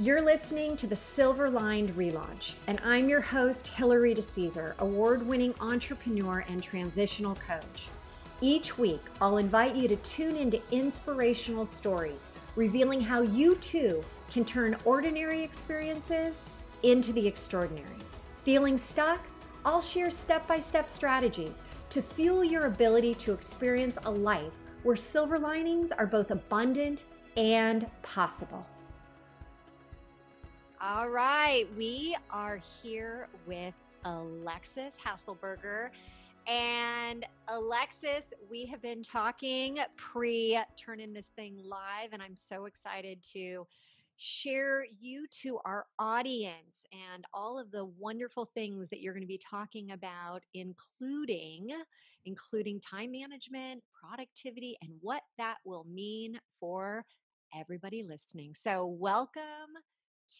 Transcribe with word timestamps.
You're 0.00 0.22
listening 0.22 0.76
to 0.78 0.88
the 0.88 0.96
Silver 0.96 1.48
Lined 1.48 1.90
Relaunch, 1.90 2.54
and 2.66 2.80
I'm 2.82 3.08
your 3.08 3.20
host, 3.20 3.68
Hilary 3.68 4.12
DeCesar, 4.12 4.76
award 4.78 5.24
winning 5.24 5.54
entrepreneur 5.60 6.44
and 6.48 6.60
transitional 6.60 7.36
coach. 7.36 7.86
Each 8.40 8.76
week, 8.76 9.00
I'll 9.20 9.36
invite 9.36 9.76
you 9.76 9.86
to 9.86 9.94
tune 9.94 10.34
into 10.34 10.60
inspirational 10.72 11.64
stories, 11.64 12.30
revealing 12.56 13.00
how 13.00 13.22
you 13.22 13.54
too 13.54 14.02
can 14.32 14.44
turn 14.44 14.76
ordinary 14.84 15.44
experiences 15.44 16.42
into 16.82 17.12
the 17.12 17.24
extraordinary. 17.24 17.86
Feeling 18.44 18.76
stuck? 18.76 19.20
I'll 19.64 19.80
share 19.80 20.10
step 20.10 20.44
by 20.48 20.58
step 20.58 20.90
strategies 20.90 21.62
to 21.90 22.02
fuel 22.02 22.42
your 22.42 22.66
ability 22.66 23.14
to 23.14 23.32
experience 23.32 23.96
a 24.06 24.10
life 24.10 24.54
where 24.82 24.96
silver 24.96 25.38
linings 25.38 25.92
are 25.92 26.06
both 26.06 26.32
abundant 26.32 27.04
and 27.36 27.86
possible. 28.02 28.66
All 30.86 31.08
right, 31.08 31.64
we 31.78 32.14
are 32.30 32.60
here 32.82 33.28
with 33.46 33.72
Alexis 34.04 34.94
Haselberger. 35.02 35.88
And 36.46 37.24
Alexis, 37.48 38.34
we 38.50 38.66
have 38.66 38.82
been 38.82 39.02
talking 39.02 39.78
pre 39.96 40.60
turning 40.78 41.14
this 41.14 41.30
thing 41.36 41.56
live, 41.64 42.10
and 42.12 42.20
I'm 42.20 42.36
so 42.36 42.66
excited 42.66 43.22
to 43.32 43.66
share 44.18 44.84
you 45.00 45.26
to 45.42 45.58
our 45.64 45.86
audience 45.98 46.84
and 46.92 47.24
all 47.32 47.58
of 47.58 47.70
the 47.70 47.86
wonderful 47.98 48.50
things 48.54 48.90
that 48.90 49.00
you're 49.00 49.14
going 49.14 49.22
to 49.22 49.26
be 49.26 49.40
talking 49.40 49.90
about 49.90 50.42
including 50.52 51.70
including 52.26 52.78
time 52.78 53.10
management 53.10 53.82
productivity 54.00 54.76
and 54.82 54.92
what 55.00 55.22
that 55.36 55.56
will 55.64 55.84
mean 55.90 56.38
for 56.60 57.04
everybody 57.58 58.04
listening 58.04 58.52
so 58.54 58.86
welcome 58.86 59.42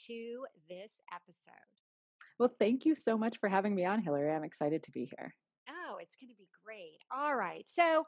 to 0.06 0.46
this 0.68 1.00
episode. 1.14 1.54
Well, 2.38 2.54
thank 2.58 2.84
you 2.84 2.94
so 2.94 3.16
much 3.16 3.38
for 3.38 3.48
having 3.48 3.74
me 3.74 3.84
on, 3.84 4.02
Hilary. 4.02 4.32
I'm 4.32 4.44
excited 4.44 4.82
to 4.82 4.90
be 4.90 5.10
here. 5.16 5.34
Oh, 5.68 5.96
it's 6.00 6.16
going 6.16 6.30
to 6.30 6.36
be 6.36 6.48
great. 6.64 6.98
All 7.10 7.36
right. 7.36 7.64
So, 7.68 8.06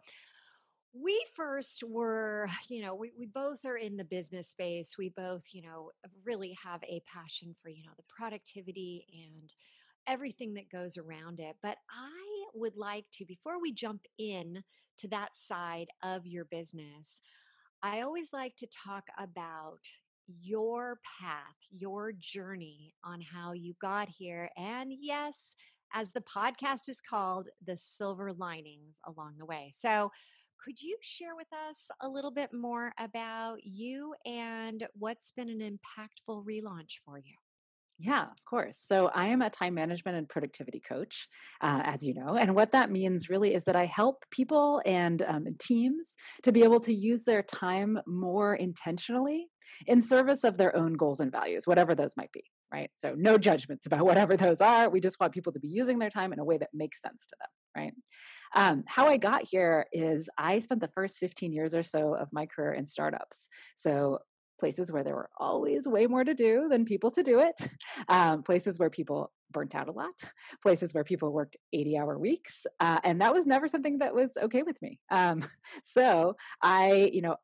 we 0.99 1.23
first 1.35 1.85
were, 1.87 2.49
you 2.71 2.81
know, 2.83 2.95
we, 2.95 3.13
we 3.19 3.27
both 3.27 3.65
are 3.67 3.77
in 3.77 3.99
the 3.99 4.05
business 4.05 4.49
space. 4.49 4.95
We 4.99 5.11
both, 5.11 5.43
you 5.53 5.61
know, 5.61 5.91
really 6.25 6.57
have 6.65 6.83
a 6.85 7.03
passion 7.13 7.55
for, 7.63 7.69
you 7.69 7.85
know, 7.85 7.91
the 7.99 8.05
productivity 8.09 9.05
and 9.13 9.53
everything 10.07 10.55
that 10.55 10.71
goes 10.71 10.97
around 10.97 11.39
it. 11.39 11.57
But 11.63 11.77
I 11.91 12.45
would 12.55 12.77
like 12.77 13.05
to, 13.15 13.27
before 13.27 13.61
we 13.61 13.73
jump 13.73 14.03
in 14.19 14.63
to 14.99 15.09
that 15.09 15.31
side 15.37 15.89
of 16.03 16.27
your 16.27 16.47
business, 16.47 17.21
I 17.83 18.01
always 18.01 18.33
like 18.33 18.57
to 18.57 18.67
talk 18.67 19.05
about, 19.19 19.81
your 20.29 21.01
path, 21.21 21.57
your 21.71 22.13
journey 22.13 22.95
on 23.05 23.21
how 23.21 23.53
you 23.53 23.75
got 23.81 24.09
here. 24.09 24.51
And 24.57 24.93
yes, 25.01 25.55
as 25.95 26.11
the 26.11 26.21
podcast 26.23 26.89
is 26.89 27.01
called, 27.01 27.49
the 27.65 27.77
silver 27.77 28.33
linings 28.33 28.99
along 29.07 29.35
the 29.39 29.47
way. 29.47 29.73
So, 29.75 30.11
could 30.65 30.81
you 30.81 30.97
share 31.03 31.37
with 31.37 31.47
us 31.69 31.89
a 32.03 32.09
little 32.09 32.33
bit 32.33 32.53
more 32.53 32.93
about 32.99 33.59
you 33.63 34.15
and 34.25 34.87
what's 34.95 35.31
been 35.31 35.49
an 35.51 35.61
impactful 35.61 36.45
relaunch 36.45 36.99
for 37.05 37.19
you? 37.19 37.35
Yeah, 37.99 38.25
of 38.25 38.45
course. 38.45 38.77
So 38.79 39.09
I 39.15 39.29
am 39.29 39.41
a 39.41 39.49
time 39.49 39.75
management 39.75 40.19
and 40.19 40.29
productivity 40.29 40.81
coach, 40.87 41.29
uh, 41.63 41.81
as 41.85 42.05
you 42.05 42.13
know. 42.13 42.37
And 42.37 42.55
what 42.55 42.73
that 42.73 42.91
means 42.91 43.31
really 43.31 43.55
is 43.55 43.65
that 43.65 43.77
I 43.77 43.87
help 43.87 44.25
people 44.31 44.83
and 44.85 45.23
um, 45.23 45.47
teams 45.59 46.15
to 46.43 46.53
be 46.53 46.63
able 46.63 46.81
to 46.81 46.93
use 46.93 47.25
their 47.25 47.43
time 47.43 47.99
more 48.07 48.55
intentionally 48.55 49.47
in 49.87 50.03
service 50.03 50.45
of 50.45 50.59
their 50.59 50.77
own 50.77 50.93
goals 50.93 51.21
and 51.21 51.33
values, 51.33 51.67
whatever 51.67 51.95
those 51.95 52.17
might 52.19 52.31
be, 52.33 52.45
right? 52.73 52.91
So 52.95 53.15
no 53.17 53.39
judgments 53.39 53.87
about 53.87 54.05
whatever 54.05 54.37
those 54.37 54.61
are. 54.61 54.91
We 54.91 55.01
just 55.01 55.19
want 55.19 55.33
people 55.33 55.53
to 55.55 55.61
be 55.61 55.69
using 55.69 55.99
their 55.99 56.11
time 56.11 56.35
in 56.35 56.39
a 56.39 56.45
way 56.45 56.59
that 56.59 56.71
makes 56.75 57.01
sense 57.01 57.27
to 57.27 57.37
them, 57.41 57.83
right? 57.83 57.95
Um, 58.55 58.85
how 58.87 59.07
I 59.07 59.17
got 59.17 59.45
here 59.45 59.87
is 59.91 60.29
I 60.37 60.59
spent 60.61 60.83
the 60.83 60.89
first 60.89 61.17
15 61.19 61.53
years 61.53 61.75
or 61.75 61.83
so 61.83 62.15
of 62.15 62.29
my 62.33 62.45
career 62.45 62.75
in 62.75 62.87
startups. 62.87 63.49
So 63.75 64.19
places 64.59 64.91
where 64.91 65.05
there 65.05 65.15
were 65.15 65.31
always 65.39 65.87
way 65.87 66.07
more 66.07 66.25
to 66.25 66.35
do 66.35 66.69
than 66.69 66.85
people 66.85 67.11
to 67.13 67.23
do 67.23 67.41
it, 67.41 67.69
um, 68.09 68.43
places 68.43 68.79
where 68.79 68.91
people 68.91 69.33
burnt 69.51 69.75
out 69.75 69.89
a 69.89 69.93
lot, 69.93 70.15
places 70.63 70.93
where 70.93 71.05
people 71.05 71.33
worked 71.33 71.57
80 71.73 71.99
hour 71.99 72.19
weeks. 72.19 72.67
Uh, 72.81 73.01
and 73.05 73.21
that 73.21 73.33
was 73.33 73.47
never 73.47 73.69
something 73.69 73.99
that 73.99 74.15
was 74.15 74.37
okay 74.41 74.63
with 74.63 74.81
me. 74.83 74.99
Um, 75.11 75.49
so 75.83 76.37
I, 76.63 77.11
you 77.13 77.23
know, 77.23 77.37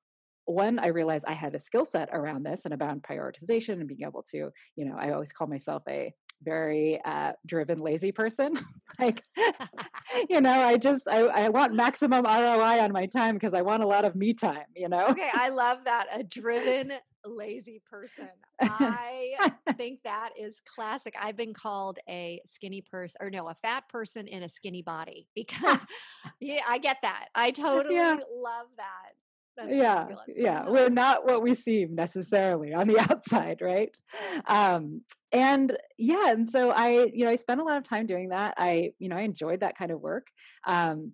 one, 0.45 0.79
I 0.79 0.89
realized 0.89 1.25
I 1.27 1.35
had 1.35 1.55
a 1.55 1.61
skill 1.61 1.85
set 1.85 2.09
around 2.13 2.43
this 2.43 2.65
and 2.65 2.75
about 2.75 3.01
prioritization 3.03 3.75
and 3.75 3.87
being 3.87 4.03
able 4.03 4.25
to, 4.33 4.51
you 4.77 4.85
know, 4.85 4.97
I 4.99 5.13
always 5.13 5.33
call 5.33 5.47
myself 5.47 5.83
a 5.89 6.13
very 6.43 7.01
uh, 7.05 7.33
driven, 7.47 7.79
lazy 7.79 8.13
person. 8.13 8.59
like, 8.99 9.23
you 10.31 10.41
know, 10.41 10.51
I 10.51 10.77
just 10.77 11.09
I, 11.09 11.21
I 11.21 11.49
want 11.49 11.75
maximum 11.75 12.25
ROI 12.25 12.81
on 12.81 12.93
my 12.93 13.07
time 13.07 13.35
because 13.35 13.55
I 13.55 13.63
want 13.63 13.83
a 13.83 13.87
lot 13.87 14.05
of 14.05 14.15
me 14.15 14.35
time. 14.35 14.67
You 14.77 14.89
know. 14.89 15.07
Okay, 15.07 15.31
I 15.33 15.49
love 15.49 15.79
that. 15.85 16.07
A 16.13 16.23
driven, 16.23 16.93
lazy 17.25 17.81
person. 17.89 18.29
I 18.61 19.53
think 19.77 20.01
that 20.05 20.31
is 20.39 20.61
classic. 20.75 21.15
I've 21.21 21.37
been 21.37 21.55
called 21.55 21.99
a 22.09 22.41
skinny 22.47 22.81
person, 22.81 23.19
or 23.21 23.31
no, 23.31 23.49
a 23.49 23.55
fat 23.55 23.89
person 23.89 24.29
in 24.29 24.43
a 24.43 24.49
skinny 24.49 24.83
body 24.83 25.27
because, 25.35 25.81
yeah, 26.41 26.61
I 26.69 26.79
get 26.79 26.99
that. 27.03 27.29
I 27.35 27.51
totally 27.51 27.97
yeah. 27.97 28.19
love 28.33 28.67
that. 28.77 29.13
That's 29.57 29.69
yeah 29.71 30.07
yeah 30.35 30.65
we're 30.67 30.89
not 30.89 31.27
what 31.27 31.43
we 31.43 31.55
seem 31.55 31.95
necessarily 31.95 32.73
on 32.73 32.89
the 32.89 32.99
outside 33.11 33.61
right? 33.61 33.91
Um 34.47 35.03
and 35.31 35.77
yeah 35.99 36.31
and 36.31 36.49
so 36.49 36.71
i 36.71 37.11
you 37.13 37.25
know 37.25 37.31
i 37.31 37.37
spent 37.37 37.61
a 37.61 37.65
lot 37.65 37.77
of 37.77 37.85
time 37.85 38.07
doing 38.07 38.31
that. 38.31 38.55
I 38.57 38.93
you 38.99 39.09
know 39.09 39.17
i 39.17 39.23
enjoyed 39.23 39.61
that 39.61 39.77
kind 39.77 39.91
of 39.91 40.01
work 40.01 40.29
um 40.67 41.13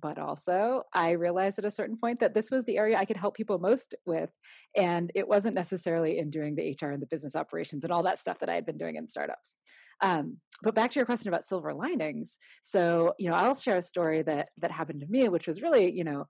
but 0.00 0.18
also 0.18 0.82
i 0.92 1.10
realized 1.12 1.58
at 1.58 1.64
a 1.64 1.70
certain 1.70 1.96
point 1.96 2.20
that 2.20 2.34
this 2.34 2.50
was 2.50 2.64
the 2.64 2.78
area 2.78 2.96
i 2.96 3.04
could 3.04 3.16
help 3.16 3.36
people 3.36 3.58
most 3.58 3.94
with 4.06 4.30
and 4.76 5.10
it 5.14 5.26
wasn't 5.26 5.54
necessarily 5.54 6.18
in 6.18 6.30
doing 6.30 6.54
the 6.54 6.76
hr 6.80 6.90
and 6.90 7.02
the 7.02 7.06
business 7.06 7.34
operations 7.34 7.82
and 7.84 7.92
all 7.92 8.02
that 8.04 8.18
stuff 8.18 8.38
that 8.38 8.48
i 8.48 8.54
had 8.54 8.66
been 8.66 8.78
doing 8.78 8.96
in 8.96 9.08
startups. 9.08 9.56
Um, 10.00 10.36
but 10.62 10.74
back 10.76 10.92
to 10.92 10.96
your 11.00 11.06
question 11.06 11.28
about 11.28 11.44
silver 11.44 11.74
linings 11.74 12.36
so 12.62 13.14
you 13.18 13.28
know 13.28 13.34
i'll 13.36 13.56
share 13.56 13.76
a 13.78 13.82
story 13.82 14.22
that 14.22 14.50
that 14.58 14.70
happened 14.70 15.00
to 15.00 15.06
me 15.08 15.28
which 15.28 15.48
was 15.48 15.62
really 15.62 15.90
you 15.90 16.04
know 16.04 16.28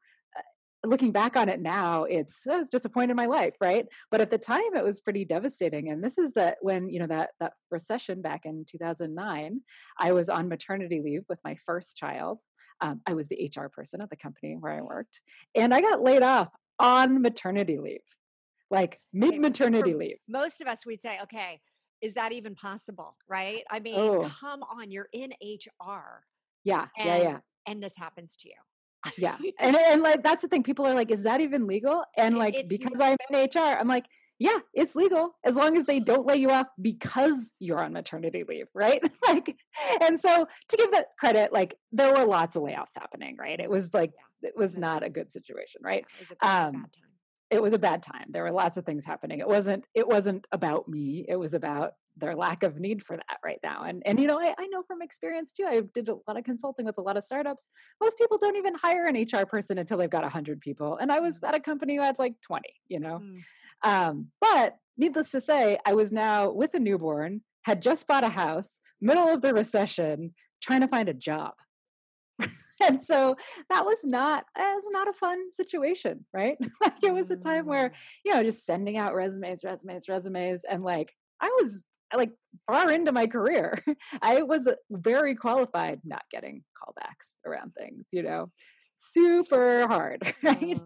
looking 0.84 1.12
back 1.12 1.36
on 1.36 1.48
it 1.48 1.60
now, 1.60 2.04
it's 2.04 2.46
it 2.46 2.56
was 2.56 2.68
just 2.68 2.86
a 2.86 2.90
point 2.90 3.10
in 3.10 3.16
my 3.16 3.26
life, 3.26 3.54
right? 3.60 3.86
But 4.10 4.20
at 4.20 4.30
the 4.30 4.38
time, 4.38 4.74
it 4.74 4.84
was 4.84 5.00
pretty 5.00 5.24
devastating. 5.24 5.90
And 5.90 6.02
this 6.02 6.18
is 6.18 6.32
that 6.34 6.58
when 6.60 6.88
you 6.88 7.00
know 7.00 7.06
that 7.06 7.30
that 7.40 7.54
recession 7.70 8.22
back 8.22 8.42
in 8.44 8.64
2009, 8.68 9.60
I 9.98 10.12
was 10.12 10.28
on 10.28 10.48
maternity 10.48 11.00
leave 11.04 11.24
with 11.28 11.40
my 11.44 11.56
first 11.66 11.96
child. 11.96 12.42
Um, 12.80 13.00
I 13.06 13.14
was 13.14 13.28
the 13.28 13.50
HR 13.54 13.68
person 13.68 14.00
at 14.00 14.10
the 14.10 14.16
company 14.16 14.56
where 14.58 14.72
I 14.72 14.82
worked, 14.82 15.20
and 15.54 15.74
I 15.74 15.80
got 15.80 16.02
laid 16.02 16.22
off 16.22 16.54
on 16.78 17.22
maternity 17.22 17.78
leave, 17.78 18.00
like 18.70 19.00
mid 19.12 19.40
maternity 19.40 19.94
leave. 19.94 20.18
Most 20.28 20.60
of 20.60 20.68
us, 20.68 20.86
we'd 20.86 21.02
say, 21.02 21.18
okay, 21.24 21.60
is 22.00 22.14
that 22.14 22.30
even 22.30 22.54
possible? 22.54 23.16
Right? 23.28 23.64
I 23.68 23.80
mean, 23.80 23.96
oh. 23.96 24.32
come 24.40 24.62
on, 24.62 24.92
you're 24.92 25.08
in 25.12 25.32
HR. 25.42 26.22
Yeah, 26.62 26.86
and, 26.96 27.06
yeah, 27.06 27.16
yeah. 27.16 27.38
And 27.66 27.82
this 27.82 27.94
happens 27.96 28.36
to 28.36 28.48
you 28.48 28.54
yeah 29.16 29.36
and 29.58 29.76
and 29.76 30.02
like 30.02 30.22
that's 30.22 30.42
the 30.42 30.48
thing 30.48 30.62
people 30.62 30.86
are 30.86 30.94
like 30.94 31.10
is 31.10 31.22
that 31.22 31.40
even 31.40 31.66
legal? 31.66 32.04
And 32.16 32.36
like 32.38 32.54
it's 32.54 32.68
because 32.68 33.00
i'm 33.00 33.16
in 33.30 33.48
hr 33.54 33.58
i'm 33.58 33.88
like 33.88 34.06
yeah 34.38 34.58
it's 34.72 34.94
legal 34.94 35.36
as 35.44 35.56
long 35.56 35.76
as 35.76 35.84
they 35.84 36.00
don't 36.00 36.26
lay 36.26 36.36
you 36.36 36.50
off 36.50 36.68
because 36.80 37.52
you're 37.58 37.82
on 37.82 37.92
maternity 37.92 38.44
leave 38.48 38.68
right? 38.74 39.02
Like 39.28 39.56
and 40.00 40.20
so 40.20 40.46
to 40.68 40.76
give 40.76 40.92
that 40.92 41.06
credit 41.18 41.52
like 41.52 41.76
there 41.92 42.12
were 42.14 42.24
lots 42.24 42.56
of 42.56 42.62
layoffs 42.62 42.94
happening 42.96 43.36
right? 43.38 43.58
It 43.58 43.70
was 43.70 43.92
like 43.92 44.12
it 44.42 44.56
was 44.56 44.78
not 44.78 45.02
a 45.02 45.10
good 45.10 45.30
situation 45.32 45.80
right? 45.84 46.04
Um 46.40 46.86
it 47.50 47.62
was 47.62 47.72
a 47.72 47.78
bad 47.78 48.02
time 48.02 48.26
there 48.30 48.42
were 48.42 48.52
lots 48.52 48.76
of 48.76 48.84
things 48.84 49.04
happening 49.04 49.38
it 49.38 49.48
wasn't 49.48 49.84
it 49.94 50.06
wasn't 50.06 50.46
about 50.52 50.88
me 50.88 51.24
it 51.28 51.36
was 51.36 51.54
about 51.54 51.92
their 52.18 52.34
lack 52.34 52.62
of 52.62 52.78
need 52.78 53.02
for 53.02 53.16
that 53.16 53.38
right 53.44 53.58
now. 53.62 53.82
And 53.84 54.02
and 54.04 54.18
you 54.18 54.26
know, 54.26 54.38
I, 54.40 54.54
I 54.58 54.66
know 54.68 54.82
from 54.82 55.02
experience 55.02 55.52
too. 55.52 55.64
I 55.66 55.82
did 55.94 56.08
a 56.08 56.16
lot 56.26 56.36
of 56.36 56.44
consulting 56.44 56.86
with 56.86 56.98
a 56.98 57.02
lot 57.02 57.16
of 57.16 57.24
startups. 57.24 57.66
Most 58.00 58.18
people 58.18 58.38
don't 58.38 58.56
even 58.56 58.74
hire 58.74 59.06
an 59.06 59.16
HR 59.16 59.46
person 59.46 59.78
until 59.78 59.98
they've 59.98 60.10
got 60.10 60.24
a 60.24 60.28
hundred 60.28 60.60
people. 60.60 60.96
And 60.96 61.10
I 61.10 61.20
was 61.20 61.38
mm. 61.38 61.48
at 61.48 61.54
a 61.54 61.60
company 61.60 61.96
who 61.96 62.02
had 62.02 62.18
like 62.18 62.34
20, 62.42 62.68
you 62.88 63.00
know. 63.00 63.20
Mm. 63.22 63.42
Um, 63.84 64.26
but 64.40 64.76
needless 64.96 65.30
to 65.30 65.40
say, 65.40 65.78
I 65.86 65.94
was 65.94 66.12
now 66.12 66.50
with 66.50 66.74
a 66.74 66.80
newborn, 66.80 67.42
had 67.62 67.82
just 67.82 68.06
bought 68.06 68.24
a 68.24 68.30
house, 68.30 68.80
middle 69.00 69.28
of 69.28 69.42
the 69.42 69.54
recession, 69.54 70.34
trying 70.60 70.80
to 70.80 70.88
find 70.88 71.08
a 71.08 71.14
job. 71.14 71.52
And 72.80 73.02
so 73.02 73.36
that 73.68 73.84
was 73.84 73.98
not 74.04 74.44
that 74.56 74.74
was 74.74 74.84
not 74.90 75.08
a 75.08 75.12
fun 75.12 75.52
situation 75.52 76.24
right 76.32 76.56
like 76.82 77.02
it 77.02 77.12
was 77.12 77.30
a 77.30 77.36
time 77.36 77.66
where 77.66 77.90
mm. 77.90 77.94
you 78.24 78.34
know 78.34 78.42
just 78.42 78.64
sending 78.64 78.96
out 78.96 79.14
resumes 79.14 79.64
resumes 79.64 80.08
resumes 80.08 80.64
and 80.64 80.82
like 80.82 81.12
i 81.40 81.48
was 81.60 81.84
like 82.14 82.30
far 82.66 82.90
into 82.90 83.12
my 83.12 83.26
career. 83.26 83.82
I 84.22 84.42
was 84.42 84.68
very 84.90 85.34
qualified, 85.34 86.00
not 86.04 86.22
getting 86.30 86.62
callbacks 86.76 87.36
around 87.46 87.72
things, 87.74 88.06
you 88.12 88.22
know. 88.22 88.50
super 88.96 89.86
hard, 89.86 90.34
right? 90.42 90.80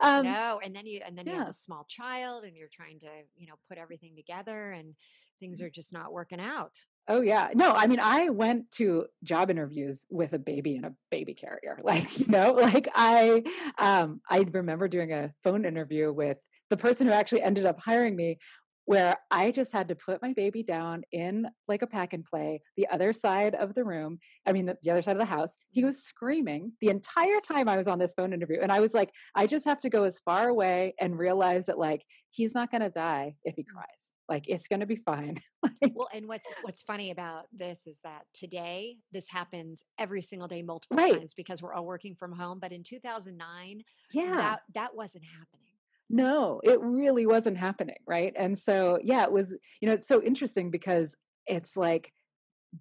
Oh, 0.00 0.18
um, 0.18 0.24
no, 0.24 0.60
and 0.62 0.74
then 0.74 0.86
you 0.86 1.00
and 1.04 1.16
then 1.16 1.26
yeah. 1.26 1.32
you 1.32 1.38
have 1.40 1.48
a 1.48 1.54
small 1.54 1.84
child, 1.88 2.44
and 2.44 2.56
you're 2.56 2.68
trying 2.72 3.00
to 3.00 3.08
you 3.36 3.46
know 3.46 3.54
put 3.68 3.78
everything 3.78 4.14
together, 4.16 4.72
and 4.72 4.94
things 5.40 5.60
mm. 5.60 5.66
are 5.66 5.70
just 5.70 5.92
not 5.92 6.12
working 6.12 6.40
out. 6.40 6.72
Oh 7.06 7.20
yeah. 7.20 7.50
No, 7.54 7.72
I 7.72 7.86
mean 7.86 8.00
I 8.00 8.30
went 8.30 8.70
to 8.72 9.06
job 9.22 9.50
interviews 9.50 10.06
with 10.10 10.32
a 10.32 10.38
baby 10.38 10.76
in 10.76 10.84
a 10.84 10.94
baby 11.10 11.34
carrier. 11.34 11.78
Like, 11.84 12.18
you 12.18 12.26
know, 12.26 12.52
like 12.52 12.88
I 12.94 13.42
um 13.78 14.20
I 14.28 14.46
remember 14.50 14.88
doing 14.88 15.12
a 15.12 15.32
phone 15.42 15.64
interview 15.64 16.12
with 16.12 16.38
the 16.70 16.76
person 16.76 17.06
who 17.06 17.12
actually 17.12 17.42
ended 17.42 17.66
up 17.66 17.78
hiring 17.78 18.16
me 18.16 18.38
where 18.86 19.16
I 19.30 19.50
just 19.50 19.72
had 19.72 19.88
to 19.88 19.94
put 19.94 20.20
my 20.20 20.32
baby 20.34 20.62
down 20.62 21.04
in 21.10 21.46
like 21.68 21.82
a 21.82 21.86
pack 21.86 22.12
and 22.12 22.24
play 22.24 22.60
the 22.76 22.86
other 22.88 23.12
side 23.12 23.54
of 23.54 23.74
the 23.74 23.84
room. 23.84 24.18
I 24.46 24.52
mean, 24.52 24.66
the, 24.66 24.76
the, 24.82 24.90
other 24.90 25.02
side 25.02 25.16
of 25.16 25.20
the 25.20 25.24
house. 25.24 25.56
He 25.70 25.84
was 25.84 26.02
screaming 26.02 26.72
the 26.80 26.88
entire 26.88 27.40
time 27.40 27.68
I 27.68 27.76
was 27.76 27.88
on 27.88 27.98
this 27.98 28.14
phone 28.14 28.32
interview. 28.32 28.58
And 28.60 28.70
I 28.70 28.80
was 28.80 28.92
like, 28.92 29.10
I 29.34 29.46
just 29.46 29.64
have 29.64 29.80
to 29.80 29.90
go 29.90 30.04
as 30.04 30.18
far 30.18 30.48
away 30.48 30.94
and 31.00 31.18
realize 31.18 31.66
that 31.66 31.78
like 31.78 32.04
he's 32.30 32.54
not 32.54 32.70
going 32.70 32.82
to 32.82 32.90
die 32.90 33.36
if 33.44 33.54
he 33.56 33.62
mm. 33.62 33.68
cries. 33.72 34.13
Like 34.28 34.44
it's 34.46 34.68
going 34.68 34.80
to 34.80 34.86
be 34.86 34.96
fine. 34.96 35.38
well, 35.94 36.08
and 36.14 36.26
what's 36.26 36.48
what's 36.62 36.82
funny 36.82 37.10
about 37.10 37.44
this 37.52 37.86
is 37.86 38.00
that 38.04 38.22
today 38.32 38.96
this 39.12 39.26
happens 39.28 39.84
every 39.98 40.22
single 40.22 40.48
day, 40.48 40.62
multiple 40.62 40.96
right. 40.96 41.12
times 41.12 41.34
because 41.34 41.62
we're 41.62 41.74
all 41.74 41.84
working 41.84 42.14
from 42.14 42.32
home. 42.32 42.58
But 42.60 42.72
in 42.72 42.82
2009, 42.82 43.82
yeah, 44.12 44.36
that 44.36 44.60
that 44.74 44.94
wasn't 44.94 45.24
happening. 45.24 45.74
No, 46.10 46.60
it 46.62 46.80
really 46.80 47.26
wasn't 47.26 47.56
happening, 47.56 47.96
right? 48.06 48.32
And 48.36 48.58
so, 48.58 48.98
yeah, 49.02 49.24
it 49.24 49.32
was, 49.32 49.54
you 49.80 49.88
know, 49.88 49.94
it's 49.94 50.08
so 50.08 50.22
interesting 50.22 50.70
because 50.70 51.16
it's 51.46 51.76
like 51.76 52.12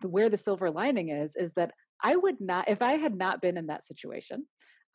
the, 0.01 0.09
where 0.09 0.29
the 0.29 0.37
silver 0.37 0.69
lining 0.69 1.09
is, 1.09 1.35
is 1.35 1.53
that 1.53 1.71
I 2.03 2.15
would 2.15 2.41
not, 2.41 2.69
if 2.69 2.81
I 2.81 2.97
had 2.97 3.15
not 3.15 3.41
been 3.41 3.57
in 3.57 3.67
that 3.67 3.85
situation, 3.85 4.45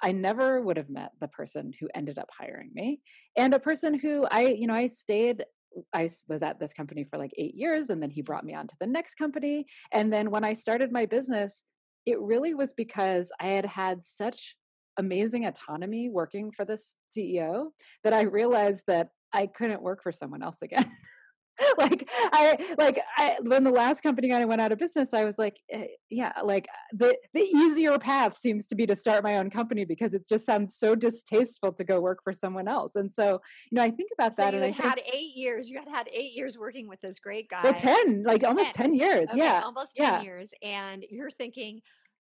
I 0.02 0.12
never 0.12 0.60
would 0.60 0.76
have 0.76 0.90
met 0.90 1.10
the 1.20 1.28
person 1.28 1.72
who 1.80 1.88
ended 1.94 2.18
up 2.18 2.28
hiring 2.38 2.70
me 2.72 3.00
and 3.36 3.54
a 3.54 3.58
person 3.58 3.98
who 3.98 4.26
I, 4.30 4.48
you 4.48 4.66
know, 4.66 4.74
I 4.74 4.86
stayed 4.88 5.44
I 5.92 6.10
was 6.28 6.42
at 6.42 6.58
this 6.58 6.72
company 6.72 7.04
for 7.04 7.18
like 7.18 7.32
eight 7.36 7.54
years 7.54 7.90
and 7.90 8.02
then 8.02 8.10
he 8.10 8.22
brought 8.22 8.44
me 8.44 8.54
on 8.54 8.66
to 8.66 8.76
the 8.80 8.86
next 8.86 9.14
company. 9.14 9.66
And 9.92 10.12
then 10.12 10.30
when 10.30 10.44
I 10.44 10.52
started 10.54 10.92
my 10.92 11.06
business, 11.06 11.62
it 12.06 12.20
really 12.20 12.54
was 12.54 12.74
because 12.74 13.30
I 13.40 13.48
had 13.48 13.66
had 13.66 14.04
such 14.04 14.56
amazing 14.96 15.46
autonomy 15.46 16.08
working 16.08 16.50
for 16.50 16.64
this 16.64 16.94
CEO 17.16 17.68
that 18.02 18.12
I 18.12 18.22
realized 18.22 18.84
that 18.88 19.10
I 19.32 19.46
couldn't 19.46 19.82
work 19.82 20.02
for 20.02 20.12
someone 20.12 20.42
else 20.42 20.62
again. 20.62 20.90
like 21.78 22.08
I 22.32 22.74
like 22.78 23.00
I 23.16 23.36
when 23.42 23.64
the 23.64 23.70
last 23.70 24.02
company 24.02 24.32
I 24.32 24.44
went 24.44 24.60
out 24.60 24.72
of 24.72 24.78
business, 24.78 25.12
I 25.12 25.24
was 25.24 25.38
like, 25.38 25.60
eh, 25.70 25.86
yeah, 26.10 26.32
like 26.42 26.68
the 26.92 27.16
the 27.34 27.40
easier 27.40 27.98
path 27.98 28.38
seems 28.38 28.66
to 28.68 28.74
be 28.74 28.86
to 28.86 28.96
start 28.96 29.22
my 29.22 29.36
own 29.38 29.50
company 29.50 29.84
because 29.84 30.14
it 30.14 30.28
just 30.28 30.46
sounds 30.46 30.76
so 30.76 30.94
distasteful 30.94 31.72
to 31.72 31.84
go 31.84 32.00
work 32.00 32.22
for 32.22 32.32
someone 32.32 32.68
else. 32.68 32.96
And 32.96 33.12
so, 33.12 33.40
you 33.70 33.76
know, 33.76 33.82
I 33.82 33.90
think 33.90 34.10
about 34.16 34.34
so 34.34 34.42
that. 34.42 34.54
You 34.54 34.62
and 34.62 34.74
I 34.74 34.82
had 34.82 34.94
think, 34.96 35.14
eight 35.14 35.36
years. 35.36 35.68
You 35.68 35.78
had 35.78 35.88
had 35.88 36.08
eight 36.12 36.32
years 36.34 36.58
working 36.58 36.88
with 36.88 37.00
this 37.00 37.18
great 37.18 37.48
guy. 37.48 37.62
Well, 37.62 37.74
ten, 37.74 38.22
like 38.24 38.44
almost 38.44 38.74
10, 38.74 38.90
10 38.90 38.94
years. 38.94 39.28
Okay, 39.30 39.38
yeah, 39.38 39.62
almost 39.64 39.96
ten 39.96 40.14
yeah. 40.14 40.22
years, 40.22 40.52
and 40.62 41.04
you're 41.10 41.30
thinking, 41.30 41.80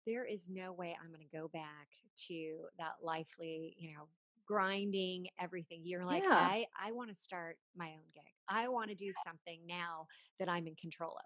there 0.06 0.26
is 0.26 0.50
no 0.50 0.74
way 0.74 0.96
I'm 1.02 1.10
going 1.10 1.22
to 1.22 1.38
go 1.38 1.50
back 1.50 1.88
to 2.28 2.58
that 2.78 2.94
lively, 3.04 3.76
you 3.78 3.94
know, 3.94 4.08
grinding 4.50 5.28
everything. 5.40 5.81
You're 5.84 6.06
like, 6.06 6.24
yeah. 6.24 6.34
I, 6.34 6.66
I 6.84 6.92
want 6.92 7.16
to 7.16 7.22
start 7.22 7.57
my 7.78 7.86
own 7.86 8.10
gig. 8.16 8.24
I 8.50 8.68
want 8.68 8.90
to 8.90 8.96
do 8.96 9.12
something 9.24 9.60
now 9.68 10.07
that 10.40 10.50
I'm 10.50 10.66
in 10.66 10.75
control 10.75 11.12
of. 11.12 11.25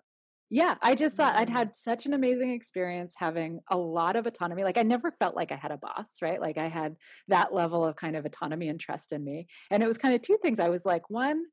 Yeah, 0.50 0.76
I 0.82 0.94
just 0.94 1.16
thought 1.16 1.38
I'd 1.38 1.48
mm. 1.48 1.54
had 1.54 1.74
such 1.74 2.06
an 2.06 2.14
amazing 2.14 2.52
experience 2.52 3.14
having 3.16 3.62
a 3.72 3.78
lot 3.78 4.18
of 4.18 4.28
autonomy. 4.28 4.64
Like 4.66 4.78
I 4.78 4.84
never 4.84 5.10
felt 5.10 5.36
like 5.36 5.54
I 5.54 5.56
had 5.56 5.72
a 5.72 5.78
boss, 5.78 6.10
right? 6.22 6.40
Like 6.40 6.58
I 6.58 6.68
had 6.68 6.98
that 7.30 7.54
level 7.54 7.86
of 7.86 7.96
kind 7.96 8.18
of 8.18 8.26
autonomy 8.26 8.68
and 8.68 8.80
trust 8.80 9.14
in 9.14 9.24
me. 9.24 9.48
And 9.72 9.82
it 9.82 9.88
was 9.88 9.98
kind 9.98 10.14
of 10.14 10.22
two 10.22 10.38
things. 10.42 10.60
I 10.60 10.70
was 10.70 10.86
like, 10.86 11.10
one, 11.10 11.46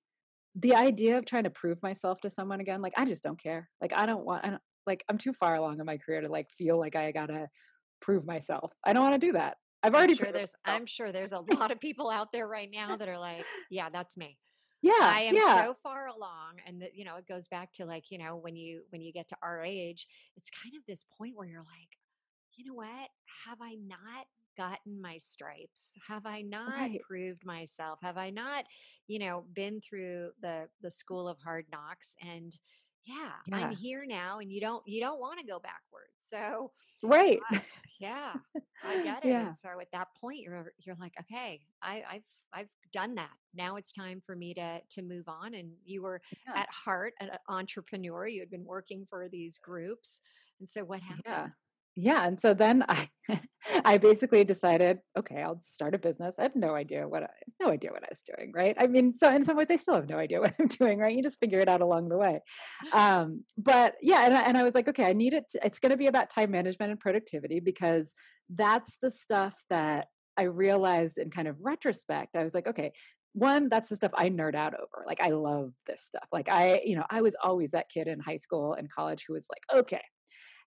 the 0.56 0.75
idea 0.75 1.19
of 1.19 1.25
trying 1.25 1.44
to 1.44 1.50
prove 1.50 1.82
myself 1.84 2.20
to 2.23 2.31
someone 2.31 2.61
again, 2.61 2.82
like 2.82 2.94
I 2.96 3.05
just 3.05 3.23
don't 3.23 3.40
care. 3.40 3.70
Like 3.81 3.93
I 3.94 4.06
don't 4.06 4.25
want 4.25 4.44
I 4.44 4.50
don't, 4.50 4.62
like 4.87 5.05
I'm 5.08 5.19
too 5.19 5.32
far 5.32 5.55
along 5.55 5.78
in 5.78 5.87
my 5.87 5.99
career 5.99 6.20
to 6.20 6.28
like 6.28 6.50
feel 6.50 6.78
like 6.78 6.96
I 6.96 7.12
got 7.12 7.26
to 7.26 7.49
prove 8.02 8.26
myself. 8.26 8.73
I 8.84 8.93
don't 8.93 9.05
want 9.05 9.20
to 9.20 9.26
do 9.26 9.32
that. 9.32 9.56
I've 9.82 9.94
already 9.94 10.12
I'm 10.12 10.19
sure 10.19 10.32
there's. 10.32 10.55
I'm 10.65 10.87
sure 10.87 11.12
there's 11.12 11.32
a 11.32 11.41
lot 11.56 11.71
of 11.71 11.81
people 11.81 12.11
out 12.11 12.32
there 12.32 12.47
right 12.47 12.71
now 12.73 12.97
that 12.97 13.09
are 13.09 13.19
like, 13.19 13.44
yeah, 13.71 13.88
that's 13.91 14.17
me. 14.17 14.37
Yeah. 14.82 14.93
I 14.99 15.23
am 15.23 15.35
yeah. 15.35 15.65
so 15.65 15.77
far 15.82 16.09
along 16.09 16.56
and 16.67 16.81
that 16.82 16.94
you 16.94 17.05
know, 17.05 17.17
it 17.17 17.29
goes 17.29 17.47
back 17.49 17.73
to 17.75 17.85
like, 17.85 18.05
you 18.11 18.19
know, 18.19 18.37
when 18.37 18.56
you 18.56 18.82
when 18.91 19.03
you 19.03 19.12
get 19.12 19.29
to 19.29 19.37
our 19.43 19.62
age, 19.62 20.06
it's 20.37 20.50
kind 20.50 20.75
of 20.77 20.82
this 20.87 21.05
point 21.19 21.37
where 21.37 21.47
you're 21.47 21.59
like, 21.59 21.99
you 22.56 22.65
know 22.65 22.75
what? 22.75 23.09
Have 23.47 23.59
I 23.61 23.77
not 23.87 24.27
gotten 24.56 25.00
my 25.00 25.19
stripes? 25.19 25.94
Have 26.09 26.26
I 26.26 26.43
not 26.43 26.73
right. 26.73 27.00
proved 27.06 27.44
myself? 27.44 27.99
Have 28.03 28.17
I 28.19 28.31
not, 28.31 28.65
you 29.06 29.19
know, 29.19 29.44
been 29.55 29.81
through 29.81 30.31
the 30.41 30.69
the 30.83 30.91
school 30.91 31.29
of 31.29 31.38
hard 31.38 31.67
knocks 31.71 32.15
and 32.23 32.59
yeah, 33.05 33.31
yeah. 33.47 33.56
I'm 33.56 33.70
here 33.70 34.05
now 34.06 34.38
and 34.38 34.52
you 34.52 34.61
don't 34.61 34.87
you 34.87 35.00
don't 35.00 35.20
want 35.20 35.41
to 35.41 35.47
go 35.47 35.58
backwards. 35.58 36.14
So 36.20 36.73
Right. 37.02 37.41
Yeah. 38.00 38.32
I 38.82 39.02
get 39.05 39.26
it. 39.26 39.29
Yeah. 39.29 39.49
And 39.49 39.56
so 39.56 39.69
at 39.79 39.93
that 39.93 40.08
point 40.19 40.41
you're 40.41 40.73
you're 40.79 40.97
like, 40.99 41.12
okay, 41.20 41.61
I, 41.82 42.02
I've 42.11 42.23
I've 42.52 42.69
done 42.94 43.14
that. 43.17 43.31
Now 43.55 43.76
it's 43.76 43.93
time 43.93 44.23
for 44.25 44.35
me 44.35 44.55
to 44.55 44.81
to 44.81 45.02
move 45.02 45.29
on. 45.29 45.52
And 45.52 45.73
you 45.85 46.00
were 46.00 46.23
yeah. 46.47 46.62
at 46.62 46.69
heart 46.70 47.12
an 47.20 47.29
entrepreneur. 47.50 48.26
You 48.26 48.41
had 48.41 48.50
been 48.50 48.64
working 48.64 49.06
for 49.11 49.29
these 49.29 49.58
groups. 49.58 50.20
And 50.61 50.69
so 50.69 50.82
what 50.82 51.00
happened? 51.00 51.25
Yeah 51.26 51.47
yeah 51.96 52.26
and 52.26 52.40
so 52.40 52.54
then 52.54 52.84
i 52.88 53.08
i 53.84 53.98
basically 53.98 54.44
decided 54.44 54.98
okay 55.19 55.42
i'll 55.42 55.60
start 55.60 55.94
a 55.94 55.98
business. 55.98 56.37
I 56.38 56.42
had 56.42 56.56
no 56.56 56.75
idea 56.75 57.06
what 57.08 57.25
i 57.25 57.28
no 57.60 57.70
idea 57.70 57.90
what 57.90 58.02
i 58.02 58.08
was 58.10 58.22
doing 58.22 58.52
right? 58.54 58.76
I 58.78 58.87
mean 58.87 59.12
so 59.12 59.34
in 59.34 59.44
some 59.44 59.56
ways 59.56 59.69
i 59.70 59.76
still 59.76 59.94
have 59.94 60.08
no 60.08 60.19
idea 60.19 60.40
what 60.40 60.54
i'm 60.58 60.69
doing 60.69 60.98
right? 60.98 61.14
You 61.14 61.22
just 61.22 61.40
figure 61.40 61.58
it 61.58 61.69
out 61.69 61.81
along 61.81 62.08
the 62.08 62.19
way. 62.19 62.40
Um 62.92 63.44
but 63.58 63.94
yeah 64.00 64.25
and 64.25 64.34
I, 64.34 64.42
and 64.42 64.56
I 64.56 64.62
was 64.62 64.75
like 64.75 64.88
okay 64.88 65.04
i 65.04 65.12
need 65.12 65.32
it 65.32 65.44
to, 65.50 65.60
it's 65.64 65.78
going 65.78 65.90
to 65.90 65.96
be 65.96 66.06
about 66.06 66.31
time 66.31 66.50
management 66.50 66.90
and 66.92 67.00
productivity 67.00 67.60
because 67.60 68.14
that's 68.48 68.96
the 69.02 69.10
stuff 69.10 69.54
that 69.70 70.08
i 70.37 70.42
realized 70.42 71.19
in 71.19 71.31
kind 71.31 71.48
of 71.48 71.56
retrospect 71.60 72.37
i 72.37 72.42
was 72.42 72.54
like 72.54 72.66
okay 72.66 72.92
one 73.32 73.69
that's 73.69 73.90
the 73.90 73.96
stuff 73.96 74.10
i 74.14 74.28
nerd 74.28 74.54
out 74.54 74.75
over 74.75 75.04
like 75.06 75.20
i 75.20 75.31
love 75.31 75.72
this 75.87 76.02
stuff. 76.02 76.26
Like 76.32 76.48
i 76.48 76.82
you 76.84 76.96
know 76.96 77.04
i 77.10 77.20
was 77.20 77.37
always 77.42 77.72
that 77.72 77.90
kid 77.92 78.08
in 78.08 78.20
high 78.20 78.38
school 78.38 78.75
and 78.75 78.90
college 78.90 79.25
who 79.26 79.34
was 79.34 79.46
like 79.48 79.81
okay 79.81 80.02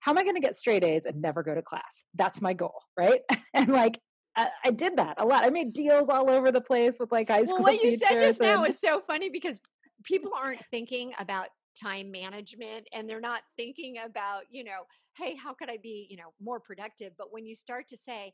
how 0.04 0.12
am 0.12 0.18
I 0.18 0.24
going 0.24 0.36
to 0.36 0.42
get 0.42 0.58
straight 0.58 0.84
A's 0.84 1.06
and 1.06 1.22
never 1.22 1.44
go 1.44 1.56
to 1.56 1.62
class? 1.62 2.04
That's 2.14 2.42
my 2.42 2.52
goal, 2.52 2.76
right? 2.98 3.22
and 3.54 3.70
like 3.70 4.02
I, 4.36 4.50
I, 4.66 4.72
did 4.72 4.98
that 4.98 5.16
a 5.18 5.26
lot. 5.26 5.46
I 5.46 5.50
made 5.50 5.72
deals 5.72 6.10
all 6.10 6.30
over 6.30 6.52
the 6.52 6.60
place 6.60 6.98
with 7.00 7.10
like 7.10 7.30
high 7.30 7.46
school. 7.46 7.64
Well, 7.64 7.74
what 7.74 7.84
you 7.84 7.98
said 7.98 8.20
just 8.20 8.42
and... 8.42 8.50
now 8.50 8.66
is 8.66 8.82
so 8.82 9.02
funny 9.08 9.30
because 9.30 9.62
people 10.04 10.32
aren't 10.38 10.60
thinking 10.72 11.14
about 11.20 11.48
time 11.82 12.12
management 12.12 12.86
and 12.92 13.10
they're 13.10 13.22
not 13.22 13.44
thinking 13.56 13.96
about, 14.04 14.44
you 14.52 14.66
know, 14.66 14.82
hey, 15.18 15.36
how 15.36 15.54
could 15.54 15.70
I 15.70 15.78
be, 15.78 16.06
you 16.10 16.18
know, 16.18 16.34
more 16.42 16.60
productive? 16.60 17.14
But 17.18 17.32
when 17.32 17.46
you 17.46 17.56
start 17.56 17.88
to 17.88 17.98
say, 17.98 18.34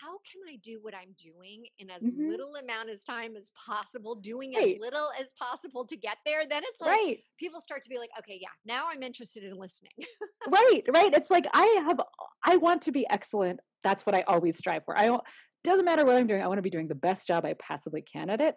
how 0.00 0.18
can 0.30 0.42
I 0.52 0.56
do 0.62 0.78
what 0.82 0.94
I'm 0.94 1.14
doing 1.22 1.66
in 1.78 1.90
as 1.90 2.02
mm-hmm. 2.02 2.30
little 2.30 2.56
amount 2.56 2.90
of 2.90 3.04
time 3.04 3.36
as 3.36 3.50
possible, 3.66 4.14
doing 4.14 4.54
right. 4.54 4.74
as 4.74 4.80
little 4.80 5.10
as 5.20 5.32
possible 5.38 5.86
to 5.86 5.96
get 5.96 6.18
there, 6.24 6.46
then 6.48 6.62
it's 6.64 6.80
like 6.80 6.90
right. 6.90 7.18
people 7.38 7.60
start 7.60 7.84
to 7.84 7.90
be 7.90 7.98
like, 7.98 8.10
okay, 8.18 8.38
yeah, 8.40 8.48
now 8.64 8.88
I'm 8.90 9.02
interested 9.02 9.44
in 9.44 9.56
listening. 9.56 9.92
right, 10.48 10.82
right. 10.88 11.12
It's 11.12 11.30
like 11.30 11.46
I 11.52 11.82
have, 11.86 12.00
I 12.44 12.56
want 12.56 12.82
to 12.82 12.92
be 12.92 13.06
excellent. 13.08 13.60
That's 13.82 14.04
what 14.04 14.14
I 14.14 14.22
always 14.22 14.56
strive 14.56 14.84
for. 14.84 14.98
I 14.98 15.06
don't, 15.06 15.22
doesn't 15.64 15.84
matter 15.84 16.04
what 16.04 16.16
I'm 16.16 16.26
doing. 16.26 16.42
I 16.42 16.46
want 16.48 16.58
to 16.58 16.62
be 16.62 16.70
doing 16.70 16.88
the 16.88 16.94
best 16.94 17.26
job 17.26 17.44
I 17.44 17.54
possibly 17.54 18.02
can 18.02 18.30
at 18.30 18.40
it 18.40 18.56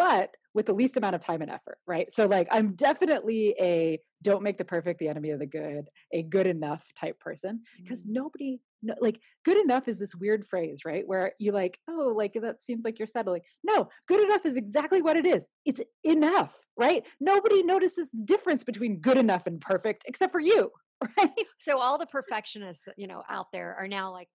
but 0.00 0.34
with 0.54 0.66
the 0.66 0.72
least 0.72 0.96
amount 0.96 1.14
of 1.14 1.20
time 1.20 1.42
and 1.42 1.50
effort, 1.50 1.78
right? 1.86 2.12
So 2.12 2.26
like 2.26 2.48
I'm 2.50 2.74
definitely 2.74 3.54
a 3.60 3.98
don't 4.22 4.42
make 4.42 4.58
the 4.58 4.64
perfect 4.64 4.98
the 4.98 5.08
enemy 5.08 5.30
of 5.30 5.38
the 5.38 5.46
good, 5.46 5.88
a 6.12 6.22
good 6.22 6.46
enough 6.46 6.86
type 6.94 7.18
person 7.20 7.62
because 7.78 8.02
mm-hmm. 8.02 8.14
nobody 8.14 8.60
no, 8.82 8.94
like 9.00 9.20
good 9.44 9.58
enough 9.58 9.88
is 9.88 9.98
this 9.98 10.14
weird 10.14 10.46
phrase, 10.46 10.80
right? 10.84 11.06
Where 11.06 11.32
you 11.38 11.52
like, 11.52 11.78
oh, 11.88 12.14
like 12.16 12.34
that 12.40 12.62
seems 12.62 12.84
like 12.84 12.98
you're 12.98 13.06
settling. 13.06 13.42
No, 13.62 13.88
good 14.08 14.20
enough 14.20 14.46
is 14.46 14.56
exactly 14.56 15.02
what 15.02 15.16
it 15.16 15.26
is. 15.26 15.46
It's 15.64 15.80
enough, 16.02 16.56
right? 16.78 17.04
Nobody 17.20 17.62
notices 17.62 18.10
the 18.10 18.22
difference 18.22 18.64
between 18.64 19.00
good 19.00 19.18
enough 19.18 19.46
and 19.46 19.60
perfect 19.60 20.04
except 20.06 20.32
for 20.32 20.40
you, 20.40 20.70
right? 21.18 21.30
So 21.60 21.78
all 21.78 21.98
the 21.98 22.06
perfectionists, 22.06 22.88
you 22.96 23.06
know, 23.06 23.22
out 23.28 23.46
there 23.52 23.76
are 23.78 23.88
now 23.88 24.12
like, 24.12 24.28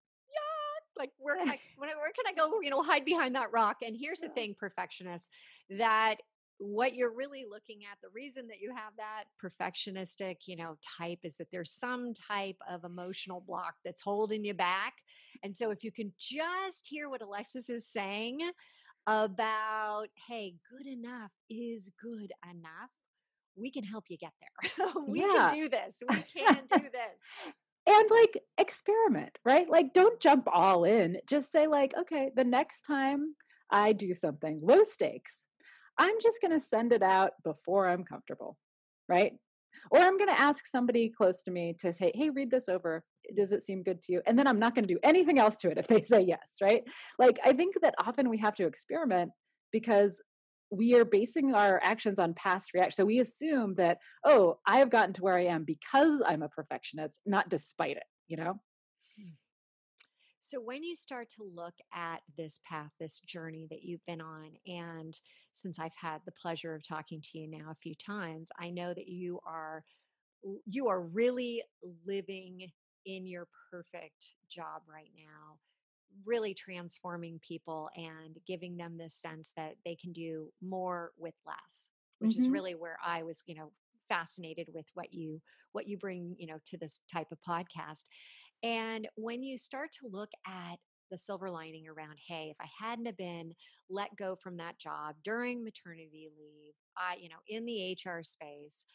like 0.97 1.11
where 1.17 1.37
can 1.37 1.49
I 1.49 1.59
where 1.77 1.89
can 1.89 2.25
I 2.27 2.33
go, 2.33 2.61
you 2.61 2.69
know, 2.69 2.81
hide 2.81 3.05
behind 3.05 3.35
that 3.35 3.51
rock? 3.51 3.77
And 3.85 3.95
here's 3.99 4.19
the 4.19 4.29
thing, 4.29 4.55
perfectionist, 4.59 5.29
that 5.69 6.15
what 6.57 6.95
you're 6.95 7.13
really 7.13 7.45
looking 7.49 7.81
at 7.91 7.97
the 8.01 8.07
reason 8.13 8.47
that 8.47 8.61
you 8.61 8.73
have 8.73 8.93
that 8.95 9.25
perfectionistic 9.43 10.37
you 10.45 10.55
know 10.55 10.77
type 10.97 11.19
is 11.23 11.35
that 11.35 11.47
there's 11.51 11.71
some 11.71 12.13
type 12.13 12.55
of 12.69 12.85
emotional 12.85 13.43
block 13.45 13.75
that's 13.83 14.01
holding 14.01 14.43
you 14.43 14.53
back. 14.53 14.93
And 15.43 15.55
so 15.55 15.71
if 15.71 15.83
you 15.83 15.91
can 15.91 16.13
just 16.17 16.87
hear 16.87 17.09
what 17.09 17.21
alexis 17.21 17.69
is 17.69 17.87
saying 17.91 18.39
about 19.07 20.07
hey 20.27 20.55
good 20.71 20.87
enough 20.87 21.31
is 21.49 21.91
good 22.01 22.31
enough 22.49 22.89
we 23.55 23.71
can 23.71 23.83
help 23.83 24.05
you 24.09 24.17
get 24.17 24.33
there. 24.39 24.87
We 25.07 25.21
yeah. 25.21 25.49
can 25.49 25.55
do 25.55 25.69
this. 25.69 25.95
We 26.07 26.41
can 26.41 26.55
do 26.55 26.89
this 26.91 27.53
and 27.87 28.09
like 28.09 28.41
experiment, 28.57 29.37
right? 29.45 29.69
Like 29.69 29.93
don't 29.93 30.19
jump 30.19 30.47
all 30.51 30.83
in. 30.83 31.17
Just 31.27 31.51
say 31.51 31.67
like, 31.67 31.93
okay, 32.01 32.31
the 32.35 32.43
next 32.43 32.83
time 32.83 33.35
I 33.69 33.93
do 33.93 34.13
something 34.13 34.59
low 34.63 34.83
stakes, 34.83 35.43
I'm 35.97 36.15
just 36.21 36.41
going 36.41 36.59
to 36.59 36.65
send 36.65 36.91
it 36.93 37.03
out 37.03 37.31
before 37.43 37.87
I'm 37.87 38.03
comfortable, 38.03 38.57
right? 39.07 39.33
Or 39.91 39.99
I'm 39.99 40.17
going 40.17 40.29
to 40.29 40.39
ask 40.39 40.65
somebody 40.67 41.09
close 41.09 41.43
to 41.43 41.51
me 41.51 41.75
to 41.81 41.93
say, 41.93 42.11
hey, 42.15 42.29
read 42.29 42.51
this 42.51 42.69
over. 42.69 43.03
Does 43.35 43.51
it 43.51 43.63
seem 43.63 43.83
good 43.83 44.01
to 44.03 44.13
you? 44.13 44.21
And 44.25 44.37
then 44.37 44.47
I'm 44.47 44.59
not 44.59 44.75
going 44.75 44.87
to 44.87 44.93
do 44.93 44.99
anything 45.03 45.39
else 45.39 45.57
to 45.57 45.69
it 45.69 45.77
if 45.77 45.87
they 45.87 46.01
say 46.03 46.21
yes, 46.21 46.55
right? 46.61 46.83
Like, 47.19 47.39
I 47.45 47.53
think 47.53 47.75
that 47.81 47.95
often 47.99 48.29
we 48.29 48.37
have 48.39 48.55
to 48.55 48.65
experiment 48.65 49.31
because 49.71 50.21
we 50.71 50.95
are 50.95 51.05
basing 51.05 51.53
our 51.53 51.79
actions 51.83 52.19
on 52.19 52.33
past 52.33 52.73
reactions. 52.73 52.95
So 52.95 53.05
we 53.05 53.19
assume 53.19 53.75
that, 53.75 53.99
oh, 54.23 54.59
I 54.65 54.77
have 54.77 54.89
gotten 54.89 55.13
to 55.13 55.21
where 55.21 55.37
I 55.37 55.45
am 55.45 55.63
because 55.63 56.21
I'm 56.25 56.41
a 56.41 56.49
perfectionist, 56.49 57.19
not 57.25 57.49
despite 57.49 57.97
it, 57.97 58.03
you 58.27 58.37
know? 58.37 58.59
Hmm. 59.17 59.31
So, 60.39 60.59
when 60.59 60.83
you 60.83 60.95
start 60.95 61.29
to 61.37 61.43
look 61.55 61.73
at 61.93 62.21
this 62.37 62.59
path, 62.67 62.91
this 62.99 63.19
journey 63.19 63.67
that 63.71 63.83
you've 63.83 64.05
been 64.05 64.21
on, 64.21 64.51
and 64.67 65.17
since 65.53 65.79
I've 65.79 65.95
had 65.99 66.21
the 66.25 66.33
pleasure 66.33 66.75
of 66.75 66.87
talking 66.87 67.21
to 67.21 67.39
you 67.39 67.47
now 67.49 67.71
a 67.71 67.81
few 67.81 67.95
times, 67.95 68.49
I 68.59 68.69
know 68.69 68.93
that 68.93 69.07
you 69.07 69.39
are 69.45 69.83
you 70.65 70.87
are 70.87 71.01
really 71.01 71.63
living 72.05 72.69
in 73.05 73.25
your 73.25 73.47
perfect 73.71 74.31
job 74.47 74.83
right 74.87 75.09
now 75.17 75.57
really 76.25 76.53
transforming 76.53 77.39
people 77.45 77.89
and 77.95 78.37
giving 78.47 78.77
them 78.77 78.97
this 78.97 79.13
sense 79.15 79.51
that 79.55 79.75
they 79.85 79.95
can 79.95 80.11
do 80.13 80.51
more 80.61 81.11
with 81.17 81.35
less 81.45 81.89
which 82.19 82.31
mm-hmm. 82.31 82.41
is 82.41 82.47
really 82.49 82.75
where 82.75 82.97
i 83.05 83.23
was 83.23 83.43
you 83.45 83.55
know 83.55 83.71
fascinated 84.09 84.67
with 84.73 84.85
what 84.93 85.13
you 85.13 85.41
what 85.71 85.87
you 85.87 85.97
bring 85.97 86.35
you 86.37 86.47
know 86.47 86.57
to 86.65 86.77
this 86.77 87.01
type 87.11 87.27
of 87.31 87.37
podcast 87.47 88.05
and 88.63 89.07
when 89.15 89.43
you 89.43 89.57
start 89.57 89.91
to 89.91 90.07
look 90.11 90.29
at 90.47 90.77
the 91.11 91.17
silver 91.17 91.49
lining 91.49 91.87
around 91.87 92.17
hey 92.27 92.47
if 92.49 92.57
i 92.59 92.67
hadn't 92.79 93.05
have 93.05 93.17
been 93.17 93.53
let 93.89 94.15
go 94.15 94.35
from 94.35 94.57
that 94.57 94.77
job 94.79 95.15
during 95.23 95.63
maternity 95.63 96.29
leave 96.37 96.73
i 96.97 97.15
you 97.19 97.29
know 97.29 97.35
in 97.47 97.65
the 97.65 97.97
hr 98.05 98.21
space 98.23 98.85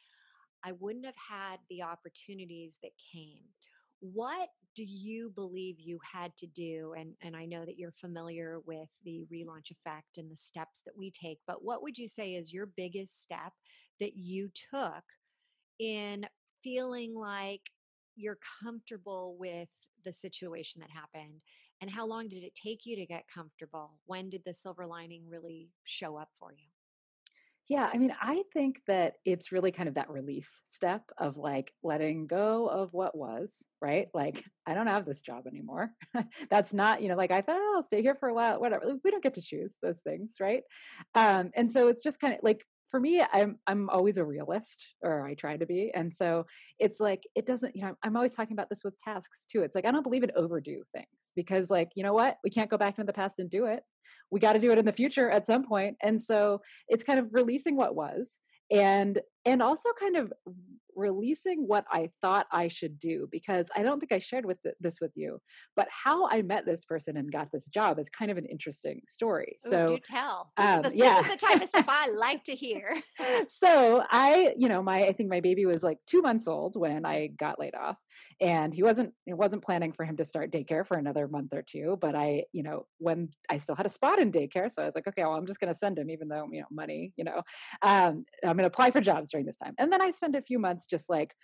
i 0.65 0.73
wouldn't 0.79 1.05
have 1.05 1.15
had 1.17 1.59
the 1.69 1.83
opportunities 1.83 2.79
that 2.83 2.93
came 3.13 3.45
what 4.01 4.49
do 4.75 4.85
you 4.85 5.31
believe 5.35 5.77
you 5.79 5.99
had 6.13 6.37
to 6.37 6.47
do 6.47 6.95
and 6.99 7.15
and 7.23 7.37
I 7.37 7.45
know 7.45 7.65
that 7.65 7.79
you're 7.79 7.95
familiar 8.01 8.61
with 8.67 8.89
the 9.05 9.27
relaunch 9.33 9.71
effect 9.71 10.17
and 10.17 10.31
the 10.31 10.37
steps 10.37 10.83
that 10.87 10.97
we 10.97 11.11
take 11.11 11.39
but 11.47 11.65
what 11.65 11.83
would 11.83 11.99
you 11.99 12.09
say 12.09 12.35
is 12.35 12.53
your 12.53 12.67
biggest 12.67 13.23
step 13.23 13.53
that 14.01 14.17
you 14.17 14.49
took 14.73 15.05
in 15.79 16.27
feeling 16.63 17.15
like 17.15 17.63
you're 18.17 18.39
comfortable 18.63 19.37
with 19.39 19.69
the 20.05 20.13
situation 20.13 20.81
that 20.81 20.91
happened? 20.91 21.41
And 21.81 21.91
how 21.91 22.07
long 22.07 22.29
did 22.29 22.43
it 22.43 22.55
take 22.55 22.85
you 22.85 22.97
to 22.97 23.07
get 23.07 23.25
comfortable? 23.33 23.99
When 24.07 24.29
did 24.29 24.43
the 24.45 24.55
silver 24.55 24.87
lining 24.87 25.25
really 25.29 25.71
show 25.85 26.17
up 26.17 26.29
for 26.39 26.53
you 26.53 26.69
yeah, 27.71 27.89
I 27.91 27.99
mean, 27.99 28.13
I 28.21 28.43
think 28.53 28.81
that 28.89 29.15
it's 29.25 29.53
really 29.53 29.71
kind 29.71 29.89
of 29.89 29.95
that 29.95 30.11
release 30.11 30.51
step 30.67 31.05
of 31.17 31.37
like 31.37 31.73
letting 31.85 32.27
go 32.27 32.67
of 32.67 32.93
what 32.93 33.17
was, 33.17 33.55
right? 33.81 34.09
Like, 34.13 34.45
I 34.67 34.75
don't 34.75 34.89
have 34.89 35.07
this 35.07 35.23
job 35.23 35.47
anymore. 35.47 35.93
That's 36.51 36.75
not, 36.75 37.01
you 37.01 37.09
know, 37.09 37.15
like 37.15 37.31
I 37.31 37.43
thought, 37.43 37.59
oh, 37.61 37.75
I'll 37.77 37.85
stay 37.85 38.03
here 38.03 38.17
for 38.17 38.29
a 38.29 38.35
while, 38.35 38.59
whatever. 38.59 38.97
We 39.05 39.13
don't 39.13 39.23
get 39.23 39.35
to 39.35 39.41
choose 39.41 39.77
those 39.81 40.01
things, 40.01 40.31
right? 40.41 40.65
Um, 41.15 41.53
and 41.55 41.71
so 41.71 41.87
it's 41.87 42.03
just 42.03 42.19
kind 42.19 42.35
of 42.35 42.41
like 42.43 42.67
for 42.91 43.01
me 43.01 43.23
i'm 43.33 43.57
i'm 43.67 43.89
always 43.91 44.19
a 44.19 44.25
realist 44.25 44.85
or 45.03 45.27
i 45.27 45.35
try 45.35 45.57
to 45.57 45.67
be 45.67 45.91
and 45.95 46.13
so 46.13 46.45
it's 46.79 47.01
like 47.01 47.23
it 47.35 47.47
doesn't 47.47 47.75
you 47.75 47.83
know 47.83 47.95
i'm 48.03 48.17
always 48.17 48.35
talking 48.35 48.55
about 48.55 48.69
this 48.69 48.83
with 48.85 48.99
tasks 49.01 49.47
too 49.51 49.63
it's 49.63 49.75
like 49.75 49.87
i 49.87 49.91
don't 49.91 50.03
believe 50.03 50.23
in 50.25 50.33
overdo 50.37 50.83
things 50.95 51.07
because 51.37 51.71
like 51.71 51.91
you 51.95 52.03
know 52.03 52.13
what? 52.13 52.37
We 52.45 52.51
can't 52.51 52.71
go 52.71 52.77
back 52.77 52.99
into 52.99 53.07
the 53.07 53.13
past 53.13 53.39
and 53.39 53.51
do 53.51 53.67
it. 53.67 53.83
We 54.31 54.41
got 54.41 54.55
to 54.55 54.59
do 54.59 54.71
it 54.73 54.79
in 54.79 54.85
the 54.85 54.93
future 54.93 55.31
at 55.31 55.47
some 55.47 55.67
point 55.67 55.97
and 56.03 56.23
so 56.23 56.61
it's 56.89 57.05
kind 57.05 57.19
of 57.19 57.29
releasing 57.33 57.77
what 57.77 57.95
was 57.95 58.39
and 58.71 59.21
and 59.45 59.63
also 59.63 59.89
kind 59.99 60.17
of 60.17 60.33
releasing 60.97 61.67
what 61.67 61.85
I 61.91 62.11
thought 62.21 62.47
I 62.53 62.69
should 62.69 62.99
do 62.99 63.29
because 63.31 63.71
I 63.75 63.83
don't 63.83 64.01
think 64.01 64.13
I 64.13 64.19
shared 64.19 64.45
with 64.45 64.63
th- 64.63 64.75
this 64.81 65.01
with 65.01 65.13
you, 65.17 65.41
but 65.77 65.89
how 65.91 66.29
I 66.29 66.43
met 66.43 66.67
this 66.67 66.85
person 66.85 67.17
and 67.17 67.33
got 67.33 67.49
this 67.53 67.69
job 67.69 67.99
is 67.99 68.09
kind 68.09 68.31
of 68.31 68.37
an 68.37 68.47
interesting 68.47 69.01
story. 69.09 69.57
Ooh, 69.67 69.71
so 69.71 69.89
do 69.89 69.99
tell. 70.05 70.53
This, 70.57 70.67
um, 70.67 70.85
is 70.85 70.93
the, 70.93 70.99
yeah. 70.99 71.23
this 71.23 71.27
is 71.27 71.33
the 71.33 71.47
type 71.47 71.63
of 71.63 71.69
stuff 71.69 71.85
I 71.89 72.09
like 72.09 72.45
to 72.45 72.55
hear. 72.55 72.97
so 73.49 74.05
I, 74.11 74.55
you 74.57 74.69
know, 74.69 74.83
my 74.83 75.07
I 75.07 75.13
think 75.13 75.31
my 75.31 75.41
baby 75.41 75.67
was 75.67 75.83
like 75.83 75.99
two 76.07 76.23
months 76.23 76.47
old 76.47 76.77
when 76.77 77.07
I 77.07 77.29
got 77.29 77.59
laid 77.59 77.75
off, 77.75 77.99
and 78.41 78.75
he 78.75 78.83
wasn't. 78.83 79.15
It 79.27 79.35
wasn't 79.35 79.65
planning 79.65 79.93
for 79.93 80.05
him 80.05 80.17
to 80.17 80.25
start 80.25 80.53
daycare 80.53 80.87
for 80.87 80.97
another 80.97 81.29
month 81.29 81.53
or 81.55 81.63
two. 81.63 81.97
But 82.01 82.15
I, 82.15 82.45
you 82.53 82.63
know, 82.63 82.87
when 82.99 83.31
I 83.49 83.59
still 83.59 83.75
had 83.75 83.87
a 83.87 83.91
spot 83.91 84.19
in 84.19 84.33
daycare, 84.33 84.71
so 84.71 84.83
I 84.83 84.87
was 84.87 84.95
like, 84.95 85.07
okay, 85.07 85.23
well, 85.23 85.35
I'm 85.35 85.47
just 85.47 85.61
going 85.61 85.73
to 85.73 85.79
send 85.79 85.99
him, 85.99 86.11
even 86.11 86.29
though 86.29 86.47
you 86.51 86.61
know 86.61 86.67
money, 86.71 87.13
you 87.17 87.25
know, 87.25 87.43
um, 87.83 88.25
I'm 88.43 88.57
going 88.57 88.59
to 88.59 88.65
apply 88.67 88.91
for 88.91 89.01
jobs 89.01 89.30
during 89.31 89.47
this 89.47 89.57
time, 89.57 89.75
and 89.79 89.93
then 89.93 90.03
I 90.03 90.11
spent 90.11 90.37
a 90.37 90.43
few 90.43 90.59
months 90.59 90.87
just 90.87 91.09
like 91.09 91.35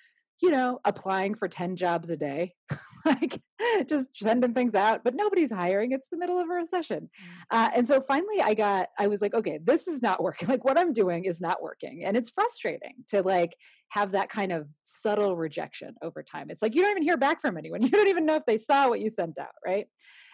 you 0.40 0.50
know 0.50 0.80
applying 0.84 1.34
for 1.34 1.48
10 1.48 1.76
jobs 1.76 2.10
a 2.10 2.16
day 2.16 2.54
like 3.06 3.40
just 3.88 4.08
sending 4.14 4.52
things 4.52 4.74
out 4.74 5.02
but 5.04 5.14
nobody's 5.14 5.52
hiring. 5.52 5.92
It's 5.92 6.08
the 6.08 6.18
middle 6.18 6.38
of 6.38 6.48
a 6.48 6.54
recession. 6.54 7.08
Mm. 7.52 7.56
uh, 7.58 7.70
and 7.74 7.88
so 7.88 8.00
finally 8.00 8.40
i 8.42 8.54
got 8.54 8.88
i 8.98 9.06
was 9.06 9.20
like 9.20 9.34
okay 9.34 9.58
this 9.62 9.88
is 9.88 10.02
not 10.02 10.22
working 10.22 10.48
like 10.54 10.64
what 10.64 10.78
i'm 10.78 10.92
doing 10.92 11.24
is 11.24 11.40
not 11.40 11.62
working. 11.62 12.04
And 12.04 12.16
it's 12.16 12.30
frustrating 12.30 13.04
to 13.08 13.22
like 13.22 13.56
have 13.90 14.12
that 14.12 14.28
kind 14.28 14.52
of 14.52 14.66
subtle 14.82 15.36
rejection 15.36 15.94
over 16.02 16.22
time. 16.22 16.50
It's 16.50 16.60
like 16.60 16.74
you 16.74 16.82
don't 16.82 16.90
even 16.90 17.02
hear 17.04 17.16
back 17.16 17.40
from 17.40 17.56
anyone. 17.56 17.82
You 17.86 17.90
don't 17.90 18.08
even 18.08 18.26
know 18.26 18.34
if 18.34 18.46
they 18.46 18.58
saw 18.58 18.88
what 18.88 19.00
you 19.00 19.10
sent 19.10 19.38
out 19.38 19.54
right? 19.64 19.86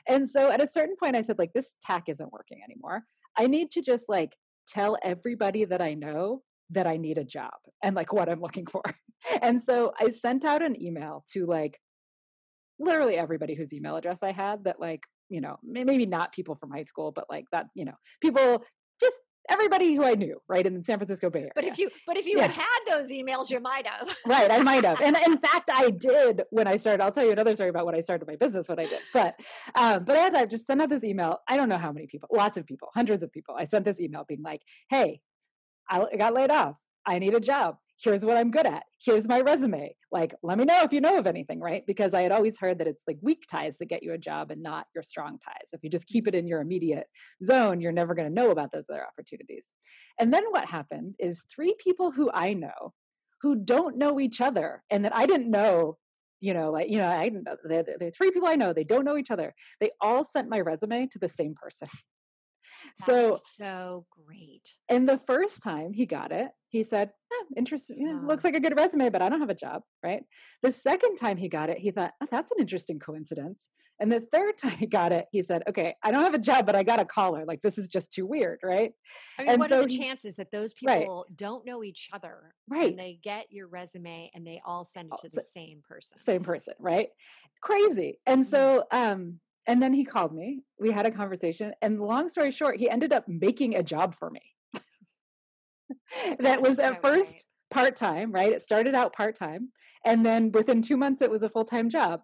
And 0.09 0.29
so 0.29 0.51
at 0.51 0.63
a 0.63 0.67
certain 0.67 0.97
point 1.01 1.17
i 1.17 1.23
said 1.23 1.39
like 1.39 1.53
this 1.53 1.77
tack 1.83 2.09
isn't 2.09 2.33
working 2.33 2.61
anymore. 2.65 3.05
I 3.39 3.47
need 3.47 3.71
to 3.73 3.83
just 3.83 4.09
like 4.09 4.37
tell 4.69 4.97
everybody 5.03 5.65
that 5.65 5.83
i 5.83 5.93
know 5.93 6.43
that 6.73 6.87
I 6.87 6.97
need 6.97 7.19
a 7.19 7.25
job 7.25 7.55
and 7.83 7.95
like 7.95 8.13
what 8.13 8.29
I'm 8.29 8.41
looking 8.41 8.67
for. 8.67 8.83
And 9.41 9.63
so 9.63 9.93
I 10.01 10.11
sent 10.11 10.45
out 10.45 10.63
an 10.63 10.83
email 10.83 11.25
to 11.33 11.47
like 11.47 11.79
literally 12.81 13.17
everybody 13.17 13.55
whose 13.55 13.73
email 13.73 13.95
address 13.95 14.21
I 14.21 14.33
had 14.33 14.65
that 14.65 14.81
like, 14.81 15.05
you 15.29 15.41
know, 15.41 15.59
maybe 15.63 16.07
not 16.07 16.33
people 16.33 16.57
from 16.57 16.73
high 16.73 16.83
school, 16.83 17.13
but 17.13 17.27
like 17.31 17.45
that, 17.53 17.67
you 17.77 17.85
know, 17.85 17.95
people 18.21 18.65
just 19.01 19.15
everybody 19.49 19.95
who 19.95 20.05
I 20.05 20.15
knew, 20.15 20.39
right, 20.49 20.67
in 20.67 20.75
the 20.75 20.85
San 20.85 20.99
Francisco 20.99 21.31
Bay 21.31 21.41
Area. 21.41 21.53
But 21.55 21.65
if 21.65 21.79
you, 21.79 21.91
but 22.07 22.17
if 22.17 22.27
you 22.27 22.37
yeah. 22.37 22.49
had 22.49 22.63
had 22.63 22.81
those 22.89 23.11
emails, 23.11 23.51
you 23.51 23.61
might 23.61 23.87
have. 23.87 24.15
right, 24.27 24.51
I 24.51 24.63
might 24.63 24.85
have, 24.85 25.01
and 25.01 25.17
in 25.27 25.39
fact, 25.39 25.71
I 25.73 25.91
did 25.91 26.43
when 26.51 26.67
I 26.67 26.77
started. 26.77 27.03
I'll 27.03 27.13
tell 27.13 27.25
you 27.25 27.33
another 27.33 27.55
story 27.55 27.71
about 27.71 27.87
when 27.87 27.95
I 27.95 28.01
started 28.01 28.27
my 28.27 28.37
business. 28.37 28.69
What 28.69 28.79
I 28.79 28.87
did, 28.87 29.01
but, 29.13 29.39
um, 29.75 30.05
but 30.05 30.17
I 30.17 30.21
had 30.21 30.35
to 30.35 30.47
just 30.47 30.67
send 30.67 30.83
out 30.83 30.89
this 30.89 31.05
email. 31.05 31.39
I 31.49 31.57
don't 31.57 31.69
know 31.69 31.79
how 31.79 31.93
many 31.93 32.07
people, 32.07 32.29
lots 32.33 32.57
of 32.57 32.67
people, 32.67 32.89
hundreds 32.95 33.23
of 33.23 33.33
people. 33.33 33.55
I 33.59 33.65
sent 33.65 33.85
this 33.85 34.01
email 34.01 34.25
being 34.27 34.43
like, 34.43 34.63
"Hey, 34.89 35.21
I 35.89 36.17
got 36.17 36.35
laid 36.35 36.51
off. 36.51 36.79
I 37.07 37.19
need 37.19 37.35
a 37.35 37.41
job. 37.41 37.77
Here's 38.03 38.25
what 38.25 38.37
I'm 38.37 38.51
good 38.51 38.67
at. 38.67 38.83
Here's 39.05 39.29
my 39.29 39.41
resume. 39.41 39.95
Like, 40.11 40.35
let 40.43 40.59
me 40.59 40.65
know 40.65 40.83
if 40.83 40.93
you 40.93 41.01
know 41.01 41.19
of 41.19 41.27
anything, 41.27 41.61
right? 41.61 41.85
Because 41.87 42.15
I 42.15 42.23
had 42.23 42.33
always 42.33 42.59
heard 42.59 42.79
that 42.79 42.89
it's 42.89 43.05
like 43.07 43.19
weak 43.21 43.45
ties 43.49 43.79
that 43.79 43.89
get 43.89 44.03
you 44.03 44.13
a 44.13 44.19
job 44.19 44.51
and 44.51 44.63
not 44.63 44.87
your 44.95 45.05
strong 45.05 45.39
ties. 45.39 45.69
If 45.73 45.85
you 45.85 45.91
just 45.91 46.09
keep 46.09 46.27
it 46.27 46.35
in 46.35 46.49
your 46.49 46.61
immediate 46.61 47.07
zone, 47.45 47.81
you're 47.81 47.93
never 47.93 48.15
going 48.15 48.29
to 48.29 48.35
know 48.35 48.51
about 48.51 48.73
those 48.73 48.87
other 48.91 49.07
opportunities. 49.07 49.67
And 50.19 50.35
then 50.35 50.45
what 50.51 50.67
happened 50.67 51.15
is 51.21 51.45
three 51.55 51.75
people 51.79 52.11
who 52.11 52.31
I 52.33 52.55
know 52.55 52.93
who 53.43 53.57
don't 53.57 53.99
know 53.99 54.19
each 54.21 54.41
other 54.41 54.83
and 54.91 55.05
that 55.05 55.15
I 55.15 55.27
didn't 55.27 55.51
know 55.51 55.99
you 56.43 56.55
know, 56.55 56.73
like, 56.73 56.91
you 56.91 56.99
know, 56.99 57.07
I, 57.07 57.31
the, 57.31 57.97
the 58.01 58.11
three 58.11 58.33
people 58.33 58.49
I 58.49 58.57
know, 58.57 58.73
they 58.73 58.83
don't 58.83 59.05
know 59.05 59.17
each 59.17 59.31
other. 59.31 59.55
They 59.81 59.93
all 60.01 60.25
sent 60.25 60.51
my 60.51 60.59
resume 60.59 61.07
to 61.13 61.19
the 61.21 61.29
same 61.29 61.55
person. 61.55 61.89
So 62.97 63.39
so 63.57 64.07
great. 64.27 64.69
And 64.89 65.09
the 65.09 65.19
first 65.19 65.63
time 65.63 65.93
he 65.93 66.07
got 66.07 66.33
it, 66.33 66.49
he 66.69 66.83
said, 66.83 67.11
eh, 67.33 67.45
"Interesting. 67.57 68.07
Yeah, 68.07 68.21
looks 68.27 68.45
like 68.45 68.55
a 68.55 68.61
good 68.61 68.77
resume, 68.77 69.11
but 69.11 69.23
I 69.23 69.29
don't 69.29 69.41
have 69.41 69.51
a 69.51 69.55
job." 69.55 69.83
Right. 70.03 70.25
The 70.63 70.73
second 70.73 71.17
time 71.17 71.37
he 71.37 71.49
got 71.49 71.71
it, 71.71 71.79
he 71.79 71.91
thought, 71.91 72.13
oh, 72.21 72.27
"That's 72.31 72.51
an 72.53 72.59
interesting 72.61 72.99
coincidence." 72.99 73.69
And 74.01 74.11
the 74.11 74.21
third 74.21 74.59
time 74.59 74.73
he 74.73 74.87
got 74.87 75.13
it, 75.13 75.27
he 75.33 75.43
said, 75.43 75.63
"Okay, 75.69 75.95
I 76.03 76.11
don't 76.11 76.25
have 76.25 76.35
a 76.35 76.39
job, 76.39 76.67
but 76.67 76.75
I 76.75 76.83
got 76.83 77.01
a 77.01 77.05
caller. 77.05 77.45
Like 77.45 77.63
this 77.63 77.79
is 77.79 77.89
just 77.89 78.13
too 78.13 78.27
weird, 78.27 78.61
right?" 78.63 78.93
I 79.39 79.43
mean, 79.43 79.51
and 79.53 79.61
what 79.61 79.71
so 79.71 79.81
are 79.81 79.85
the 79.85 79.97
chances 79.97 80.37
that 80.37 80.51
those 80.51 80.73
people 80.73 81.27
right. 81.29 81.37
don't 81.37 81.67
know 81.67 81.85
each 81.85 82.09
other, 82.13 82.55
right? 82.69 82.91
And 82.91 82.99
they 82.99 83.19
get 83.23 83.47
your 83.51 83.69
resume 83.69 84.31
and 84.35 84.47
they 84.47 84.61
all 84.65 84.85
send 84.85 85.13
it 85.13 85.29
to 85.29 85.35
the 85.35 85.43
same 85.43 85.83
person. 85.87 86.19
Same 86.19 86.43
person, 86.43 86.75
right? 86.79 87.09
Crazy. 87.61 88.19
And 88.27 88.43
mm-hmm. 88.43 88.51
so, 88.51 88.85
um, 88.91 89.41
and 89.67 89.83
then 89.83 89.93
he 89.93 90.05
called 90.05 90.35
me. 90.35 90.61
We 90.79 90.91
had 90.91 91.07
a 91.07 91.11
conversation. 91.11 91.73
And 91.81 92.01
long 92.01 92.29
story 92.29 92.51
short, 92.51 92.79
he 92.79 92.91
ended 92.91 93.13
up 93.13 93.29
making 93.29 93.77
a 93.77 93.83
job 93.83 94.15
for 94.15 94.31
me. 94.31 94.43
that 96.41 96.63
was 96.63 96.79
at 96.79 97.01
first 97.01 97.47
part 97.71 97.97
time, 97.97 98.33
right? 98.33 98.53
It 98.53 98.63
started 98.63 98.95
out 98.95 99.15
part 99.15 99.37
time. 99.37 99.71
And 100.05 100.27
then 100.27 100.51
within 100.53 100.83
two 100.83 100.97
months, 100.97 101.23
it 101.23 101.31
was 101.31 101.43
a 101.43 101.49
full 101.49 101.65
time 101.65 101.91
job. 101.91 102.23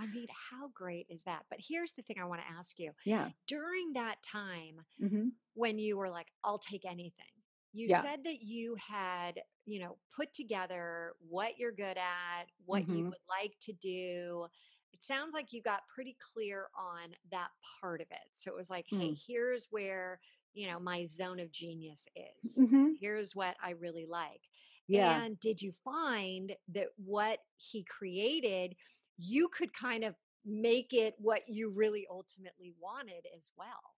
I 0.00 0.06
mean, 0.06 0.28
how 0.50 0.70
great 0.74 1.06
is 1.10 1.22
that? 1.24 1.42
But 1.50 1.58
here's 1.60 1.92
the 1.92 2.02
thing 2.02 2.16
I 2.20 2.24
want 2.24 2.40
to 2.40 2.58
ask 2.58 2.78
you. 2.78 2.92
Yeah. 3.04 3.28
During 3.46 3.92
that 3.94 4.16
time 4.22 4.80
mm-hmm. 5.02 5.28
when 5.54 5.78
you 5.78 5.98
were 5.98 6.08
like, 6.08 6.28
I'll 6.42 6.58
take 6.58 6.86
anything, 6.86 7.26
you 7.72 7.88
yeah. 7.88 8.02
said 8.02 8.20
that 8.24 8.40
you 8.40 8.76
had, 8.76 9.40
you 9.66 9.80
know, 9.80 9.98
put 10.16 10.32
together 10.32 11.12
what 11.28 11.58
you're 11.58 11.72
good 11.72 11.98
at, 11.98 12.46
what 12.64 12.82
mm-hmm. 12.82 12.96
you 12.96 13.04
would 13.04 13.14
like 13.28 13.52
to 13.62 13.72
do. 13.74 14.46
It 14.92 15.04
sounds 15.04 15.34
like 15.34 15.52
you 15.52 15.62
got 15.62 15.80
pretty 15.94 16.16
clear 16.32 16.68
on 16.78 17.10
that 17.30 17.48
part 17.80 18.00
of 18.00 18.06
it. 18.10 18.28
So 18.32 18.50
it 18.50 18.56
was 18.56 18.70
like, 18.70 18.86
mm. 18.92 19.00
hey, 19.00 19.16
here's 19.26 19.68
where, 19.70 20.20
you 20.52 20.68
know, 20.68 20.78
my 20.78 21.04
zone 21.04 21.40
of 21.40 21.52
genius 21.52 22.06
is. 22.16 22.58
Mm-hmm. 22.58 22.92
Here's 23.00 23.34
what 23.34 23.56
I 23.62 23.70
really 23.70 24.06
like. 24.06 24.40
Yeah. 24.88 25.22
And 25.22 25.38
did 25.38 25.62
you 25.62 25.72
find 25.84 26.52
that 26.74 26.88
what 26.96 27.38
he 27.56 27.84
created, 27.84 28.74
you 29.18 29.48
could 29.48 29.72
kind 29.72 30.02
of 30.02 30.14
make 30.44 30.92
it 30.92 31.14
what 31.18 31.42
you 31.48 31.70
really 31.70 32.06
ultimately 32.10 32.74
wanted 32.80 33.26
as 33.36 33.50
well? 33.56 33.94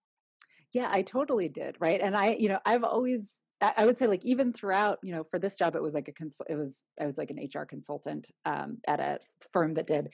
Yeah, 0.73 0.91
I 0.91 1.03
totally 1.03 1.49
did. 1.49 1.77
Right. 1.81 2.01
And 2.01 2.17
I, 2.17 2.33
you 2.39 2.49
know, 2.49 2.59
I've 2.65 2.85
always, 2.85 3.39
I 3.61 3.87
would 3.87 3.99
say 3.99 4.07
like 4.07 4.25
even 4.25 4.53
throughout, 4.53 4.99
you 5.03 5.15
know, 5.15 5.25
for 5.25 5.39
this 5.39 5.55
job, 5.55 5.77
it 5.77 5.83
was 5.83 5.95
like 5.95 6.09
a, 6.09 6.13
cons- 6.13 6.41
it 6.49 6.57
was, 6.57 6.83
I 7.01 7.07
was 7.07 7.17
like 7.17 7.31
an 7.31 7.39
HR 7.39 7.65
consultant 7.65 8.31
um, 8.45 8.79
at 8.87 9.01
a 9.01 9.19
firm 9.53 9.75
that 9.75 9.87
did 9.87 10.13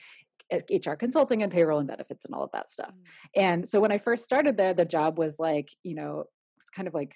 HR 0.51 0.93
consulting 0.93 1.43
and 1.43 1.51
payroll 1.51 1.79
and 1.79 1.87
benefits 1.87 2.25
and 2.25 2.33
all 2.33 2.43
of 2.43 2.51
that 2.53 2.71
stuff. 2.71 2.91
Mm. 2.91 3.03
And 3.35 3.67
so 3.67 3.79
when 3.79 3.91
I 3.91 3.97
first 3.97 4.23
started 4.23 4.57
there, 4.57 4.73
the 4.73 4.85
job 4.85 5.17
was 5.17 5.39
like, 5.39 5.69
you 5.83 5.95
know, 5.95 6.25
it's 6.57 6.69
kind 6.69 6.87
of 6.87 6.93
like 6.93 7.15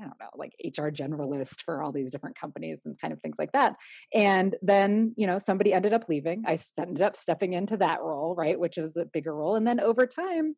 I 0.00 0.04
don't 0.04 0.20
know, 0.20 0.28
like 0.34 0.52
HR 0.62 0.88
generalist 0.88 1.62
for 1.64 1.82
all 1.82 1.90
these 1.90 2.10
different 2.10 2.38
companies 2.38 2.82
and 2.84 3.00
kind 3.00 3.14
of 3.14 3.20
things 3.22 3.36
like 3.38 3.52
that. 3.52 3.76
And 4.12 4.54
then, 4.60 5.14
you 5.16 5.26
know, 5.26 5.38
somebody 5.38 5.72
ended 5.72 5.94
up 5.94 6.06
leaving. 6.06 6.44
I 6.46 6.58
ended 6.78 7.00
up 7.00 7.16
stepping 7.16 7.54
into 7.54 7.78
that 7.78 8.02
role, 8.02 8.34
right, 8.34 8.60
which 8.60 8.76
was 8.76 8.94
a 8.96 9.06
bigger 9.06 9.34
role. 9.34 9.56
And 9.56 9.66
then 9.66 9.80
over 9.80 10.06
time, 10.06 10.54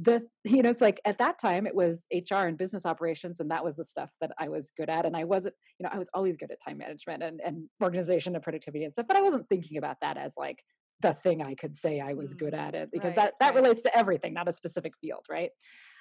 the 0.00 0.22
you 0.44 0.62
know 0.62 0.70
it's 0.70 0.80
like 0.80 1.00
at 1.04 1.18
that 1.18 1.38
time 1.38 1.66
it 1.66 1.74
was 1.74 2.02
hr 2.30 2.34
and 2.34 2.56
business 2.56 2.86
operations 2.86 3.40
and 3.40 3.50
that 3.50 3.64
was 3.64 3.76
the 3.76 3.84
stuff 3.84 4.10
that 4.20 4.30
i 4.38 4.48
was 4.48 4.72
good 4.76 4.88
at 4.88 5.04
and 5.04 5.16
i 5.16 5.24
wasn't 5.24 5.54
you 5.78 5.84
know 5.84 5.90
i 5.92 5.98
was 5.98 6.08
always 6.14 6.36
good 6.36 6.50
at 6.50 6.58
time 6.66 6.78
management 6.78 7.22
and, 7.22 7.40
and 7.44 7.68
organization 7.82 8.34
and 8.34 8.42
productivity 8.42 8.84
and 8.84 8.94
stuff 8.94 9.06
but 9.06 9.16
i 9.16 9.20
wasn't 9.20 9.48
thinking 9.48 9.76
about 9.76 9.96
that 10.00 10.16
as 10.16 10.34
like 10.36 10.62
the 11.00 11.14
thing 11.14 11.42
i 11.42 11.54
could 11.54 11.76
say 11.76 12.00
i 12.00 12.14
was 12.14 12.34
good 12.34 12.52
mm, 12.52 12.58
at 12.58 12.74
it 12.74 12.90
because 12.92 13.08
right, 13.08 13.16
that 13.16 13.34
that 13.40 13.54
right. 13.54 13.62
relates 13.62 13.82
to 13.82 13.96
everything 13.96 14.34
not 14.34 14.48
a 14.48 14.52
specific 14.52 14.92
field 15.00 15.24
right 15.28 15.50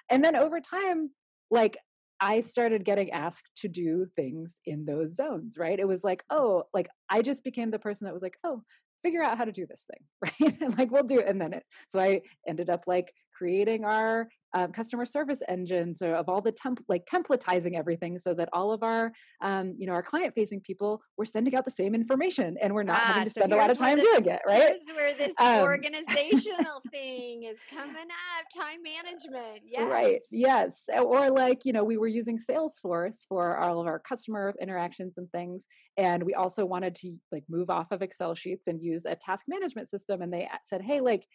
and 0.09 0.23
then 0.23 0.35
over 0.35 0.59
time 0.59 1.09
like 1.51 1.77
I 2.21 2.41
started 2.41 2.83
getting 2.83 3.11
asked 3.11 3.49
to 3.59 3.67
do 3.69 4.05
things 4.15 4.57
in 4.65 4.85
those 4.85 5.15
zones, 5.15 5.57
right? 5.57 5.79
It 5.79 5.87
was 5.87 6.03
like, 6.03 6.23
oh, 6.29 6.63
like 6.73 6.89
I 7.09 7.21
just 7.21 7.43
became 7.43 7.71
the 7.71 7.79
person 7.79 8.05
that 8.05 8.13
was 8.13 8.23
like, 8.23 8.37
oh, 8.43 8.63
figure 9.01 9.23
out 9.23 9.37
how 9.37 9.45
to 9.45 9.51
do 9.51 9.65
this 9.65 9.85
thing, 9.89 10.31
right? 10.41 10.61
and 10.61 10.77
like 10.77 10.91
we'll 10.91 11.03
do 11.03 11.19
it. 11.19 11.27
And 11.27 11.41
then 11.41 11.53
it, 11.53 11.63
so 11.87 11.99
I 11.99 12.21
ended 12.47 12.69
up 12.69 12.83
like 12.87 13.13
creating 13.39 13.85
our 13.85 14.27
um, 14.53 14.71
customer 14.71 15.05
service 15.05 15.41
engine 15.47 15.95
so 15.95 16.13
of 16.13 16.27
all 16.27 16.41
the 16.41 16.51
temp 16.51 16.83
like 16.89 17.05
templatizing 17.05 17.77
everything 17.77 18.17
so 18.17 18.33
that 18.33 18.49
all 18.51 18.71
of 18.71 18.81
our 18.83 19.11
um, 19.41 19.75
you 19.77 19.85
know 19.85 19.93
our 19.93 20.01
client 20.01 20.33
facing 20.33 20.59
people 20.59 21.01
we're 21.17 21.25
sending 21.25 21.55
out 21.55 21.65
the 21.65 21.71
same 21.71 21.93
information 21.93 22.57
and 22.61 22.73
we're 22.73 22.83
not 22.83 22.99
ah, 22.99 23.05
having 23.05 23.23
to 23.25 23.29
so 23.29 23.41
spend 23.41 23.53
a 23.53 23.55
lot 23.55 23.69
of 23.69 23.77
time 23.77 23.97
this, 23.97 24.05
doing 24.05 24.25
it 24.25 24.41
right 24.47 24.71
here's 24.71 24.95
where 24.95 25.13
this 25.13 25.33
um, 25.39 25.61
organizational 25.61 26.81
thing 26.91 27.43
is 27.43 27.59
coming 27.69 27.93
up 27.95 28.45
time 28.55 28.79
management 28.83 29.61
yes. 29.65 29.83
right 29.87 30.21
yes 30.31 30.85
or 30.97 31.29
like 31.29 31.63
you 31.63 31.71
know 31.71 31.83
we 31.83 31.97
were 31.97 32.07
using 32.07 32.37
salesforce 32.37 33.27
for 33.27 33.57
all 33.57 33.79
of 33.79 33.87
our 33.87 33.99
customer 33.99 34.53
interactions 34.59 35.13
and 35.17 35.31
things 35.31 35.65
and 35.95 36.23
we 36.23 36.33
also 36.33 36.65
wanted 36.65 36.95
to 36.95 37.15
like 37.31 37.43
move 37.49 37.69
off 37.69 37.91
of 37.91 38.01
excel 38.01 38.33
sheets 38.33 38.67
and 38.67 38.81
use 38.81 38.88
a 39.05 39.15
task 39.15 39.45
management 39.47 39.89
system 39.89 40.21
and 40.21 40.33
they 40.33 40.47
said 40.65 40.81
hey 40.81 41.01
like 41.01 41.25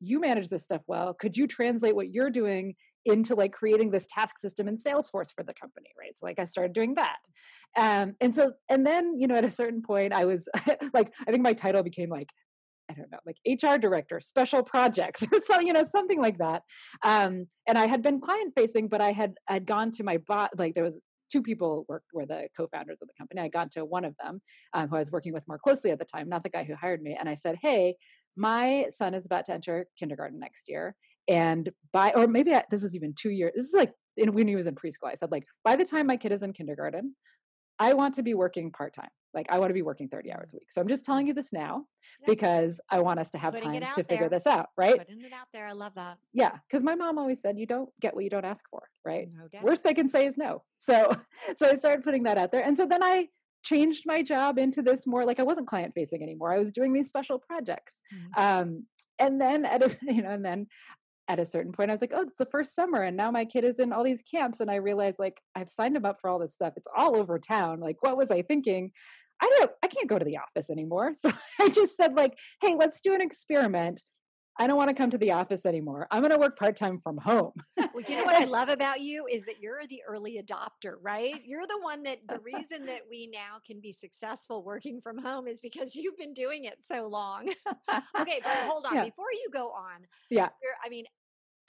you 0.00 0.20
manage 0.20 0.48
this 0.48 0.64
stuff 0.64 0.82
well 0.86 1.14
could 1.14 1.36
you 1.36 1.46
translate 1.46 1.94
what 1.94 2.12
you're 2.12 2.30
doing 2.30 2.74
into 3.04 3.34
like 3.34 3.52
creating 3.52 3.90
this 3.90 4.06
task 4.06 4.38
system 4.38 4.68
in 4.68 4.76
salesforce 4.76 5.32
for 5.34 5.42
the 5.44 5.54
company 5.54 5.88
right 5.98 6.16
so 6.16 6.26
like 6.26 6.38
i 6.38 6.44
started 6.44 6.72
doing 6.72 6.94
that 6.94 7.16
um, 7.76 8.14
and 8.20 8.34
so 8.34 8.52
and 8.68 8.86
then 8.86 9.18
you 9.18 9.26
know 9.26 9.34
at 9.36 9.44
a 9.44 9.50
certain 9.50 9.82
point 9.82 10.12
i 10.12 10.24
was 10.24 10.48
like 10.92 11.12
i 11.26 11.30
think 11.30 11.42
my 11.42 11.52
title 11.52 11.82
became 11.82 12.08
like 12.08 12.28
I 12.90 12.94
don't 12.94 13.10
know, 13.10 13.18
like 13.24 13.36
HR 13.46 13.78
director, 13.78 14.20
special 14.20 14.62
projects, 14.62 15.22
or 15.32 15.40
so 15.40 15.60
you 15.60 15.72
know, 15.72 15.84
something 15.84 16.20
like 16.20 16.38
that. 16.38 16.62
Um, 17.02 17.46
and 17.66 17.78
I 17.78 17.86
had 17.86 18.02
been 18.02 18.20
client 18.20 18.52
facing, 18.54 18.88
but 18.88 19.00
I 19.00 19.12
had 19.12 19.34
had 19.46 19.66
gone 19.66 19.90
to 19.92 20.04
my 20.04 20.18
bot. 20.18 20.58
Like 20.58 20.74
there 20.74 20.84
was 20.84 20.98
two 21.32 21.42
people 21.42 21.86
worked 21.88 22.08
were 22.12 22.26
the 22.26 22.48
co-founders 22.56 22.98
of 23.00 23.08
the 23.08 23.14
company. 23.18 23.40
I 23.40 23.48
got 23.48 23.70
to 23.72 23.84
one 23.84 24.04
of 24.04 24.14
them, 24.22 24.42
um, 24.74 24.88
who 24.88 24.96
I 24.96 24.98
was 24.98 25.10
working 25.10 25.32
with 25.32 25.48
more 25.48 25.58
closely 25.58 25.90
at 25.90 25.98
the 25.98 26.04
time, 26.04 26.28
not 26.28 26.42
the 26.42 26.50
guy 26.50 26.64
who 26.64 26.74
hired 26.74 27.02
me, 27.02 27.16
and 27.18 27.28
I 27.28 27.34
said, 27.34 27.56
"Hey, 27.62 27.96
my 28.36 28.86
son 28.90 29.14
is 29.14 29.26
about 29.26 29.46
to 29.46 29.52
enter 29.52 29.86
kindergarten 29.98 30.38
next 30.38 30.68
year 30.68 30.94
and 31.28 31.70
by 31.92 32.12
or 32.12 32.26
maybe 32.26 32.54
I, 32.54 32.64
this 32.70 32.82
was 32.82 32.96
even 32.96 33.14
two 33.14 33.30
years 33.30 33.52
this 33.54 33.66
is 33.66 33.74
like 33.74 33.92
in, 34.16 34.32
when 34.32 34.48
he 34.48 34.56
was 34.56 34.66
in 34.66 34.74
preschool 34.74 35.10
i 35.10 35.14
said 35.14 35.30
like 35.30 35.44
by 35.64 35.76
the 35.76 35.84
time 35.84 36.06
my 36.06 36.16
kid 36.16 36.32
is 36.32 36.42
in 36.42 36.52
kindergarten 36.52 37.14
i 37.78 37.92
want 37.92 38.14
to 38.14 38.22
be 38.22 38.34
working 38.34 38.70
part-time 38.70 39.10
like 39.34 39.46
i 39.50 39.58
want 39.58 39.70
to 39.70 39.74
be 39.74 39.82
working 39.82 40.08
30 40.08 40.32
hours 40.32 40.52
a 40.52 40.56
week 40.56 40.70
so 40.70 40.80
i'm 40.80 40.88
just 40.88 41.04
telling 41.04 41.26
you 41.26 41.34
this 41.34 41.52
now 41.52 41.84
because 42.26 42.80
i 42.90 43.00
want 43.00 43.18
us 43.18 43.30
to 43.30 43.38
have 43.38 43.54
Putting 43.54 43.80
time 43.80 43.94
to 43.94 44.04
figure 44.04 44.28
this 44.28 44.46
out 44.46 44.68
right 44.76 44.98
putting 44.98 45.20
it 45.22 45.32
out 45.32 45.48
there 45.52 45.66
i 45.66 45.72
love 45.72 45.94
that 45.96 46.18
yeah 46.32 46.58
because 46.68 46.82
my 46.82 46.94
mom 46.94 47.18
always 47.18 47.40
said 47.40 47.58
you 47.58 47.66
don't 47.66 47.90
get 48.00 48.14
what 48.14 48.24
you 48.24 48.30
don't 48.30 48.44
ask 48.44 48.64
for 48.70 48.82
right 49.04 49.28
no 49.34 49.60
worst 49.62 49.84
they 49.84 49.94
can 49.94 50.08
say 50.08 50.26
is 50.26 50.36
no 50.36 50.62
so 50.78 51.16
so 51.56 51.68
i 51.68 51.74
started 51.74 52.04
putting 52.04 52.24
that 52.24 52.38
out 52.38 52.52
there 52.52 52.62
and 52.62 52.76
so 52.76 52.86
then 52.86 53.02
i 53.02 53.28
changed 53.62 54.04
my 54.06 54.22
job 54.22 54.58
into 54.58 54.82
this 54.82 55.06
more 55.06 55.24
like 55.24 55.38
I 55.38 55.44
wasn't 55.44 55.68
client 55.68 55.94
facing 55.94 56.22
anymore. 56.22 56.52
I 56.52 56.58
was 56.58 56.72
doing 56.72 56.92
these 56.92 57.08
special 57.08 57.38
projects. 57.38 58.00
Mm-hmm. 58.12 58.42
Um, 58.42 58.86
and 59.18 59.40
then 59.40 59.64
at 59.64 59.82
a, 59.82 59.96
you 60.02 60.22
know, 60.22 60.30
and 60.30 60.44
then 60.44 60.66
at 61.28 61.38
a 61.38 61.46
certain 61.46 61.72
point, 61.72 61.90
I 61.90 61.94
was 61.94 62.00
like, 62.00 62.12
oh, 62.14 62.22
it's 62.22 62.38
the 62.38 62.46
first 62.46 62.74
summer, 62.74 63.02
and 63.02 63.16
now 63.16 63.30
my 63.30 63.44
kid 63.44 63.64
is 63.64 63.78
in 63.78 63.92
all 63.92 64.02
these 64.02 64.22
camps, 64.22 64.60
and 64.60 64.70
I 64.70 64.76
realized 64.76 65.18
like 65.18 65.40
I've 65.54 65.70
signed 65.70 65.96
him 65.96 66.04
up 66.04 66.20
for 66.20 66.28
all 66.28 66.38
this 66.38 66.54
stuff. 66.54 66.74
It's 66.76 66.88
all 66.96 67.16
over 67.16 67.38
town. 67.38 67.80
Like, 67.80 67.96
what 68.00 68.16
was 68.16 68.30
I 68.30 68.42
thinking? 68.42 68.90
I 69.42 69.56
don't. 69.58 69.70
I 69.82 69.88
can't 69.88 70.08
go 70.08 70.18
to 70.18 70.24
the 70.24 70.38
office 70.38 70.70
anymore. 70.70 71.12
So 71.22 71.30
I 71.60 71.68
just 71.68 71.96
said 71.96 72.14
like, 72.14 72.38
hey, 72.60 72.74
let's 72.78 73.00
do 73.00 73.14
an 73.14 73.20
experiment. 73.20 74.02
I 74.58 74.66
don't 74.66 74.76
want 74.76 74.90
to 74.90 74.94
come 74.94 75.10
to 75.10 75.18
the 75.18 75.32
office 75.32 75.64
anymore. 75.64 76.06
I'm 76.10 76.20
going 76.20 76.32
to 76.32 76.38
work 76.38 76.58
part 76.58 76.76
time 76.76 76.98
from 76.98 77.16
home. 77.16 77.52
well, 77.76 77.90
you 78.06 78.16
know 78.16 78.24
what 78.24 78.40
I 78.40 78.44
love 78.58 78.68
about 78.68 79.00
you 79.00 79.26
is 79.30 79.44
that 79.46 79.60
you're 79.60 79.86
the 79.88 80.02
early 80.06 80.42
adopter, 80.42 80.96
right? 81.00 81.40
You're 81.44 81.66
the 81.66 81.78
one 81.80 82.02
that 82.02 82.18
the 82.28 82.38
reason 82.40 82.84
that 82.86 83.00
we 83.08 83.28
now 83.32 83.58
can 83.66 83.80
be 83.80 83.92
successful 83.92 84.62
working 84.62 85.00
from 85.00 85.18
home 85.18 85.46
is 85.46 85.60
because 85.60 85.94
you've 85.94 86.18
been 86.18 86.34
doing 86.34 86.64
it 86.64 86.78
so 86.84 87.06
long. 87.08 87.48
okay, 88.20 88.40
but 88.42 88.52
hold 88.68 88.84
on. 88.84 88.96
Yeah. 88.96 89.04
Before 89.04 89.32
you 89.32 89.48
go 89.52 89.68
on, 89.68 90.06
yeah, 90.28 90.48
I 90.84 90.88
mean, 90.88 91.04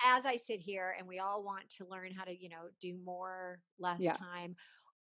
as 0.04 0.26
I 0.26 0.36
sit 0.36 0.60
here 0.60 0.96
and 0.98 1.08
we 1.08 1.20
all 1.20 1.44
want 1.44 1.70
to 1.78 1.86
learn 1.90 2.12
how 2.12 2.26
to, 2.26 2.36
you 2.36 2.50
know, 2.50 2.70
do 2.82 2.98
more, 3.06 3.60
less 3.80 4.02
yeah. 4.02 4.14
time, 4.14 4.56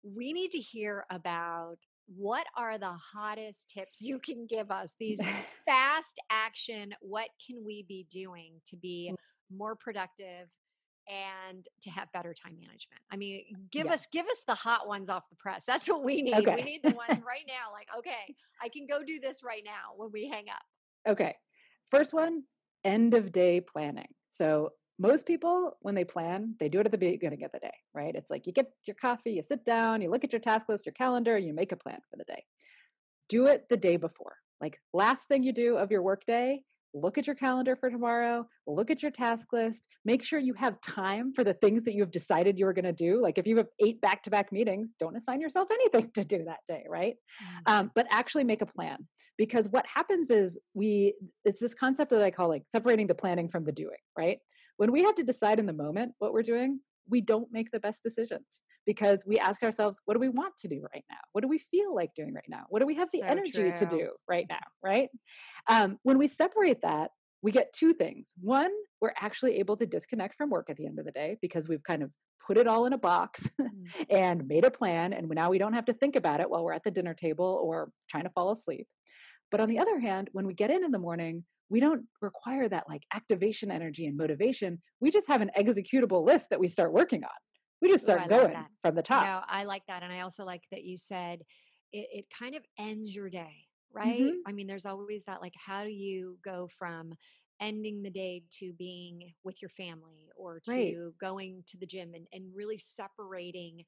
we 0.04 0.34
need 0.34 0.52
to 0.52 0.60
hear 0.60 1.06
about 1.10 1.78
what 2.18 2.46
are 2.58 2.78
the 2.78 2.94
hottest 2.94 3.70
tips 3.70 4.02
you 4.02 4.20
can 4.20 4.46
give 4.48 4.72
us? 4.72 4.94
These 5.00 5.22
fast 5.66 6.20
action, 6.30 6.94
what 7.02 7.30
can 7.46 7.64
we 7.66 7.84
be 7.84 8.06
doing 8.10 8.54
to 8.68 8.76
be 8.76 9.12
mm. 9.12 9.16
more 9.56 9.76
productive 9.76 10.48
and 11.10 11.66
to 11.82 11.90
have 11.90 12.12
better 12.12 12.34
time 12.34 12.56
management? 12.56 13.02
I 13.12 13.18
mean, 13.18 13.44
give 13.72 13.86
yeah. 13.86 13.94
us 13.94 14.08
give 14.12 14.26
us 14.28 14.44
the 14.48 14.56
hot 14.56 14.88
ones 14.88 15.10
off 15.10 15.30
the 15.30 15.36
press. 15.36 15.64
That's 15.66 15.88
what 15.88 16.04
we 16.04 16.22
need. 16.22 16.36
Okay. 16.36 16.56
We 16.56 16.64
need 16.64 16.82
the 16.84 16.96
ones 16.96 17.22
right 17.28 17.46
now 17.48 17.72
like, 17.72 17.88
okay, 17.98 18.36
I 18.62 18.70
can 18.70 18.88
go 18.88 19.04
do 19.04 19.20
this 19.20 19.44
right 19.44 19.64
now 19.64 19.94
when 19.96 20.12
we 20.12 20.28
hang 20.28 20.46
up. 20.50 20.64
Okay. 21.08 21.36
First 21.90 22.14
one, 22.14 22.44
end 22.84 23.14
of 23.14 23.32
day 23.32 23.62
planning. 23.62 24.14
So 24.30 24.72
most 25.02 25.26
people 25.26 25.78
when 25.82 25.96
they 25.96 26.04
plan 26.06 26.54
they 26.60 26.70
do 26.70 26.80
it 26.80 26.86
at 26.86 26.92
the 26.92 26.98
beginning 26.98 27.44
of 27.44 27.52
the 27.52 27.60
day 27.60 27.74
right? 27.94 28.16
It's 28.16 28.30
like 28.30 28.46
you 28.46 28.54
get 28.54 28.72
your 28.86 28.96
coffee 28.96 29.32
you 29.32 29.44
sit 29.44 29.66
down 29.66 30.02
you 30.02 30.10
look 30.12 30.24
at 30.24 30.32
your 30.32 30.40
task 30.40 30.70
list 30.70 30.86
your 30.86 30.94
calendar 30.94 31.38
you 31.38 31.54
make 31.54 31.72
a 31.72 31.76
plan 31.76 32.00
for 32.10 32.18
the 32.18 32.24
day. 32.24 32.44
Do 33.28 33.48
it 33.48 33.66
the 33.70 33.78
day 33.78 33.98
before. 33.98 34.36
Like 34.62 34.80
last 34.94 35.28
thing 35.28 35.44
you 35.44 35.54
do 35.54 35.78
of 35.78 35.90
your 35.92 36.04
work 36.04 36.24
day 36.28 36.64
look 36.94 37.18
at 37.18 37.26
your 37.26 37.36
calendar 37.38 37.74
for 37.74 37.90
tomorrow 37.90 38.46
look 38.68 38.92
at 38.92 39.02
your 39.02 39.12
task 39.12 39.48
list 39.54 39.88
make 40.04 40.22
sure 40.22 40.38
you 40.38 40.54
have 40.54 40.80
time 40.82 41.32
for 41.34 41.42
the 41.42 41.54
things 41.54 41.86
that 41.86 41.94
you 41.94 42.02
have 42.02 42.12
decided 42.12 42.60
you 42.60 42.68
are 42.68 42.74
going 42.74 42.84
to 42.86 42.92
do. 42.92 43.22
Like 43.22 43.38
if 43.38 43.48
you 43.48 43.58
have 43.58 43.68
eight 43.80 44.02
back-to-back 44.02 44.52
meetings 44.52 44.90
don't 45.00 45.18
assign 45.18 45.42
yourself 45.42 45.70
anything 45.74 46.12
to 46.14 46.24
do 46.24 46.44
that 46.46 46.60
day 46.68 46.86
right? 46.88 47.16
Mm-hmm. 47.16 47.74
um, 47.74 47.92
but 47.96 48.06
actually 48.12 48.44
make 48.44 48.62
a 48.62 48.68
plan 48.68 49.08
because 49.38 49.68
what 49.70 49.88
happens 49.88 50.30
is 50.30 50.60
we 50.76 51.16
it's 51.46 51.60
this 51.60 51.74
concept 51.74 52.12
that 52.12 52.22
i 52.22 52.30
call 52.30 52.48
like 52.48 52.64
separating 52.72 53.08
the 53.08 53.16
planning 53.16 53.50
from 53.50 53.64
the 53.64 53.72
doing 53.72 53.98
right 54.16 54.38
when 54.82 54.92
we 54.92 55.04
have 55.04 55.14
to 55.14 55.24
decide 55.24 55.60
in 55.60 55.68
the 55.68 55.74
moment 55.74 56.14
what 56.18 56.34
we're 56.34 56.42
doing, 56.42 56.80
we 57.08 57.22
don't 57.22 57.52
make 57.52 57.70
the 57.70 57.80
best 57.80 58.02
decisions 58.02 58.64
because 58.88 59.20
we 59.28 59.38
ask 59.38 59.62
ourselves, 59.62 60.02
what 60.06 60.16
do 60.16 60.20
we 60.20 60.28
want 60.28 60.58
to 60.58 60.68
do 60.68 60.82
right 60.92 61.06
now? 61.08 61.20
What 61.34 61.42
do 61.42 61.48
we 61.48 61.60
feel 61.60 61.94
like 61.94 62.16
doing 62.16 62.34
right 62.34 62.50
now? 62.50 62.64
What 62.68 62.80
do 62.80 62.88
we 62.88 62.96
have 62.96 63.12
the 63.12 63.20
so 63.20 63.28
energy 63.28 63.52
true. 63.52 63.74
to 63.74 63.86
do 63.86 64.10
right 64.28 64.48
now? 64.50 64.64
Right? 64.84 65.10
Um, 65.68 66.00
when 66.02 66.18
we 66.18 66.26
separate 66.26 66.82
that, 66.82 67.12
we 67.44 67.52
get 67.52 67.74
two 67.74 67.94
things. 67.94 68.32
One, 68.42 68.72
we're 69.00 69.14
actually 69.22 69.60
able 69.60 69.78
to 69.78 69.86
disconnect 69.86 70.34
from 70.34 70.50
work 70.50 70.68
at 70.68 70.78
the 70.78 70.88
end 70.88 70.98
of 70.98 71.06
the 71.06 71.12
day 71.12 71.38
because 71.44 71.70
we've 71.70 71.84
kind 71.84 72.02
of 72.02 72.12
put 72.48 72.58
it 72.58 72.66
all 72.66 72.88
in 72.88 72.94
a 72.94 72.98
box 72.98 73.48
mm. 73.62 73.70
and 74.10 74.48
made 74.48 74.66
a 74.66 74.72
plan. 74.72 75.14
And 75.14 75.30
now 75.30 75.52
we 75.52 75.60
don't 75.60 75.74
have 75.74 75.86
to 75.86 75.94
think 75.94 76.16
about 76.16 76.40
it 76.40 76.50
while 76.50 76.64
we're 76.64 76.74
at 76.74 76.84
the 76.84 76.90
dinner 76.90 77.14
table 77.14 77.60
or 77.64 77.92
trying 78.10 78.24
to 78.24 78.32
fall 78.32 78.52
asleep. 78.52 78.88
But 79.52 79.62
on 79.62 79.70
the 79.70 79.78
other 79.78 80.00
hand, 80.00 80.30
when 80.32 80.48
we 80.48 80.56
get 80.56 80.72
in 80.72 80.84
in 80.84 80.90
the 80.90 80.98
morning, 80.98 81.44
we 81.72 81.80
don't 81.80 82.04
require 82.22 82.68
that 82.68 82.84
like 82.90 83.04
activation 83.16 83.72
energy 83.72 84.06
and 84.06 84.18
motivation. 84.18 84.82
We 85.00 85.10
just 85.10 85.30
have 85.30 85.40
an 85.40 85.52
executable 85.58 86.26
list 86.26 86.50
that 86.50 86.60
we 86.60 86.68
start 86.68 86.92
working 86.92 87.24
on. 87.24 87.30
We 87.82 87.90
just 87.90 88.04
start 88.04 88.24
Ooh, 88.26 88.30
going 88.30 88.54
like 88.54 88.66
from 88.84 88.96
the 88.96 89.02
top. 89.02 89.24
No, 89.24 89.42
I 89.48 89.64
like 89.64 89.84
that. 89.88 90.04
And 90.04 90.12
I 90.12 90.20
also 90.20 90.44
like 90.44 90.64
that 90.72 90.84
you 90.84 90.98
said 90.98 91.40
it, 91.94 92.08
it 92.12 92.26
kind 92.38 92.56
of 92.56 92.64
ends 92.78 93.16
your 93.16 93.30
day, 93.30 93.56
right? 93.94 94.22
Mm-hmm. 94.22 94.36
I 94.46 94.52
mean, 94.52 94.68
there's 94.68 94.86
always 94.86 95.24
that 95.28 95.42
like, 95.42 95.54
how 95.56 95.86
do 95.86 95.90
you 95.90 96.38
go 96.44 96.68
from 96.78 97.14
ending 97.62 98.04
the 98.04 98.10
day 98.10 98.44
to 98.60 98.74
being 98.74 99.32
with 99.46 99.62
your 99.62 99.70
family 99.70 100.30
or 100.36 100.60
to 100.66 100.72
right. 100.72 100.96
going 101.22 101.64
to 101.68 101.78
the 101.78 101.86
gym 101.86 102.12
and, 102.14 102.28
and 102.34 102.44
really 102.54 102.80
separating 102.80 103.84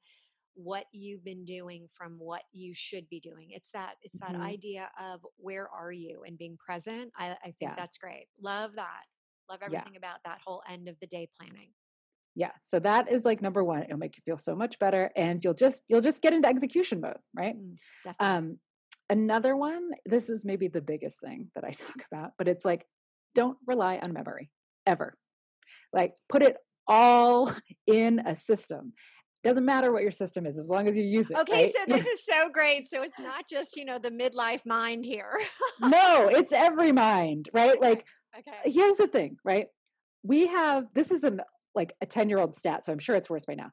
what 0.54 0.84
you've 0.92 1.24
been 1.24 1.44
doing 1.44 1.88
from 1.96 2.16
what 2.18 2.42
you 2.52 2.72
should 2.74 3.08
be 3.08 3.20
doing 3.20 3.48
it's 3.50 3.70
that 3.72 3.94
it's 4.02 4.18
that 4.20 4.32
mm-hmm. 4.32 4.42
idea 4.42 4.88
of 5.00 5.20
where 5.36 5.68
are 5.68 5.92
you 5.92 6.22
and 6.26 6.38
being 6.38 6.56
present 6.64 7.10
i, 7.18 7.30
I 7.30 7.36
think 7.44 7.56
yeah. 7.60 7.74
that's 7.76 7.98
great 7.98 8.26
love 8.40 8.72
that 8.76 9.02
love 9.50 9.60
everything 9.62 9.92
yeah. 9.92 9.98
about 9.98 10.18
that 10.24 10.38
whole 10.44 10.62
end 10.70 10.88
of 10.88 10.96
the 11.00 11.06
day 11.06 11.28
planning 11.38 11.70
yeah 12.34 12.52
so 12.62 12.78
that 12.80 13.10
is 13.10 13.24
like 13.24 13.42
number 13.42 13.62
one 13.64 13.82
it'll 13.82 13.98
make 13.98 14.16
you 14.16 14.22
feel 14.24 14.38
so 14.38 14.54
much 14.54 14.78
better 14.78 15.10
and 15.16 15.42
you'll 15.44 15.54
just 15.54 15.82
you'll 15.88 16.00
just 16.00 16.22
get 16.22 16.32
into 16.32 16.48
execution 16.48 17.00
mode 17.00 17.18
right 17.36 17.56
mm, 17.56 18.14
um 18.20 18.58
another 19.10 19.56
one 19.56 19.90
this 20.06 20.28
is 20.30 20.44
maybe 20.44 20.68
the 20.68 20.80
biggest 20.80 21.20
thing 21.20 21.50
that 21.54 21.64
i 21.64 21.70
talk 21.72 22.04
about 22.10 22.32
but 22.38 22.48
it's 22.48 22.64
like 22.64 22.86
don't 23.34 23.58
rely 23.66 23.98
on 23.98 24.12
memory 24.12 24.50
ever. 24.86 25.16
Like 25.92 26.14
put 26.28 26.42
it 26.42 26.56
all 26.86 27.52
in 27.86 28.20
a 28.20 28.36
system. 28.36 28.92
Doesn't 29.44 29.64
matter 29.64 29.92
what 29.92 30.02
your 30.02 30.10
system 30.10 30.46
is 30.46 30.58
as 30.58 30.70
long 30.70 30.88
as 30.88 30.96
you 30.96 31.02
use 31.02 31.30
it. 31.30 31.36
Okay, 31.36 31.64
right? 31.64 31.72
so 31.74 31.80
this 31.86 32.06
is 32.06 32.24
so 32.24 32.48
great. 32.48 32.88
So 32.88 33.02
it's 33.02 33.18
not 33.18 33.48
just, 33.48 33.76
you 33.76 33.84
know, 33.84 33.98
the 33.98 34.10
midlife 34.10 34.64
mind 34.64 35.04
here. 35.04 35.38
no, 35.80 36.28
it's 36.32 36.52
every 36.52 36.92
mind, 36.92 37.50
right? 37.52 37.80
Like 37.80 38.06
okay. 38.38 38.70
here's 38.70 38.96
the 38.96 39.06
thing, 39.06 39.36
right? 39.44 39.66
We 40.22 40.46
have 40.46 40.86
this 40.94 41.10
is 41.10 41.24
an 41.24 41.42
like 41.74 41.94
a 42.00 42.06
10-year-old 42.06 42.54
stat, 42.54 42.84
so 42.84 42.92
I'm 42.92 42.98
sure 42.98 43.16
it's 43.16 43.28
worse 43.28 43.44
by 43.44 43.54
now. 43.54 43.70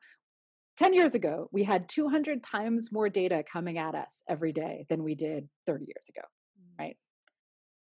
10 0.78 0.94
years 0.94 1.14
ago, 1.14 1.48
we 1.52 1.64
had 1.64 1.88
200 1.88 2.44
times 2.44 2.92
more 2.92 3.10
data 3.10 3.44
coming 3.50 3.78
at 3.78 3.94
us 3.94 4.24
every 4.28 4.52
day 4.52 4.86
than 4.90 5.04
we 5.04 5.14
did 5.16 5.48
30 5.68 5.86
years 5.86 6.06
ago, 6.10 6.26
mm. 6.60 6.80
right? 6.80 6.98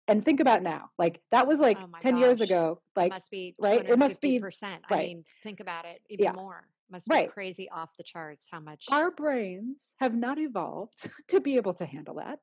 and 0.08 0.24
think 0.24 0.40
about 0.40 0.62
now 0.62 0.90
like 0.98 1.20
that 1.30 1.46
was 1.46 1.58
like 1.58 1.78
oh 1.80 1.88
10 2.00 2.14
gosh. 2.14 2.20
years 2.20 2.40
ago 2.40 2.80
like 2.96 3.12
it 3.12 3.14
must 3.14 3.30
be 3.30 3.54
right 3.60 3.88
it 3.88 3.98
must 3.98 4.20
be 4.20 4.38
percent 4.38 4.82
right. 4.90 4.98
i 4.98 5.02
mean 5.02 5.24
think 5.42 5.60
about 5.60 5.84
it 5.84 6.00
even 6.10 6.24
yeah. 6.24 6.32
more 6.32 6.64
must 6.92 7.08
be 7.08 7.14
right. 7.14 7.30
crazy 7.30 7.68
off 7.70 7.90
the 7.98 8.04
charts 8.04 8.46
how 8.50 8.60
much 8.60 8.84
our 8.90 9.10
brains 9.10 9.78
have 9.98 10.14
not 10.14 10.38
evolved 10.38 11.10
to 11.28 11.40
be 11.40 11.56
able 11.56 11.74
to 11.74 11.86
handle 11.86 12.14
that 12.16 12.38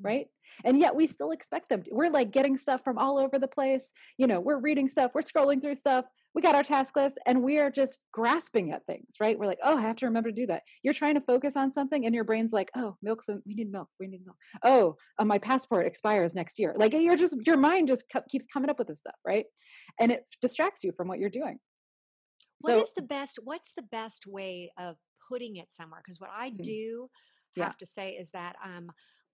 Mm. 0.00 0.04
right 0.06 0.26
and 0.64 0.78
yet 0.78 0.96
we 0.96 1.06
still 1.06 1.32
expect 1.32 1.68
them 1.68 1.82
to. 1.82 1.90
we're 1.92 2.08
like 2.08 2.30
getting 2.30 2.56
stuff 2.56 2.82
from 2.82 2.96
all 2.96 3.18
over 3.18 3.38
the 3.38 3.46
place 3.46 3.92
you 4.16 4.26
know 4.26 4.40
we're 4.40 4.56
reading 4.58 4.88
stuff 4.88 5.10
we're 5.14 5.20
scrolling 5.20 5.60
through 5.60 5.74
stuff 5.74 6.06
we 6.34 6.40
got 6.40 6.54
our 6.54 6.62
task 6.62 6.96
list 6.96 7.18
and 7.26 7.42
we 7.42 7.58
are 7.58 7.70
just 7.70 8.06
grasping 8.10 8.72
at 8.72 8.86
things 8.86 9.08
right 9.20 9.38
we're 9.38 9.44
like 9.44 9.58
oh 9.62 9.76
i 9.76 9.82
have 9.82 9.96
to 9.96 10.06
remember 10.06 10.30
to 10.30 10.34
do 10.34 10.46
that 10.46 10.62
you're 10.82 10.94
trying 10.94 11.12
to 11.12 11.20
focus 11.20 11.56
on 11.58 11.70
something 11.70 12.06
and 12.06 12.14
your 12.14 12.24
brain's 12.24 12.54
like 12.54 12.70
oh 12.74 12.96
milk's 13.02 13.28
in, 13.28 13.42
we 13.44 13.52
need 13.52 13.70
milk 13.70 13.88
we 14.00 14.06
need 14.06 14.24
milk 14.24 14.38
oh 14.64 14.96
uh, 15.18 15.26
my 15.26 15.36
passport 15.36 15.86
expires 15.86 16.34
next 16.34 16.58
year 16.58 16.74
like 16.78 16.94
you're 16.94 17.14
just 17.14 17.36
your 17.44 17.58
mind 17.58 17.86
just 17.86 18.04
keeps 18.30 18.46
coming 18.46 18.70
up 18.70 18.78
with 18.78 18.88
this 18.88 19.00
stuff 19.00 19.16
right 19.26 19.44
and 20.00 20.10
it 20.10 20.24
distracts 20.40 20.82
you 20.82 20.92
from 20.92 21.06
what 21.06 21.18
you're 21.18 21.28
doing 21.28 21.58
What 22.60 22.70
so, 22.70 22.80
is 22.80 22.92
the 22.96 23.02
best 23.02 23.38
what's 23.42 23.72
the 23.72 23.82
best 23.82 24.26
way 24.26 24.70
of 24.78 24.96
putting 25.28 25.56
it 25.56 25.68
somewhere 25.72 26.00
because 26.04 26.20
what 26.20 26.30
i 26.36 26.50
hmm. 26.50 26.62
do 26.62 27.08
have 27.56 27.76
to 27.78 27.86
say 27.86 28.12
is 28.12 28.30
that 28.32 28.56
um 28.64 28.90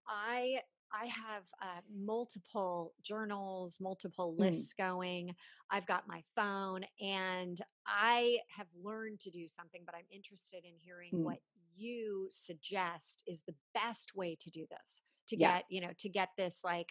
I 0.09 0.61
I 0.91 1.07
have 1.07 1.43
uh, 1.61 1.81
multiple 1.95 2.95
journals, 3.03 3.77
multiple 3.79 4.35
mm. 4.35 4.41
lists 4.41 4.73
mm. 4.73 4.85
going. 4.85 5.35
I've 5.71 5.87
got 5.87 6.09
my 6.09 6.23
phone, 6.35 6.81
and 7.01 7.61
I 7.87 8.39
have 8.57 8.69
learned 8.83 9.21
to 9.21 9.31
do 9.31 9.47
something, 9.49 9.83
but 9.85 9.95
I'm 9.95 10.07
interested 10.11 10.65
in 10.65 10.73
hearing 10.79 11.11
mm. 11.13 11.25
what 11.25 11.39
you 11.77 12.29
suggest 12.33 13.23
is 13.27 13.43
the 13.47 13.55
best 13.75 14.17
way 14.17 14.37
to 14.41 14.51
do 14.51 14.65
this 14.71 15.03
to 15.29 15.37
yeah. 15.39 15.57
get 15.57 15.65
you 15.69 15.81
know 15.83 15.91
to 15.99 16.09
get 16.09 16.31
this 16.37 16.61
like 16.65 16.89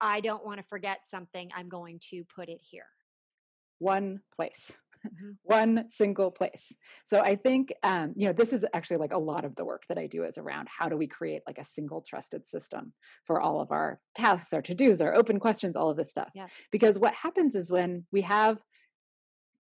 I 0.00 0.20
don't 0.20 0.44
want 0.44 0.58
to 0.58 0.66
forget 0.66 1.00
something. 1.08 1.50
I'm 1.54 1.68
going 1.68 2.00
to 2.10 2.24
put 2.24 2.48
it 2.48 2.60
here. 2.60 2.88
One 3.78 4.20
place. 4.34 4.72
Mm-hmm. 5.06 5.30
one 5.42 5.84
single 5.90 6.30
place. 6.30 6.72
So 7.06 7.20
I 7.20 7.36
think 7.36 7.72
um, 7.82 8.12
you 8.16 8.26
know 8.26 8.32
this 8.32 8.52
is 8.52 8.64
actually 8.74 8.98
like 8.98 9.12
a 9.12 9.18
lot 9.18 9.44
of 9.44 9.56
the 9.56 9.64
work 9.64 9.84
that 9.88 9.98
I 9.98 10.06
do 10.06 10.24
is 10.24 10.38
around 10.38 10.68
how 10.68 10.88
do 10.88 10.96
we 10.96 11.06
create 11.06 11.42
like 11.46 11.58
a 11.58 11.64
single 11.64 12.02
trusted 12.02 12.46
system 12.46 12.92
for 13.24 13.40
all 13.40 13.60
of 13.60 13.70
our 13.70 14.00
tasks, 14.14 14.52
our 14.52 14.62
to 14.62 14.74
dos, 14.74 15.00
our 15.00 15.14
open 15.14 15.38
questions, 15.40 15.76
all 15.76 15.90
of 15.90 15.96
this 15.96 16.10
stuff. 16.10 16.30
Yeah. 16.34 16.46
Because 16.70 16.98
what 16.98 17.14
happens 17.14 17.54
is 17.54 17.70
when 17.70 18.06
we 18.12 18.22
have 18.22 18.58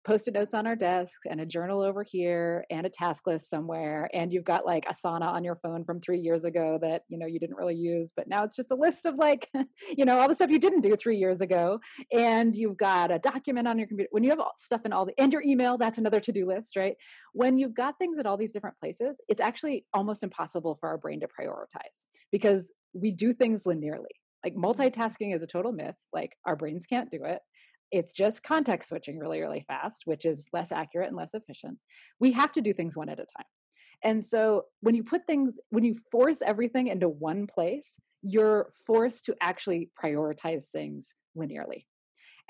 post-it 0.05 0.35
notes 0.35 0.55
on 0.55 0.67
our 0.67 0.77
desks 0.77 1.27
and 1.29 1.41
a 1.41 1.47
journal 1.47 1.83
over 1.83 2.03
here 2.03 2.65
and 2.71 2.87
a 2.87 2.91
task 2.91 3.27
list 3.27 3.51
somewhere 3.51 4.09
and 4.15 4.33
you've 4.33 4.45
got 4.45 4.65
like 4.65 4.87
asana 4.87 5.27
on 5.27 5.45
your 5.45 5.55
phone 5.55 5.85
from 5.85 6.01
three 6.01 6.19
years 6.19 6.45
ago 6.45 6.79
that 6.81 7.03
you 7.09 7.19
know 7.19 7.27
you 7.27 7.39
didn't 7.39 7.57
really 7.57 7.75
use 7.75 8.13
but 8.17 8.27
now 8.27 8.43
it's 8.43 8.57
just 8.57 8.71
a 8.71 8.75
list 8.75 9.05
of 9.05 9.17
like 9.17 9.49
you 9.97 10.05
know 10.05 10.19
all 10.19 10.29
the 10.29 10.35
stuff 10.35 10.51
you 10.51 10.59
didn't 10.59 10.81
do 10.81 10.97
three 10.97 11.19
years 11.19 11.41
ago 11.41 11.79
and 12.13 12.57
you've 12.57 12.79
got 12.79 13.11
a 13.11 13.19
document 13.19 13.69
on 13.69 13.79
your 13.79 13.87
computer. 13.87 14.09
When 14.11 14.25
you 14.25 14.31
have 14.31 14.41
stuff 14.59 14.83
in 14.85 14.93
all 14.93 15.05
the 15.05 15.19
and 15.19 15.33
your 15.33 15.43
email 15.43 15.77
that's 15.77 15.99
another 15.99 16.21
to-do 16.21 16.47
list 16.47 16.77
right? 16.77 16.95
When 17.35 17.59
you've 17.59 17.75
got 17.75 17.99
things 17.99 18.19
at 18.19 18.27
all 18.27 18.37
these 18.37 18.53
different 18.53 18.79
places 18.79 19.21
it's 19.29 19.41
actually 19.41 19.85
almost 19.93 20.23
impossible 20.23 20.77
for 20.81 20.89
our 20.89 20.99
brain 20.99 21.21
to 21.21 21.29
prioritize 21.29 22.05
because 22.33 22.73
we 22.95 23.11
do 23.11 23.33
things 23.33 23.65
linearly. 23.65 24.07
Like 24.43 24.55
multitasking 24.55 25.35
is 25.35 25.43
a 25.43 25.47
total 25.47 25.73
myth. 25.73 25.97
Like 26.13 26.37
our 26.47 26.57
brains 26.57 26.87
can't 26.87 27.11
do 27.11 27.25
it 27.25 27.41
it's 27.91 28.13
just 28.13 28.43
context 28.43 28.89
switching 28.89 29.19
really, 29.19 29.41
really 29.41 29.61
fast, 29.61 30.03
which 30.07 30.25
is 30.25 30.47
less 30.53 30.73
accurate 30.73 31.09
and 31.09 31.17
less 31.17 31.35
efficient. 31.35 31.79
We 32.19 32.33
have 32.33 32.53
to 32.53 32.61
do 32.61 32.73
things 32.73 32.97
one 32.97 33.09
at 33.09 33.19
a 33.19 33.27
time. 33.37 33.47
And 34.03 34.25
so 34.25 34.65
when 34.81 34.95
you 34.95 35.05
put 35.05 35.27
things, 35.27 35.59
when 35.71 35.85
you 35.85 35.97
force 36.11 36.41
everything 36.43 36.89
into 36.89 37.09
one 37.09 37.47
place, 37.47 37.97
you're 38.23 38.71
forced 38.87 39.25
to 39.27 39.37
actually 39.41 39.91
prioritize 40.03 40.65
things 40.65 41.15
linearly. 41.37 41.85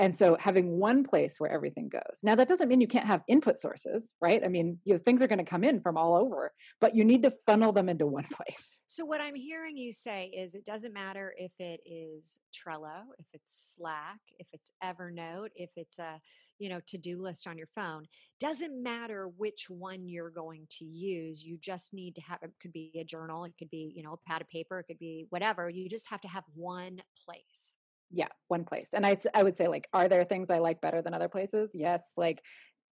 And 0.00 0.16
so 0.16 0.34
having 0.40 0.78
one 0.78 1.04
place 1.04 1.38
where 1.38 1.52
everything 1.52 1.90
goes. 1.90 2.20
Now 2.22 2.34
that 2.34 2.48
doesn't 2.48 2.68
mean 2.68 2.80
you 2.80 2.88
can't 2.88 3.06
have 3.06 3.20
input 3.28 3.58
sources, 3.58 4.10
right? 4.18 4.42
I 4.42 4.48
mean, 4.48 4.78
you 4.84 4.94
know, 4.94 4.98
things 4.98 5.22
are 5.22 5.26
going 5.26 5.40
to 5.40 5.44
come 5.44 5.62
in 5.62 5.82
from 5.82 5.98
all 5.98 6.16
over, 6.16 6.52
but 6.80 6.96
you 6.96 7.04
need 7.04 7.22
to 7.24 7.30
funnel 7.44 7.70
them 7.70 7.90
into 7.90 8.06
one 8.06 8.24
place. 8.32 8.78
So 8.86 9.04
what 9.04 9.20
I'm 9.20 9.34
hearing 9.34 9.76
you 9.76 9.92
say 9.92 10.32
is 10.34 10.54
it 10.54 10.64
doesn't 10.64 10.94
matter 10.94 11.34
if 11.36 11.52
it 11.58 11.82
is 11.84 12.38
Trello, 12.50 13.02
if 13.18 13.26
it's 13.34 13.74
Slack, 13.76 14.20
if 14.38 14.46
it's 14.54 14.72
Evernote, 14.82 15.50
if 15.54 15.68
it's 15.76 15.98
a, 15.98 16.18
you 16.58 16.70
know, 16.70 16.80
to-do 16.86 17.20
list 17.20 17.46
on 17.46 17.58
your 17.58 17.68
phone. 17.74 18.06
Doesn't 18.40 18.82
matter 18.82 19.28
which 19.36 19.66
one 19.68 20.08
you're 20.08 20.30
going 20.30 20.66
to 20.78 20.86
use. 20.86 21.42
You 21.42 21.58
just 21.60 21.92
need 21.92 22.14
to 22.14 22.22
have 22.22 22.38
it 22.42 22.52
could 22.62 22.72
be 22.72 22.90
a 22.98 23.04
journal, 23.04 23.44
it 23.44 23.52
could 23.58 23.70
be, 23.70 23.92
you 23.94 24.02
know, 24.02 24.14
a 24.14 24.30
pad 24.30 24.40
of 24.40 24.48
paper, 24.48 24.78
it 24.80 24.84
could 24.84 24.98
be 24.98 25.26
whatever. 25.28 25.68
You 25.68 25.90
just 25.90 26.08
have 26.08 26.22
to 26.22 26.28
have 26.28 26.44
one 26.54 27.02
place 27.26 27.76
yeah 28.10 28.28
one 28.48 28.64
place 28.64 28.90
and 28.92 29.06
i 29.06 29.16
i 29.34 29.42
would 29.42 29.56
say 29.56 29.68
like 29.68 29.88
are 29.92 30.08
there 30.08 30.24
things 30.24 30.50
i 30.50 30.58
like 30.58 30.80
better 30.80 31.02
than 31.02 31.14
other 31.14 31.28
places 31.28 31.70
yes 31.74 32.12
like 32.16 32.42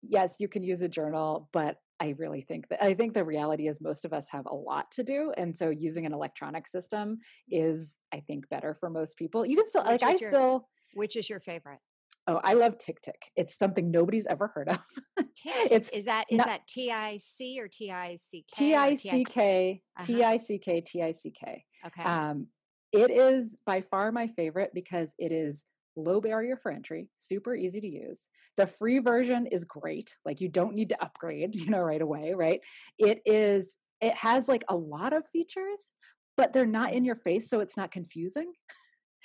yes 0.01 0.35
you 0.39 0.47
can 0.47 0.63
use 0.63 0.81
a 0.81 0.87
journal 0.87 1.49
but 1.53 1.77
i 1.99 2.15
really 2.17 2.41
think 2.41 2.67
that 2.67 2.83
i 2.83 2.93
think 2.93 3.13
the 3.13 3.23
reality 3.23 3.67
is 3.67 3.79
most 3.81 4.05
of 4.05 4.13
us 4.13 4.27
have 4.29 4.45
a 4.45 4.55
lot 4.55 4.91
to 4.91 5.03
do 5.03 5.33
and 5.37 5.55
so 5.55 5.69
using 5.69 6.05
an 6.05 6.13
electronic 6.13 6.67
system 6.67 7.19
is 7.49 7.97
i 8.13 8.19
think 8.19 8.47
better 8.49 8.73
for 8.73 8.89
most 8.89 9.17
people 9.17 9.45
you 9.45 9.55
can 9.55 9.67
still 9.67 9.83
which 9.83 10.01
like 10.01 10.03
i 10.03 10.17
your, 10.19 10.29
still 10.29 10.69
which 10.93 11.15
is 11.15 11.29
your 11.29 11.39
favorite 11.39 11.79
Oh, 12.27 12.41
I 12.43 12.53
love 12.53 12.79
TickTick. 12.79 13.29
It's 13.35 13.55
something 13.55 13.91
nobody's 13.91 14.25
ever 14.25 14.47
heard 14.47 14.69
of. 14.69 14.79
it's 15.45 15.89
is 15.89 16.05
that 16.05 16.25
is 16.31 16.37
not, 16.37 16.47
that 16.47 16.67
T 16.67 16.91
I 16.91 17.17
C 17.17 17.59
or 17.59 17.67
T 17.67 17.91
I 17.91 18.15
C 18.15 18.43
K? 18.51 18.65
T 18.65 18.75
I 18.75 18.95
C 18.95 19.23
K 19.23 19.81
T 20.01 20.23
I 20.23 20.37
C 20.37 20.57
K 20.57 20.81
T 20.81 21.03
I 21.03 21.11
C 21.11 21.29
K. 21.29 21.63
Okay. 21.85 22.03
Um, 22.03 22.47
it 22.95 23.11
is 23.11 23.55
by 23.65 23.81
far 23.81 24.11
my 24.11 24.27
favorite 24.27 24.71
because 24.73 25.13
it 25.19 25.31
is 25.31 25.63
low 25.97 26.21
barrier 26.21 26.57
for 26.57 26.71
entry, 26.71 27.09
super 27.19 27.53
easy 27.55 27.81
to 27.81 27.87
use. 27.87 28.27
The 28.57 28.67
free 28.67 28.99
version 28.99 29.47
is 29.47 29.65
great. 29.65 30.17
Like 30.25 30.41
you 30.41 30.49
don't 30.49 30.75
need 30.75 30.89
to 30.89 31.03
upgrade, 31.03 31.55
you 31.55 31.69
know, 31.69 31.79
right 31.81 32.01
away, 32.01 32.33
right? 32.33 32.61
It 32.97 33.21
is 33.25 33.77
it 34.01 34.13
has 34.13 34.47
like 34.47 34.63
a 34.69 34.75
lot 34.75 35.13
of 35.13 35.25
features, 35.25 35.93
but 36.37 36.53
they're 36.53 36.65
not 36.65 36.93
in 36.93 37.05
your 37.05 37.15
face 37.15 37.49
so 37.49 37.59
it's 37.59 37.77
not 37.77 37.91
confusing. 37.91 38.51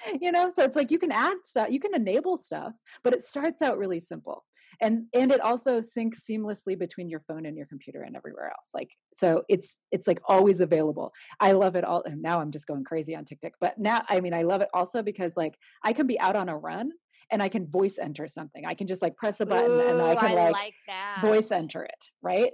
you 0.20 0.32
know 0.32 0.52
so 0.54 0.62
it's 0.62 0.76
like 0.76 0.90
you 0.90 0.98
can 0.98 1.12
add 1.12 1.36
stuff 1.44 1.68
you 1.70 1.80
can 1.80 1.94
enable 1.94 2.36
stuff 2.36 2.74
but 3.02 3.12
it 3.12 3.24
starts 3.24 3.62
out 3.62 3.78
really 3.78 4.00
simple. 4.00 4.44
And 4.80 5.06
and 5.12 5.32
it 5.32 5.40
also 5.40 5.80
syncs 5.80 6.20
seamlessly 6.28 6.78
between 6.78 7.08
your 7.08 7.20
phone 7.20 7.44
and 7.44 7.56
your 7.56 7.66
computer 7.66 8.02
and 8.02 8.16
everywhere 8.16 8.46
else 8.46 8.68
like 8.72 8.94
so 9.14 9.42
it's 9.48 9.78
it's 9.90 10.06
like 10.06 10.20
always 10.26 10.60
available. 10.60 11.12
I 11.40 11.52
love 11.52 11.76
it 11.76 11.84
all 11.84 12.02
and 12.04 12.22
now 12.22 12.40
i'm 12.40 12.50
just 12.50 12.66
going 12.66 12.84
crazy 12.84 13.14
on 13.14 13.24
tiktok 13.24 13.52
but 13.60 13.78
now 13.78 14.02
i 14.08 14.20
mean 14.20 14.32
i 14.32 14.42
love 14.42 14.60
it 14.60 14.68
also 14.72 15.02
because 15.02 15.36
like 15.36 15.56
i 15.84 15.92
can 15.92 16.06
be 16.06 16.18
out 16.20 16.36
on 16.36 16.48
a 16.48 16.56
run 16.56 16.92
and 17.30 17.42
i 17.42 17.48
can 17.48 17.66
voice 17.66 17.98
enter 17.98 18.28
something. 18.28 18.64
I 18.64 18.74
can 18.74 18.86
just 18.86 19.02
like 19.02 19.16
press 19.16 19.40
a 19.40 19.46
button 19.46 19.70
Ooh, 19.70 19.88
and 19.88 20.00
i 20.00 20.14
can 20.14 20.30
I 20.30 20.34
like, 20.34 20.54
like 20.54 20.74
voice 21.20 21.50
enter 21.50 21.82
it 21.82 22.04
right? 22.22 22.52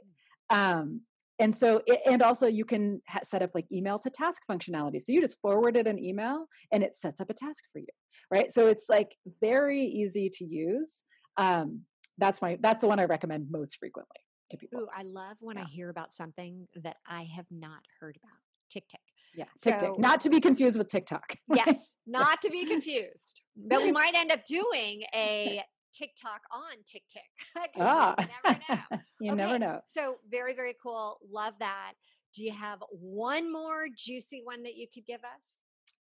Mm. 0.50 0.56
um 0.56 1.00
and 1.38 1.54
so 1.54 1.82
and 2.06 2.22
also 2.22 2.46
you 2.46 2.64
can 2.64 3.00
ha- 3.08 3.20
set 3.24 3.42
up 3.42 3.50
like 3.54 3.66
email 3.72 3.98
to 3.98 4.10
task 4.10 4.42
functionality 4.50 5.00
so 5.00 5.12
you 5.12 5.20
just 5.20 5.38
forwarded 5.40 5.86
an 5.86 6.02
email 6.02 6.46
and 6.72 6.82
it 6.82 6.94
sets 6.94 7.20
up 7.20 7.30
a 7.30 7.34
task 7.34 7.64
for 7.72 7.78
you 7.78 7.86
right 8.30 8.52
so 8.52 8.66
it's 8.66 8.86
like 8.88 9.16
very 9.40 9.82
easy 9.82 10.30
to 10.32 10.44
use 10.44 11.02
um 11.36 11.82
that's 12.18 12.40
my 12.40 12.58
that's 12.60 12.80
the 12.80 12.88
one 12.88 12.98
i 12.98 13.04
recommend 13.04 13.46
most 13.50 13.76
frequently 13.78 14.16
to 14.50 14.56
people. 14.56 14.80
Ooh, 14.80 14.88
I 14.96 15.02
love 15.02 15.36
when 15.40 15.56
yeah. 15.56 15.64
I 15.64 15.66
hear 15.66 15.90
about 15.90 16.14
something 16.14 16.66
that 16.82 16.96
I 17.06 17.28
have 17.34 17.46
not 17.50 17.80
heard 18.00 18.16
about. 18.22 18.38
TickTick. 18.74 19.00
Yeah, 19.34 19.44
TickTick. 19.64 19.80
So, 19.80 19.96
not 19.98 20.20
to 20.22 20.30
be 20.30 20.40
confused 20.40 20.78
with 20.78 20.88
TikTok. 20.88 21.36
yes, 21.54 21.94
not 22.06 22.40
to 22.42 22.50
be 22.50 22.64
confused. 22.66 23.40
But 23.56 23.82
we 23.82 23.92
might 24.00 24.14
end 24.14 24.32
up 24.32 24.44
doing 24.44 25.02
a 25.14 25.62
TikTok 25.96 26.40
on 26.52 26.76
TikTok. 26.86 27.70
ah. 27.80 28.14
you 28.20 28.26
never 28.44 28.58
know. 28.68 28.98
you 29.20 29.32
okay, 29.32 29.36
never 29.36 29.58
know. 29.58 29.80
So 29.86 30.16
very, 30.30 30.54
very 30.54 30.74
cool. 30.82 31.18
Love 31.30 31.54
that. 31.60 31.92
Do 32.34 32.42
you 32.42 32.52
have 32.52 32.80
one 32.90 33.50
more 33.50 33.86
juicy 33.96 34.42
one 34.44 34.62
that 34.64 34.76
you 34.76 34.86
could 34.92 35.06
give 35.06 35.20
us? 35.20 35.42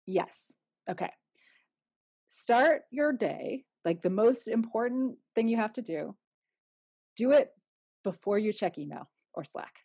Yes. 0.06 0.52
Okay. 0.90 1.12
Start 2.28 2.82
your 2.92 3.14
day. 3.14 3.64
Like 3.86 4.02
the 4.02 4.10
most 4.10 4.48
important 4.48 5.18
thing 5.36 5.48
you 5.48 5.58
have 5.58 5.74
to 5.74 5.82
do, 5.82 6.16
do 7.16 7.32
it 7.32 7.52
before 8.04 8.38
you 8.38 8.52
check 8.52 8.78
email 8.78 9.10
or 9.34 9.44
Slack. 9.44 9.76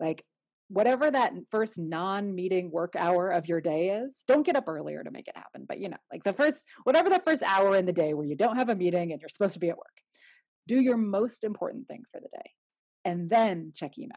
Like 0.00 0.24
whatever 0.68 1.10
that 1.10 1.32
first 1.50 1.78
non-meeting 1.78 2.70
work 2.70 2.94
hour 2.96 3.30
of 3.30 3.46
your 3.46 3.60
day 3.60 3.90
is 3.90 4.22
don't 4.26 4.44
get 4.44 4.56
up 4.56 4.68
earlier 4.68 5.02
to 5.02 5.10
make 5.10 5.28
it 5.28 5.36
happen 5.36 5.64
but 5.66 5.78
you 5.78 5.88
know 5.88 5.96
like 6.12 6.24
the 6.24 6.32
first 6.32 6.66
whatever 6.84 7.08
the 7.08 7.20
first 7.20 7.42
hour 7.42 7.76
in 7.76 7.86
the 7.86 7.92
day 7.92 8.14
where 8.14 8.26
you 8.26 8.36
don't 8.36 8.56
have 8.56 8.68
a 8.68 8.74
meeting 8.74 9.12
and 9.12 9.20
you're 9.20 9.28
supposed 9.28 9.54
to 9.54 9.60
be 9.60 9.70
at 9.70 9.76
work 9.76 9.86
do 10.66 10.78
your 10.78 10.96
most 10.96 11.44
important 11.44 11.88
thing 11.88 12.02
for 12.12 12.20
the 12.20 12.28
day 12.28 12.50
and 13.04 13.30
then 13.30 13.72
check 13.74 13.98
email 13.98 14.16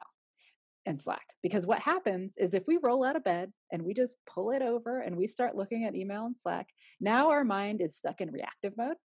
and 0.86 1.02
slack 1.02 1.26
because 1.44 1.66
what 1.66 1.80
happens 1.80 2.34
is 2.38 2.54
if 2.54 2.64
we 2.68 2.80
roll 2.82 3.04
out 3.04 3.16
of 3.16 3.24
bed 3.24 3.52
and 3.72 3.84
we 3.84 3.94
just 3.94 4.16
pull 4.28 4.52
it 4.52 4.62
over 4.62 5.00
and 5.00 5.16
we 5.16 5.28
start 5.28 5.56
looking 5.56 5.86
at 5.86 5.96
email 5.96 6.26
and 6.26 6.36
slack 6.38 6.68
now 7.00 7.30
our 7.30 7.44
mind 7.44 7.82
is 7.82 7.96
stuck 7.96 8.20
in 8.20 8.32
reactive 8.32 8.74
mode 8.78 8.98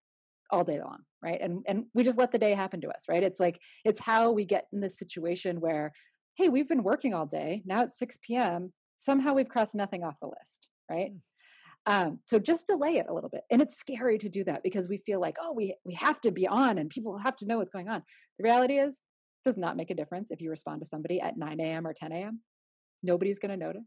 all 0.50 0.64
day 0.64 0.80
long 0.80 0.98
right? 1.22 1.40
And 1.40 1.64
and 1.66 1.84
we 1.92 2.04
just 2.04 2.18
let 2.18 2.30
the 2.32 2.38
day 2.38 2.54
happen 2.54 2.80
to 2.82 2.88
us 2.88 3.04
right? 3.08 3.22
It's 3.22 3.40
like 3.40 3.60
it's 3.84 4.00
how 4.00 4.30
we 4.30 4.44
get 4.44 4.66
in 4.72 4.80
this 4.80 4.98
situation 4.98 5.60
where 5.60 5.92
hey, 6.36 6.48
we've 6.48 6.68
been 6.68 6.82
working 6.82 7.14
all 7.14 7.26
day. 7.26 7.62
Now 7.64 7.82
it's 7.82 7.98
6 7.98 8.18
p.m. 8.22 8.72
Somehow 8.98 9.34
we've 9.34 9.48
crossed 9.48 9.74
nothing 9.74 10.04
off 10.04 10.20
the 10.20 10.28
list, 10.28 10.68
right? 10.90 11.12
Mm. 11.12 11.20
Um, 11.88 12.18
so 12.24 12.38
just 12.38 12.66
delay 12.66 12.96
it 12.96 13.06
a 13.08 13.14
little 13.14 13.30
bit. 13.30 13.42
And 13.50 13.62
it's 13.62 13.78
scary 13.78 14.18
to 14.18 14.28
do 14.28 14.42
that 14.44 14.62
because 14.62 14.88
we 14.88 14.98
feel 14.98 15.20
like, 15.20 15.36
oh, 15.40 15.52
we, 15.52 15.76
we 15.84 15.94
have 15.94 16.20
to 16.22 16.32
be 16.32 16.46
on 16.46 16.78
and 16.78 16.90
people 16.90 17.16
have 17.18 17.36
to 17.36 17.46
know 17.46 17.58
what's 17.58 17.70
going 17.70 17.88
on. 17.88 18.02
The 18.38 18.44
reality 18.44 18.78
is, 18.78 18.94
it 18.94 19.48
does 19.48 19.56
not 19.56 19.76
make 19.76 19.90
a 19.90 19.94
difference 19.94 20.30
if 20.30 20.40
you 20.40 20.50
respond 20.50 20.82
to 20.82 20.88
somebody 20.88 21.20
at 21.20 21.38
9 21.38 21.60
a.m. 21.60 21.86
or 21.86 21.94
10 21.94 22.12
a.m. 22.12 22.40
Nobody's 23.02 23.38
going 23.38 23.52
to 23.52 23.56
notice. 23.56 23.82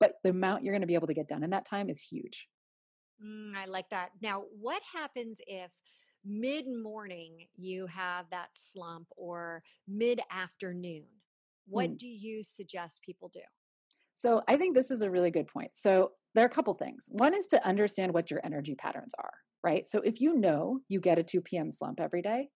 But 0.00 0.14
the 0.24 0.30
amount 0.30 0.64
you're 0.64 0.74
going 0.74 0.80
to 0.80 0.88
be 0.88 0.94
able 0.94 1.06
to 1.06 1.14
get 1.14 1.28
done 1.28 1.44
in 1.44 1.50
that 1.50 1.66
time 1.66 1.88
is 1.88 2.00
huge. 2.00 2.48
Mm, 3.24 3.54
I 3.54 3.66
like 3.66 3.88
that. 3.90 4.10
Now, 4.20 4.44
what 4.60 4.82
happens 4.92 5.38
if 5.46 5.70
mid 6.24 6.66
morning 6.66 7.46
you 7.56 7.86
have 7.86 8.26
that 8.30 8.48
slump 8.54 9.06
or 9.16 9.62
mid 9.86 10.20
afternoon? 10.30 11.04
What 11.70 11.90
mm. 11.90 11.98
do 11.98 12.08
you 12.08 12.42
suggest 12.42 13.00
people 13.02 13.30
do? 13.32 13.40
So 14.14 14.42
I 14.46 14.56
think 14.56 14.74
this 14.74 14.90
is 14.90 15.00
a 15.00 15.10
really 15.10 15.30
good 15.30 15.46
point. 15.46 15.70
So 15.74 16.12
there 16.34 16.44
are 16.44 16.48
a 16.48 16.50
couple 16.50 16.74
things. 16.74 17.06
One 17.08 17.34
is 17.34 17.46
to 17.48 17.66
understand 17.66 18.12
what 18.12 18.30
your 18.30 18.40
energy 18.44 18.74
patterns 18.74 19.12
are, 19.18 19.32
right? 19.64 19.88
So 19.88 20.00
if 20.00 20.20
you 20.20 20.36
know 20.36 20.80
you 20.88 21.00
get 21.00 21.18
a 21.18 21.22
2 21.22 21.40
p.m. 21.40 21.72
slump 21.72 22.00
every 22.00 22.20
day, 22.20 22.48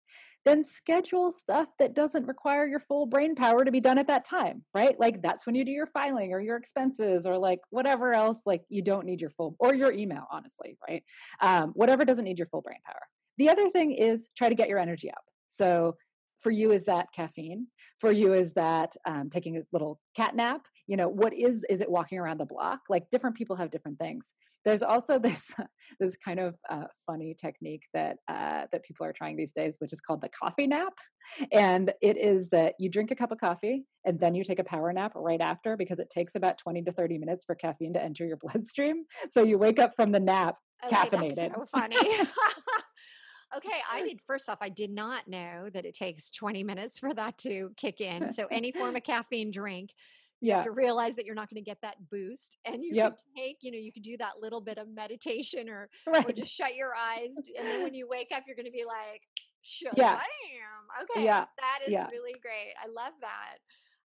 then 0.46 0.66
schedule 0.66 1.32
stuff 1.32 1.70
that 1.80 1.94
doesn't 1.94 2.28
require 2.28 2.66
your 2.66 2.82
full 2.82 3.06
brain 3.06 3.34
power 3.34 3.64
to 3.64 3.72
be 3.72 3.80
done 3.80 3.98
at 3.98 4.08
that 4.08 4.26
time, 4.26 4.66
right? 4.74 5.00
Like 5.00 5.22
that's 5.22 5.46
when 5.46 5.56
you 5.56 5.64
do 5.64 5.72
your 5.72 5.88
filing 5.88 6.34
or 6.34 6.42
your 6.42 6.58
expenses 6.58 7.26
or 7.26 7.38
like 7.38 7.60
whatever 7.70 8.14
else, 8.14 8.42
like 8.46 8.64
you 8.68 8.82
don't 8.82 9.06
need 9.06 9.22
your 9.22 9.30
full, 9.30 9.56
or 9.58 9.74
your 9.74 9.94
email, 9.94 10.26
honestly, 10.30 10.78
right? 10.88 11.04
Um, 11.40 11.72
whatever 11.76 12.04
doesn't 12.04 12.26
need 12.26 12.40
your 12.40 12.48
full 12.48 12.62
brain 12.62 12.80
power. 12.86 13.02
The 13.38 13.50
other 13.50 13.70
thing 13.70 13.92
is 13.92 14.30
try 14.38 14.50
to 14.50 14.56
get 14.56 14.68
your 14.68 14.80
energy 14.80 15.10
up. 15.10 15.24
So 15.48 15.96
for 16.44 16.52
you 16.52 16.72
is 16.72 16.86
that 16.86 17.08
caffeine? 17.16 17.68
For 18.00 18.12
you 18.12 18.34
is 18.34 18.54
that 18.54 18.96
um, 19.08 19.30
taking 19.30 19.58
a 19.58 19.62
little 19.72 20.00
cat 20.16 20.36
nap? 20.36 20.62
You 20.88 20.98
know 20.98 21.08
what 21.08 21.34
is 21.34 21.64
is 21.70 21.80
it 21.80 21.90
walking 21.90 22.20
around 22.20 22.40
the 22.40 22.46
block? 22.46 22.82
Like 22.90 23.10
different 23.10 23.38
people 23.38 23.56
have 23.56 23.72
different 23.72 23.98
things. 23.98 24.34
There's 24.66 24.84
also 24.84 25.18
this 25.28 25.54
this 26.00 26.18
kind 26.18 26.40
of 26.40 26.56
uh, 26.70 26.86
funny 27.06 27.36
technique 27.40 27.84
that 27.94 28.18
uh, 28.28 28.66
that 28.72 28.84
people 28.84 29.06
are 29.06 29.14
trying 29.14 29.38
these 29.38 29.54
days 29.54 29.78
which 29.80 29.94
is 29.94 30.02
called 30.02 30.22
the 30.22 30.30
coffee 30.30 30.68
nap. 30.68 30.94
And 31.52 31.94
it 32.02 32.18
is 32.18 32.50
that 32.50 32.76
you 32.80 32.90
drink 32.90 33.12
a 33.12 33.16
cup 33.16 33.32
of 33.32 33.40
coffee 33.40 33.86
and 34.06 34.20
then 34.20 34.36
you 34.36 34.44
take 34.44 34.60
a 34.60 34.64
power 34.66 34.92
nap 34.92 35.14
right 35.16 35.42
after 35.42 35.78
because 35.78 36.00
it 36.00 36.10
takes 36.10 36.36
about 36.36 36.58
20 36.58 36.84
to 36.84 36.92
30 36.92 37.18
minutes 37.18 37.46
for 37.46 37.56
caffeine 37.56 37.94
to 37.94 38.04
enter 38.04 38.26
your 38.26 38.38
bloodstream. 38.42 39.06
So 39.30 39.44
you 39.44 39.58
wake 39.58 39.80
up 39.80 39.96
from 39.96 40.12
the 40.12 40.20
nap 40.20 40.58
okay, 40.86 40.96
caffeinated. 40.96 41.56
so 41.56 41.66
funny 41.74 41.98
Okay, 43.58 43.80
I 43.92 44.02
did. 44.04 44.20
First 44.26 44.50
off, 44.50 44.58
I 44.62 44.70
did 44.70 44.92
not 44.92 45.28
know 45.28 45.70
that 45.74 45.86
it 45.86 45.94
takes 45.94 46.32
20 46.32 46.64
minutes 46.64 47.00
for 47.00 47.14
that 47.14 47.38
to 47.40 47.72
kick 47.78 48.02
in. 48.02 48.34
So, 48.34 48.48
any 48.52 48.72
form 48.72 48.96
of 48.96 49.04
caffeine 49.04 49.52
drink, 49.52 49.92
you 50.42 50.50
yeah. 50.50 50.58
have 50.58 50.66
to 50.66 50.72
realize 50.72 51.16
that 51.16 51.26
you're 51.26 51.36
not 51.36 51.50
going 51.50 51.64
to 51.64 51.70
get 51.70 51.78
that 51.82 51.96
boost. 52.10 52.58
And 52.66 52.84
you 52.84 52.92
yep. 52.94 53.18
can 53.18 53.44
take, 53.44 53.58
you 53.62 53.72
know, 53.72 53.78
you 53.78 53.94
can 53.94 54.02
do 54.02 54.18
that 54.18 54.34
little 54.42 54.60
bit 54.60 54.78
of 54.78 54.88
meditation 54.90 55.70
or, 55.70 55.90
right. 56.08 56.28
or 56.28 56.32
just 56.34 56.52
shut 56.52 56.76
your 56.76 56.94
eyes. 56.96 57.30
And 57.58 57.68
then 57.68 57.84
when 57.84 57.94
you 57.94 58.08
wake 58.10 58.30
up, 58.36 58.44
you're 58.46 58.56
going 58.56 58.66
to 58.66 58.72
be 58.72 58.86
like, 58.86 59.22
sure, 59.62 59.92
yeah. 59.96 60.20
I 60.20 60.28
am. 60.52 61.04
Okay. 61.04 61.26
Yeah. 61.26 61.46
That 61.58 61.88
is 61.88 61.94
yeah. 61.94 62.08
really 62.10 62.34
great. 62.42 62.74
I 62.84 62.88
love 62.88 63.14
that. 63.22 63.58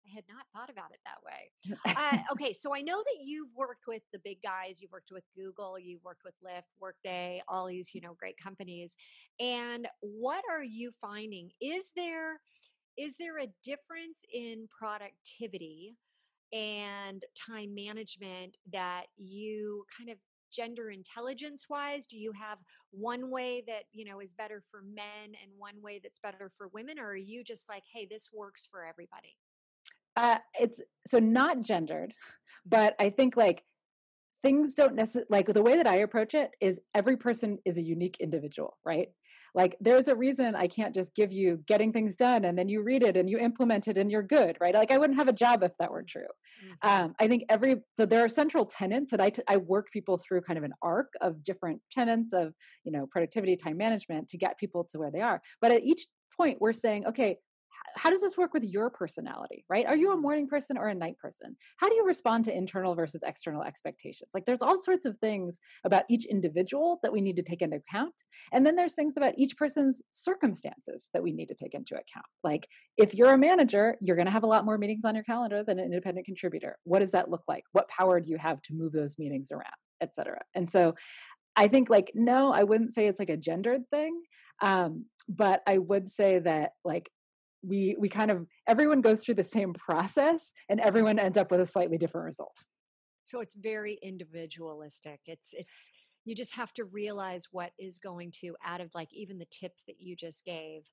I 0.08 0.14
had 0.14 0.24
not 0.30 0.46
thought 0.54 0.70
about 0.70 0.92
it 0.92 1.00
that 1.06 1.18
way. 1.26 1.52
Uh, 1.98 2.18
okay, 2.32 2.54
so 2.54 2.76
I 2.76 2.82
know 2.82 2.98
that 2.98 3.24
you've 3.24 3.50
worked 3.56 3.88
with 3.88 4.02
the 4.14 4.20
big 4.24 4.42
guys. 4.42 4.80
You've 4.82 4.92
worked 4.92 5.12
with 5.12 5.24
Google. 5.36 5.80
You've 5.80 6.04
worked 6.04 6.24
with 6.24 6.36
Lyft, 6.46 6.64
Workday, 6.80 7.42
all 7.48 7.68
these 7.68 7.94
you 7.94 8.02
know 8.02 8.14
great 8.14 8.38
companies. 8.38 8.96
And 9.40 9.88
what 10.02 10.44
are 10.50 10.64
you 10.64 10.92
finding? 11.02 11.52
Is 11.60 11.92
there 11.96 12.40
is 12.98 13.16
there 13.20 13.40
a 13.40 13.48
difference 13.64 14.24
in 14.34 14.68
productivity 14.78 15.96
and 16.54 17.24
time 17.36 17.76
management 17.76 18.56
that 18.72 19.06
you 19.18 19.86
kind 19.96 20.10
of 20.10 20.18
gender 20.50 20.92
intelligence 20.92 21.66
wise 21.70 22.08
do 22.08 22.18
you 22.18 22.32
have 22.32 22.58
one 22.92 23.30
way 23.30 23.62
that 23.68 23.84
you 23.92 24.06
know 24.06 24.22
is 24.22 24.32
better 24.32 24.64
for 24.72 24.82
men 24.82 25.36
and 25.44 25.52
one 25.58 25.76
way 25.82 26.00
that's 26.02 26.20
better 26.20 26.50
for 26.58 26.70
women 26.70 26.98
or 26.98 27.08
are 27.10 27.16
you 27.18 27.44
just 27.44 27.68
like 27.68 27.84
hey 27.94 28.08
this 28.10 28.30
works 28.34 28.66
for 28.72 28.86
everybody 28.86 29.36
uh, 30.18 30.40
it's 30.60 30.82
so 31.06 31.20
not 31.20 31.62
gendered, 31.62 32.14
but 32.66 32.96
I 33.00 33.12
think 33.12 33.38
like 33.38 33.64
things 34.44 34.76
don't 34.76 34.96
necessarily 34.96 35.28
like 35.30 35.46
the 35.48 35.62
way 35.62 35.78
that 35.78 35.88
I 35.88 35.98
approach 35.98 36.34
it 36.34 36.52
is 36.60 36.80
every 36.94 37.18
person 37.18 37.60
is 37.66 37.78
a 37.78 37.84
unique 37.84 38.18
individual, 38.20 38.78
right? 38.84 39.10
Like 39.54 39.76
there's 39.80 40.08
a 40.08 40.16
reason 40.16 40.56
I 40.56 40.68
can't 40.68 40.94
just 40.94 41.16
give 41.16 41.32
you 41.32 41.64
getting 41.68 41.92
things 41.94 42.16
done 42.16 42.46
and 42.46 42.58
then 42.58 42.68
you 42.68 42.82
read 42.82 43.02
it 43.02 43.16
and 43.16 43.30
you 43.30 43.38
implement 43.38 43.88
it 43.88 43.98
and 43.98 44.12
you're 44.12 44.24
good, 44.24 44.58
right? 44.60 44.74
Like 44.74 44.92
I 44.92 44.98
wouldn't 44.98 45.18
have 45.18 45.28
a 45.28 45.34
job 45.34 45.64
if 45.64 45.72
that 45.80 45.92
were 45.92 46.04
true. 46.04 46.22
Mm-hmm. 46.22 46.90
Um, 46.90 47.16
I 47.20 47.28
think 47.28 47.44
every 47.50 47.78
so 47.96 48.06
there 48.06 48.24
are 48.24 48.30
central 48.30 48.66
tenants 48.66 49.12
that 49.12 49.22
I, 49.22 49.30
t- 49.30 49.42
I 49.48 49.58
work 49.58 49.88
people 49.92 50.18
through 50.18 50.42
kind 50.42 50.58
of 50.58 50.64
an 50.64 50.74
arc 50.82 51.14
of 51.22 51.44
different 51.44 51.82
tenants 51.92 52.34
of 52.34 52.54
you 52.84 52.92
know 52.92 53.08
productivity, 53.08 53.56
time 53.56 53.78
management 53.78 54.30
to 54.30 54.38
get 54.38 54.60
people 54.60 54.88
to 54.92 55.00
where 55.00 55.12
they 55.12 55.22
are. 55.22 55.42
But 55.62 55.72
at 55.72 55.84
each 55.84 56.06
point, 56.36 56.58
we're 56.62 56.74
saying, 56.74 57.08
okay, 57.08 57.38
how 57.96 58.10
does 58.10 58.22
this 58.22 58.38
work 58.38 58.54
with 58.54 58.64
your 58.64 58.90
personality 58.90 59.66
right? 59.70 59.86
Are 59.86 59.96
you 59.96 60.12
a 60.12 60.18
morning 60.18 60.48
person 60.48 60.78
or 60.78 60.88
a 60.88 60.96
night 60.96 61.18
person? 61.18 61.56
How 61.78 61.90
do 61.90 61.96
you 61.96 62.06
respond 62.06 62.46
to 62.46 62.56
internal 62.56 62.96
versus 62.96 63.22
external 63.26 63.64
expectations? 63.64 64.32
Like 64.34 64.46
there's 64.46 64.62
all 64.62 64.82
sorts 64.82 65.06
of 65.06 65.18
things 65.20 65.58
about 65.84 66.04
each 66.10 66.26
individual 66.26 67.00
that 67.04 67.12
we 67.12 67.22
need 67.22 67.36
to 67.38 67.44
take 67.44 67.62
into 67.62 67.78
account 67.78 68.14
and 68.52 68.66
then 68.66 68.76
there's 68.76 68.94
things 68.94 69.16
about 69.18 69.34
each 69.38 69.58
person's 69.58 70.02
circumstances 70.12 71.10
that 71.14 71.24
we 71.24 71.32
need 71.32 71.48
to 71.48 71.56
take 71.56 71.74
into 71.74 71.96
account. 71.96 72.26
Like 72.44 72.68
if 72.98 73.14
you're 73.14 73.34
a 73.34 73.38
manager 73.38 73.96
you're 74.02 74.16
going 74.16 74.26
to 74.28 74.32
have 74.32 74.44
a 74.44 74.48
lot 74.48 74.66
more 74.66 74.78
meetings 74.78 75.06
on 75.06 75.16
your 75.16 75.24
calendar 75.24 75.64
than 75.64 75.80
an 75.80 75.86
independent 75.86 76.26
contributor. 76.26 76.78
What 76.84 77.00
does 77.00 77.12
that 77.12 77.30
look 77.30 77.44
like? 77.48 77.64
What 77.72 77.88
power 77.90 78.20
do 78.20 78.30
you 78.30 78.38
have 78.38 78.62
to 78.64 78.74
move 78.74 78.94
those 78.94 79.18
meetings 79.18 79.52
around 79.52 79.66
etc 80.02 80.40
and 80.54 80.70
so 80.70 80.96
i 81.56 81.68
think 81.68 81.90
like 81.90 82.12
no 82.14 82.52
i 82.52 82.64
wouldn't 82.64 82.94
say 82.94 83.08
it's 83.08 83.20
like 83.20 83.30
a 83.30 83.38
gendered 83.38 83.82
thing 83.90 84.22
um, 84.62 85.06
but 85.30 85.62
i 85.68 85.78
would 85.78 86.10
say 86.10 86.40
that 86.40 86.72
like 86.84 87.10
we 87.68 87.96
we 88.00 88.10
kind 88.10 88.32
of 88.32 88.48
everyone 88.68 89.02
goes 89.02 89.24
through 89.24 89.36
the 89.36 89.44
same 89.44 89.74
process 89.74 90.54
and 90.70 90.80
everyone 90.80 91.20
ends 91.20 91.38
up 91.38 91.52
with 91.52 91.60
a 91.60 91.68
slightly 91.68 91.98
different 91.98 92.26
result. 92.26 92.64
So 93.26 93.42
it's 93.42 93.56
very 93.56 94.00
individualistic. 94.02 95.20
It's 95.26 95.50
it's 95.54 95.90
you 96.26 96.36
just 96.36 96.54
have 96.56 96.74
to 96.74 96.86
realize 96.86 97.48
what 97.52 97.72
is 97.78 98.00
going 98.00 98.32
to 98.42 98.56
out 98.66 98.82
of 98.82 98.90
like 98.96 99.10
even 99.14 99.38
the 99.38 99.46
tips 99.46 99.84
that 99.88 100.00
you 100.00 100.16
just 100.16 100.46
gave 100.46 100.84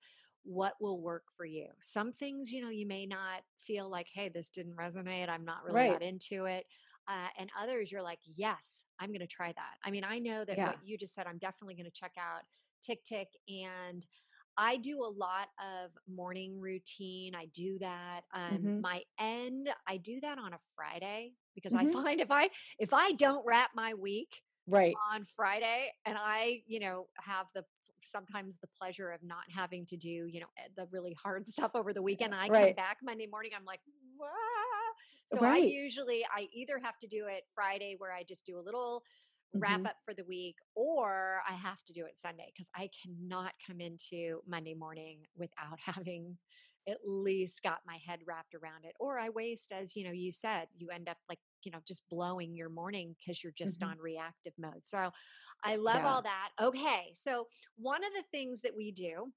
what 0.42 0.74
will 0.80 1.00
work 1.00 1.24
for 1.37 1.46
you. 1.46 1.66
Some 1.80 2.12
things 2.12 2.50
you 2.50 2.62
know 2.62 2.70
you 2.70 2.87
may 2.87 3.06
not 3.06 3.42
feel 3.60 3.88
like 3.88 4.08
hey 4.12 4.28
this 4.28 4.48
didn't 4.48 4.76
resonate. 4.76 5.28
I'm 5.28 5.44
not 5.44 5.64
really 5.64 5.90
right. 5.90 6.02
into 6.02 6.44
it. 6.46 6.66
Uh, 7.06 7.28
and 7.38 7.50
others 7.60 7.92
you're 7.92 8.02
like 8.02 8.20
yes 8.34 8.82
i'm 8.98 9.10
going 9.10 9.20
to 9.20 9.26
try 9.26 9.48
that. 9.52 9.74
I 9.84 9.90
mean 9.90 10.04
i 10.04 10.18
know 10.18 10.42
that 10.44 10.56
yeah. 10.56 10.68
what 10.68 10.78
you 10.82 10.96
just 10.96 11.14
said 11.14 11.26
i'm 11.26 11.37
definitely 11.37 11.74
going 11.74 11.84
to 11.84 11.90
check 11.90 12.12
out 12.18 12.44
tick 12.84 13.04
tick 13.04 13.28
and 13.48 14.04
I 14.56 14.76
do 14.76 15.00
a 15.00 15.10
lot 15.10 15.48
of 15.58 15.90
morning 16.12 16.60
routine. 16.60 17.34
I 17.34 17.46
do 17.54 17.78
that. 17.80 18.22
Um, 18.32 18.58
mm-hmm. 18.58 18.80
My 18.80 19.02
end, 19.18 19.70
I 19.88 19.96
do 19.96 20.20
that 20.20 20.38
on 20.38 20.52
a 20.52 20.58
Friday 20.76 21.32
because 21.54 21.72
mm-hmm. 21.72 21.88
I 21.88 22.02
find 22.02 22.20
if 22.20 22.30
I 22.30 22.50
if 22.78 22.92
I 22.92 23.12
don't 23.12 23.44
wrap 23.46 23.70
my 23.74 23.94
week 23.94 24.42
right 24.66 24.94
on 25.12 25.26
Friday 25.36 25.92
and 26.06 26.16
I 26.18 26.62
you 26.66 26.80
know 26.80 27.06
have 27.20 27.46
the 27.54 27.64
sometimes 28.02 28.58
the 28.58 28.68
pleasure 28.78 29.10
of 29.10 29.22
not 29.22 29.44
having 29.54 29.86
to 29.86 29.96
do, 29.96 30.08
you 30.08 30.40
know, 30.40 30.46
eh, 30.58 30.68
the 30.76 30.86
really 30.90 31.16
hard 31.22 31.46
stuff 31.48 31.72
over 31.74 31.92
the 31.92 32.02
weekend. 32.02 32.34
I 32.34 32.48
right. 32.48 32.66
come 32.66 32.74
back 32.74 32.98
Monday 33.02 33.26
morning, 33.26 33.52
I'm 33.56 33.64
like, 33.64 33.80
wow. 34.18 34.28
So 35.26 35.38
right. 35.38 35.62
I 35.62 35.66
usually 35.66 36.24
I 36.36 36.48
either 36.52 36.78
have 36.82 36.98
to 36.98 37.06
do 37.06 37.26
it 37.28 37.44
Friday 37.54 37.94
where 37.96 38.12
I 38.12 38.24
just 38.24 38.44
do 38.44 38.58
a 38.58 38.62
little 38.62 39.02
wrap 39.54 39.78
mm-hmm. 39.78 39.86
up 39.86 39.96
for 40.04 40.14
the 40.14 40.24
week 40.24 40.56
or 40.74 41.40
I 41.48 41.54
have 41.54 41.82
to 41.86 41.92
do 41.92 42.04
it 42.04 42.18
Sunday 42.18 42.52
because 42.52 42.68
I 42.74 42.90
cannot 43.02 43.52
come 43.66 43.80
into 43.80 44.40
Monday 44.46 44.74
morning 44.74 45.20
without 45.36 45.78
having 45.84 46.36
at 46.88 46.98
least 47.06 47.62
got 47.62 47.78
my 47.86 47.98
head 48.06 48.20
wrapped 48.26 48.54
around 48.54 48.84
it 48.84 48.94
or 49.00 49.18
i 49.18 49.30
waste 49.30 49.72
as 49.72 49.96
you 49.96 50.04
know 50.04 50.12
you 50.12 50.30
said 50.30 50.66
you 50.76 50.90
end 50.90 51.08
up 51.08 51.16
like 51.28 51.38
you 51.62 51.72
know 51.72 51.78
just 51.86 52.02
blowing 52.10 52.54
your 52.54 52.68
morning 52.68 53.14
because 53.18 53.42
you're 53.42 53.52
just 53.52 53.80
mm-hmm. 53.80 53.92
on 53.92 53.98
reactive 53.98 54.52
mode 54.58 54.82
so 54.82 55.10
i 55.64 55.76
love 55.76 55.96
yeah. 55.96 56.08
all 56.08 56.22
that 56.22 56.50
okay 56.60 57.12
so 57.14 57.46
one 57.76 58.04
of 58.04 58.10
the 58.12 58.24
things 58.30 58.60
that 58.60 58.76
we 58.76 58.92
do 58.92 59.32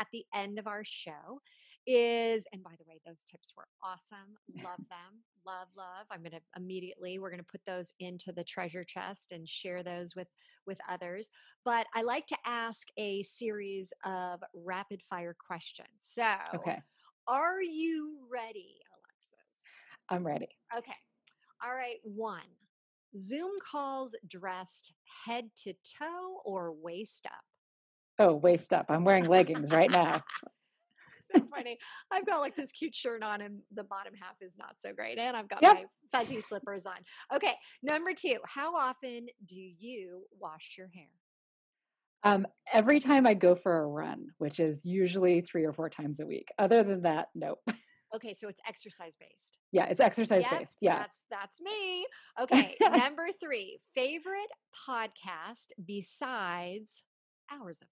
at 0.00 0.08
the 0.12 0.24
end 0.34 0.58
of 0.58 0.66
our 0.66 0.82
show 0.84 1.40
is 1.86 2.44
and 2.52 2.64
by 2.64 2.72
the 2.78 2.84
way 2.88 3.00
those 3.06 3.22
tips 3.30 3.52
were 3.56 3.68
awesome 3.84 4.34
love 4.64 4.78
them 4.90 5.22
love 5.46 5.68
love 5.76 6.06
i'm 6.10 6.20
going 6.20 6.32
to 6.32 6.40
immediately 6.56 7.18
we're 7.18 7.30
going 7.30 7.38
to 7.38 7.44
put 7.44 7.60
those 7.66 7.92
into 8.00 8.32
the 8.32 8.44
treasure 8.44 8.84
chest 8.84 9.32
and 9.32 9.48
share 9.48 9.82
those 9.82 10.16
with 10.16 10.28
with 10.66 10.78
others 10.88 11.30
but 11.64 11.86
i 11.94 12.02
like 12.02 12.26
to 12.26 12.36
ask 12.44 12.88
a 12.96 13.22
series 13.22 13.92
of 14.04 14.40
rapid 14.54 15.00
fire 15.08 15.36
questions 15.38 15.88
so 15.98 16.34
okay 16.54 16.78
are 17.28 17.62
you 17.62 18.18
ready 18.30 18.76
alexis 18.92 19.62
i'm 20.10 20.26
ready 20.26 20.48
okay 20.76 20.92
all 21.64 21.74
right 21.74 21.98
one 22.02 22.40
zoom 23.16 23.52
calls 23.62 24.14
dressed 24.28 24.92
head 25.24 25.48
to 25.56 25.72
toe 25.98 26.40
or 26.44 26.72
waist 26.72 27.24
up 27.26 27.44
Oh, 28.18 28.34
waist 28.34 28.72
up. 28.72 28.86
I'm 28.88 29.04
wearing 29.04 29.26
leggings 29.26 29.70
right 29.70 29.90
now. 29.90 30.22
so 31.34 31.42
funny. 31.54 31.78
I've 32.10 32.26
got 32.26 32.40
like 32.40 32.56
this 32.56 32.72
cute 32.72 32.94
shirt 32.94 33.22
on, 33.22 33.40
and 33.40 33.60
the 33.74 33.84
bottom 33.84 34.12
half 34.20 34.36
is 34.40 34.52
not 34.58 34.76
so 34.78 34.92
great. 34.92 35.18
And 35.18 35.36
I've 35.36 35.48
got 35.48 35.62
yep. 35.62 35.74
my 35.76 35.84
fuzzy 36.12 36.40
slippers 36.40 36.86
on. 36.86 36.96
Okay, 37.34 37.54
number 37.82 38.12
two. 38.14 38.38
How 38.46 38.76
often 38.76 39.26
do 39.46 39.56
you 39.56 40.24
wash 40.40 40.74
your 40.78 40.88
hair? 40.94 41.08
Um, 42.24 42.46
every 42.72 42.98
time 42.98 43.26
I 43.26 43.34
go 43.34 43.54
for 43.54 43.82
a 43.82 43.86
run, 43.86 44.28
which 44.38 44.58
is 44.58 44.80
usually 44.84 45.42
three 45.42 45.64
or 45.64 45.72
four 45.72 45.88
times 45.88 46.18
a 46.20 46.26
week. 46.26 46.48
Other 46.58 46.82
than 46.82 47.02
that, 47.02 47.28
nope. 47.34 47.60
Okay, 48.14 48.32
so 48.32 48.48
it's 48.48 48.60
exercise 48.66 49.16
based. 49.18 49.58
Yeah, 49.72 49.86
it's 49.86 50.00
exercise 50.00 50.42
yep, 50.42 50.60
based. 50.60 50.78
Yeah. 50.80 50.98
That's 50.98 51.24
that's 51.30 51.60
me. 51.60 52.06
Okay, 52.40 52.76
number 52.82 53.28
3, 53.40 53.80
favorite 53.94 54.50
podcast 54.88 55.68
besides 55.84 57.02
ours 57.50 57.80
of 57.80 57.88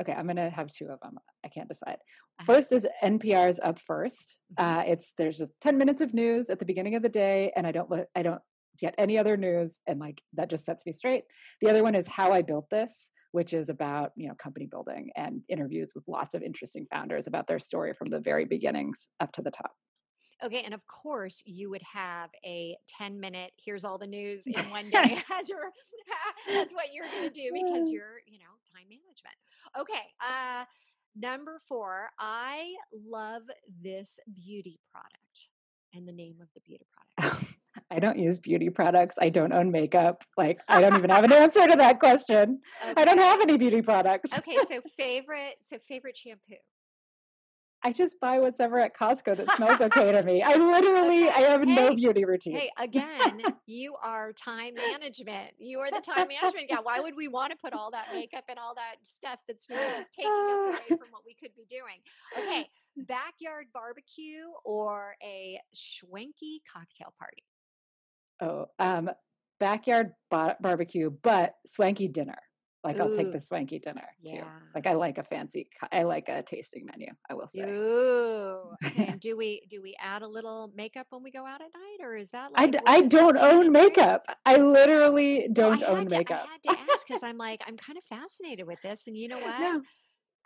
okay, 0.00 0.12
I'm 0.12 0.26
gonna 0.26 0.50
have 0.50 0.72
two 0.72 0.86
of 0.86 1.00
them. 1.00 1.18
I 1.44 1.48
can't 1.48 1.68
decide. 1.68 1.98
First 2.46 2.72
is 2.72 2.86
NPR's 3.02 3.60
Up 3.62 3.78
First. 3.80 4.38
Mm-hmm. 4.58 4.78
Uh, 4.78 4.82
it's 4.92 5.12
there's 5.18 5.38
just 5.38 5.52
10 5.60 5.78
minutes 5.78 6.00
of 6.00 6.14
news 6.14 6.50
at 6.50 6.58
the 6.58 6.64
beginning 6.64 6.94
of 6.94 7.02
the 7.02 7.08
day, 7.08 7.52
and 7.56 7.66
I 7.66 7.72
don't 7.72 7.90
I 8.14 8.22
don't 8.22 8.40
get 8.78 8.94
any 8.98 9.18
other 9.18 9.36
news, 9.36 9.78
and 9.86 9.98
like 9.98 10.22
that 10.34 10.50
just 10.50 10.64
sets 10.64 10.86
me 10.86 10.92
straight. 10.92 11.24
The 11.60 11.70
other 11.70 11.82
one 11.82 11.94
is 11.94 12.06
How 12.06 12.32
I 12.32 12.42
Built 12.42 12.70
This, 12.70 13.10
which 13.32 13.52
is 13.52 13.68
about 13.68 14.12
you 14.16 14.28
know 14.28 14.34
company 14.34 14.66
building 14.66 15.10
and 15.16 15.42
interviews 15.48 15.92
with 15.94 16.04
lots 16.06 16.34
of 16.34 16.42
interesting 16.42 16.86
founders 16.90 17.26
about 17.26 17.46
their 17.46 17.58
story 17.58 17.92
from 17.92 18.08
the 18.08 18.20
very 18.20 18.44
beginnings 18.44 19.08
up 19.20 19.32
to 19.32 19.42
the 19.42 19.50
top. 19.50 19.72
Okay, 20.44 20.62
and 20.64 20.72
of 20.72 20.86
course 20.86 21.42
you 21.44 21.70
would 21.70 21.82
have 21.82 22.30
a 22.44 22.76
10 22.88 23.18
minute 23.18 23.52
here's 23.56 23.84
all 23.84 23.98
the 23.98 24.06
news 24.06 24.42
in 24.46 24.70
one 24.70 24.90
day 24.90 25.22
as 25.32 25.48
your 25.48 25.72
that's 26.46 26.72
what 26.72 26.86
you're 26.92 27.06
going 27.06 27.24
to 27.24 27.34
do 27.34 27.50
because 27.52 27.88
you're, 27.88 28.20
you 28.26 28.38
know, 28.38 28.54
time 28.72 28.86
management. 28.88 29.36
Okay. 29.78 30.06
Uh, 30.20 30.64
number 31.16 31.60
four, 31.68 32.10
I 32.18 32.74
love 32.92 33.42
this 33.82 34.18
beauty 34.34 34.80
product 34.92 35.48
and 35.94 36.06
the 36.06 36.12
name 36.12 36.36
of 36.40 36.48
the 36.54 36.60
beauty 36.60 36.86
product. 37.16 37.44
I 37.90 38.00
don't 38.00 38.18
use 38.18 38.38
beauty 38.38 38.70
products. 38.70 39.16
I 39.20 39.28
don't 39.28 39.52
own 39.52 39.70
makeup. 39.70 40.24
Like, 40.36 40.58
I 40.68 40.80
don't 40.80 40.96
even 40.96 41.10
have 41.10 41.24
an 41.24 41.32
answer 41.32 41.66
to 41.66 41.76
that 41.76 42.00
question. 42.00 42.60
Okay. 42.82 42.94
I 42.96 43.04
don't 43.04 43.18
have 43.18 43.40
any 43.40 43.56
beauty 43.56 43.82
products. 43.82 44.36
okay, 44.36 44.56
so 44.68 44.82
favorite, 44.96 45.56
so 45.64 45.78
favorite 45.88 46.16
shampoo. 46.16 46.56
I 47.84 47.92
just 47.92 48.18
buy 48.20 48.40
whatever 48.40 48.80
at 48.80 48.96
Costco 48.96 49.36
that 49.36 49.56
smells 49.56 49.80
okay 49.80 50.10
to 50.10 50.22
me. 50.22 50.42
I 50.42 50.56
literally, 50.56 51.28
okay. 51.28 51.44
I 51.44 51.48
have 51.48 51.62
hey, 51.66 51.74
no 51.74 51.94
beauty 51.94 52.24
routine. 52.24 52.56
Hey, 52.56 52.70
again, 52.76 53.42
you 53.66 53.94
are 54.02 54.32
time 54.32 54.74
management. 54.74 55.52
You 55.58 55.78
are 55.80 55.90
the 55.90 56.00
time 56.00 56.28
management 56.28 56.68
guy. 56.68 56.78
Why 56.82 56.98
would 56.98 57.14
we 57.16 57.28
want 57.28 57.52
to 57.52 57.56
put 57.56 57.72
all 57.72 57.92
that 57.92 58.08
makeup 58.12 58.44
and 58.48 58.58
all 58.58 58.74
that 58.74 58.96
stuff 59.02 59.38
that's 59.46 59.68
really 59.70 59.86
just 59.96 60.12
taking 60.12 60.30
us 60.30 60.80
away 60.90 60.98
from 60.98 61.08
what 61.10 61.22
we 61.24 61.34
could 61.34 61.54
be 61.54 61.64
doing? 61.68 62.00
Okay, 62.36 62.68
backyard 62.96 63.66
barbecue 63.72 64.46
or 64.64 65.14
a 65.22 65.60
schwanky 65.74 66.58
cocktail 66.72 67.14
party? 67.18 67.44
Oh, 68.40 68.66
um, 68.80 69.10
backyard 69.60 70.12
bar- 70.30 70.56
barbecue, 70.60 71.10
but 71.10 71.54
swanky 71.66 72.08
dinner. 72.08 72.38
Like 72.84 72.98
Ooh. 72.98 73.04
I'll 73.04 73.16
take 73.16 73.32
the 73.32 73.40
swanky 73.40 73.80
dinner 73.80 74.06
yeah. 74.20 74.40
too. 74.40 74.46
Like 74.74 74.86
I 74.86 74.92
like 74.92 75.18
a 75.18 75.24
fancy, 75.24 75.68
I 75.90 76.04
like 76.04 76.28
a 76.28 76.42
tasting 76.42 76.86
menu. 76.86 77.08
I 77.28 77.34
will 77.34 77.48
say. 77.48 77.62
Ooh. 77.62 78.70
and 78.96 79.18
do 79.20 79.36
we 79.36 79.62
do 79.68 79.82
we 79.82 79.96
add 80.00 80.22
a 80.22 80.28
little 80.28 80.72
makeup 80.76 81.06
when 81.10 81.22
we 81.24 81.32
go 81.32 81.44
out 81.44 81.60
at 81.60 81.68
night, 81.74 82.06
or 82.06 82.14
is 82.14 82.30
that 82.30 82.52
like? 82.52 82.76
I, 82.86 82.98
I 82.98 83.02
don't 83.02 83.36
own 83.36 83.72
makeup. 83.72 84.26
I 84.46 84.58
literally 84.58 85.48
don't 85.52 85.80
well, 85.80 85.90
I 85.90 85.98
own 85.98 86.08
to, 86.08 86.16
makeup. 86.16 86.46
I 86.48 86.52
had 86.52 86.76
to 86.76 86.92
ask 86.92 87.06
because 87.06 87.22
I'm 87.24 87.36
like 87.36 87.62
I'm 87.66 87.76
kind 87.76 87.98
of 87.98 88.04
fascinated 88.04 88.66
with 88.66 88.80
this, 88.82 89.08
and 89.08 89.16
you 89.16 89.28
know 89.28 89.40
what? 89.40 89.60
No. 89.60 89.82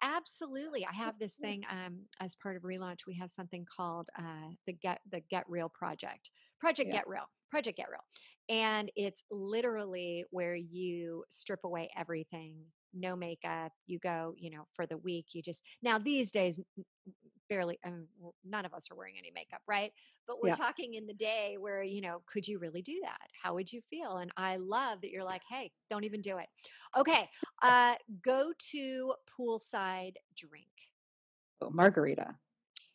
Absolutely, 0.04 0.84
I 0.84 0.92
have 0.92 1.18
this 1.20 1.34
thing. 1.34 1.62
Um, 1.70 2.00
as 2.20 2.34
part 2.34 2.56
of 2.56 2.62
relaunch, 2.62 3.00
we 3.06 3.14
have 3.18 3.30
something 3.30 3.64
called 3.76 4.08
uh, 4.18 4.50
the 4.66 4.72
Get 4.72 5.00
the 5.10 5.20
Get 5.30 5.44
Real 5.48 5.68
Project. 5.68 6.30
Project 6.58 6.88
yeah. 6.88 6.96
Get 6.96 7.08
Real. 7.08 7.28
Project 7.50 7.76
Get 7.76 7.88
Real. 7.88 8.00
And 8.48 8.90
it's 8.96 9.22
literally 9.30 10.24
where 10.30 10.56
you 10.56 11.24
strip 11.28 11.60
away 11.64 11.90
everything, 11.96 12.56
no 12.92 13.16
makeup. 13.16 13.72
You 13.86 13.98
go, 13.98 14.34
you 14.36 14.50
know, 14.50 14.66
for 14.74 14.86
the 14.86 14.98
week. 14.98 15.26
You 15.32 15.42
just, 15.42 15.62
now 15.82 15.98
these 15.98 16.32
days, 16.32 16.60
barely, 17.48 17.78
I 17.84 17.90
mean, 17.90 18.06
none 18.44 18.64
of 18.64 18.74
us 18.74 18.90
are 18.90 18.96
wearing 18.96 19.14
any 19.18 19.30
makeup, 19.34 19.60
right? 19.66 19.92
But 20.26 20.42
we're 20.42 20.48
yeah. 20.48 20.54
talking 20.56 20.94
in 20.94 21.06
the 21.06 21.14
day 21.14 21.56
where, 21.58 21.82
you 21.82 22.00
know, 22.00 22.22
could 22.26 22.46
you 22.46 22.58
really 22.58 22.82
do 22.82 23.00
that? 23.02 23.28
How 23.42 23.54
would 23.54 23.72
you 23.72 23.80
feel? 23.90 24.18
And 24.18 24.30
I 24.36 24.56
love 24.56 25.00
that 25.02 25.10
you're 25.10 25.24
like, 25.24 25.42
hey, 25.48 25.70
don't 25.90 26.04
even 26.04 26.20
do 26.20 26.38
it. 26.38 26.46
Okay. 26.96 27.28
Uh, 27.62 27.94
go 28.24 28.52
to 28.70 29.14
poolside 29.38 30.14
drink. 30.36 30.66
Oh, 31.60 31.70
margarita. 31.70 32.34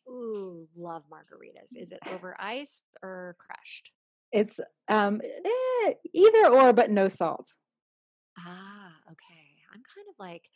Ooh, 0.08 0.68
love 0.76 1.04
margaritas. 1.10 1.76
Is 1.76 1.92
it 1.92 2.00
over 2.12 2.36
ice 2.40 2.82
or 3.02 3.36
crushed? 3.38 3.92
It's 4.32 4.60
um 4.88 5.20
eh, 5.22 5.92
either 6.12 6.48
or, 6.48 6.72
but 6.72 6.90
no 6.90 7.08
salt. 7.08 7.48
Ah, 8.38 8.92
okay. 9.10 9.38
I'm 9.72 9.82
kind 9.94 10.06
of 10.08 10.14
like, 10.18 10.48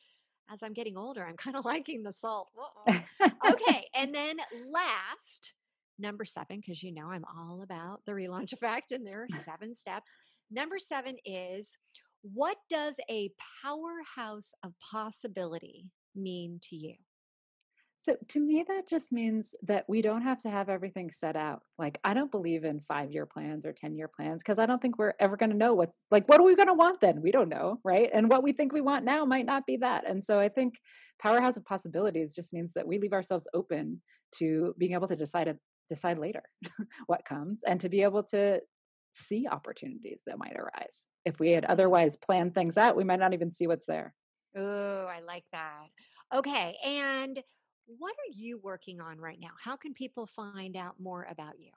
as 0.50 0.62
I'm 0.62 0.72
getting 0.72 0.96
older, 0.96 1.24
I'm 1.24 1.36
kind 1.36 1.56
of 1.56 1.64
liking 1.74 2.02
the 2.02 2.12
salt. 2.12 2.48
okay, 2.88 3.86
and 3.94 4.14
then 4.14 4.36
last, 4.70 5.54
number 5.98 6.24
seven, 6.24 6.60
because 6.60 6.82
you 6.82 6.92
know 6.92 7.10
I'm 7.10 7.24
all 7.24 7.62
about 7.62 8.00
the 8.06 8.12
relaunch 8.12 8.52
effect, 8.52 8.92
and 8.92 9.06
there 9.06 9.22
are 9.22 9.42
seven 9.44 9.74
steps. 9.76 10.10
Number 10.50 10.78
seven 10.78 11.16
is 11.24 11.76
what 12.22 12.56
does 12.70 12.94
a 13.10 13.30
powerhouse 13.62 14.52
of 14.64 14.72
possibility 14.90 15.86
mean 16.14 16.60
to 16.70 16.76
you? 16.76 16.94
So 18.04 18.16
to 18.30 18.40
me, 18.40 18.64
that 18.66 18.88
just 18.88 19.12
means 19.12 19.54
that 19.62 19.84
we 19.88 20.02
don't 20.02 20.22
have 20.22 20.42
to 20.42 20.50
have 20.50 20.68
everything 20.68 21.12
set 21.12 21.36
out. 21.36 21.62
Like, 21.78 22.00
I 22.02 22.14
don't 22.14 22.32
believe 22.32 22.64
in 22.64 22.80
five 22.80 23.12
year 23.12 23.26
plans 23.26 23.64
or 23.64 23.72
10 23.72 23.94
year 23.94 24.08
plans 24.08 24.42
because 24.44 24.58
I 24.58 24.66
don't 24.66 24.82
think 24.82 24.98
we're 24.98 25.14
ever 25.20 25.36
going 25.36 25.52
to 25.52 25.56
know 25.56 25.74
what, 25.74 25.92
like, 26.10 26.28
what 26.28 26.40
are 26.40 26.44
we 26.44 26.56
going 26.56 26.68
to 26.68 26.74
want 26.74 27.00
then? 27.00 27.22
We 27.22 27.30
don't 27.30 27.48
know. 27.48 27.78
Right. 27.84 28.10
And 28.12 28.28
what 28.28 28.42
we 28.42 28.52
think 28.52 28.72
we 28.72 28.80
want 28.80 29.04
now 29.04 29.24
might 29.24 29.46
not 29.46 29.66
be 29.66 29.76
that. 29.78 30.08
And 30.08 30.24
so 30.24 30.40
I 30.40 30.48
think 30.48 30.74
powerhouse 31.20 31.56
of 31.56 31.64
possibilities 31.64 32.34
just 32.34 32.52
means 32.52 32.72
that 32.74 32.88
we 32.88 32.98
leave 32.98 33.12
ourselves 33.12 33.46
open 33.54 34.02
to 34.38 34.74
being 34.78 34.94
able 34.94 35.08
to 35.08 35.16
decide, 35.16 35.56
decide 35.88 36.18
later 36.18 36.42
what 37.06 37.24
comes 37.24 37.60
and 37.64 37.80
to 37.80 37.88
be 37.88 38.02
able 38.02 38.24
to 38.24 38.60
see 39.14 39.46
opportunities 39.48 40.22
that 40.26 40.38
might 40.38 40.56
arise. 40.56 41.06
If 41.24 41.38
we 41.38 41.52
had 41.52 41.66
otherwise 41.66 42.16
planned 42.16 42.54
things 42.54 42.76
out, 42.76 42.96
we 42.96 43.04
might 43.04 43.20
not 43.20 43.34
even 43.34 43.52
see 43.52 43.68
what's 43.68 43.86
there. 43.86 44.12
Oh, 44.56 45.06
I 45.06 45.20
like 45.20 45.44
that. 45.52 45.86
Okay. 46.34 46.76
And 46.84 47.42
what 47.98 48.12
are 48.12 48.32
you 48.34 48.58
working 48.62 49.00
on 49.00 49.18
right 49.18 49.38
now? 49.40 49.50
How 49.62 49.76
can 49.76 49.94
people 49.94 50.26
find 50.26 50.76
out 50.76 50.94
more 50.98 51.26
about 51.30 51.58
you? 51.58 51.70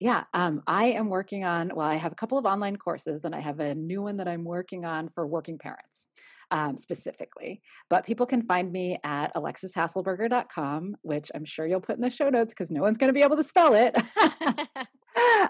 Yeah, 0.00 0.24
um, 0.34 0.62
I 0.66 0.86
am 0.86 1.08
working 1.08 1.44
on, 1.44 1.72
well, 1.74 1.86
I 1.86 1.96
have 1.96 2.12
a 2.12 2.16
couple 2.16 2.38
of 2.38 2.46
online 2.46 2.76
courses 2.76 3.24
and 3.24 3.34
I 3.34 3.40
have 3.40 3.60
a 3.60 3.74
new 3.74 4.02
one 4.02 4.16
that 4.18 4.28
I'm 4.28 4.44
working 4.44 4.84
on 4.84 5.08
for 5.08 5.26
working 5.26 5.58
parents 5.58 6.08
um, 6.50 6.76
specifically. 6.76 7.60
But 7.90 8.06
people 8.06 8.26
can 8.26 8.42
find 8.42 8.72
me 8.72 8.98
at 9.04 9.34
alexishaselberger.com, 9.34 10.96
which 11.02 11.30
I'm 11.34 11.44
sure 11.44 11.66
you'll 11.66 11.80
put 11.80 11.96
in 11.96 12.02
the 12.02 12.10
show 12.10 12.30
notes 12.30 12.52
because 12.52 12.70
no 12.70 12.82
one's 12.82 12.98
going 12.98 13.08
to 13.08 13.14
be 13.14 13.22
able 13.22 13.36
to 13.36 13.44
spell 13.44 13.74
it. 13.74 13.96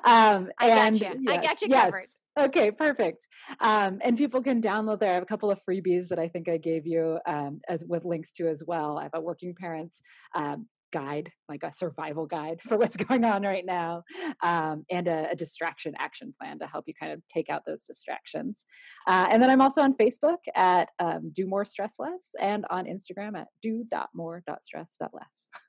Um, 0.05 0.51
I 0.59 0.71
and 0.71 0.99
got 0.99 1.15
you. 1.15 1.21
Yes, 1.23 1.39
I 1.39 1.43
got 1.43 1.63
you 1.63 1.69
covered. 1.69 1.99
Yes. 1.99 2.15
Okay, 2.39 2.71
perfect. 2.71 3.27
Um, 3.61 3.99
and 4.03 4.17
people 4.17 4.43
can 4.43 4.63
download 4.63 5.01
there. 5.01 5.11
I 5.11 5.15
have 5.15 5.25
a 5.25 5.27
couple 5.27 5.51
of 5.51 5.61
freebies 5.69 6.09
that 6.09 6.21
I 6.21 6.29
think 6.29 6.49
I 6.49 6.57
gave 6.57 6.87
you 6.87 7.19
um, 7.27 7.61
as 7.69 7.85
with 7.85 8.05
links 8.05 8.31
to 8.33 8.49
as 8.49 8.63
well. 8.65 8.97
I 8.97 9.03
have 9.03 9.15
a 9.15 9.21
working 9.21 9.55
parents 9.59 10.01
um, 10.37 10.67
guide, 10.93 11.33
like 11.49 11.63
a 11.63 11.75
survival 11.75 12.27
guide 12.27 12.61
for 12.63 12.77
what's 12.79 12.97
going 12.97 13.25
on 13.25 13.43
right 13.43 13.67
now, 13.67 14.05
um, 14.43 14.85
and 14.91 15.09
a, 15.09 15.31
a, 15.33 15.35
distraction 15.35 15.95
action 15.99 16.33
plan 16.41 16.59
to 16.61 16.67
help 16.67 16.85
you 16.87 16.95
kind 16.95 17.13
of 17.13 17.23
take 17.29 17.51
out 17.51 17.63
those 17.67 17.83
distractions. 17.83 18.65
Uh, 19.07 19.27
and 19.31 19.43
then 19.43 19.51
I'm 19.51 19.61
also 19.61 19.83
on 19.83 19.95
Facebook 19.95 20.39
at 20.55 20.91
um, 20.99 21.31
Do 21.33 21.47
More 21.47 21.65
Stress 21.65 21.95
Less 21.99 22.31
and 22.41 22.65
on 22.71 22.87
Instagram 22.87 23.37
at 23.37 23.49
do.more.stress.less. 23.63 25.61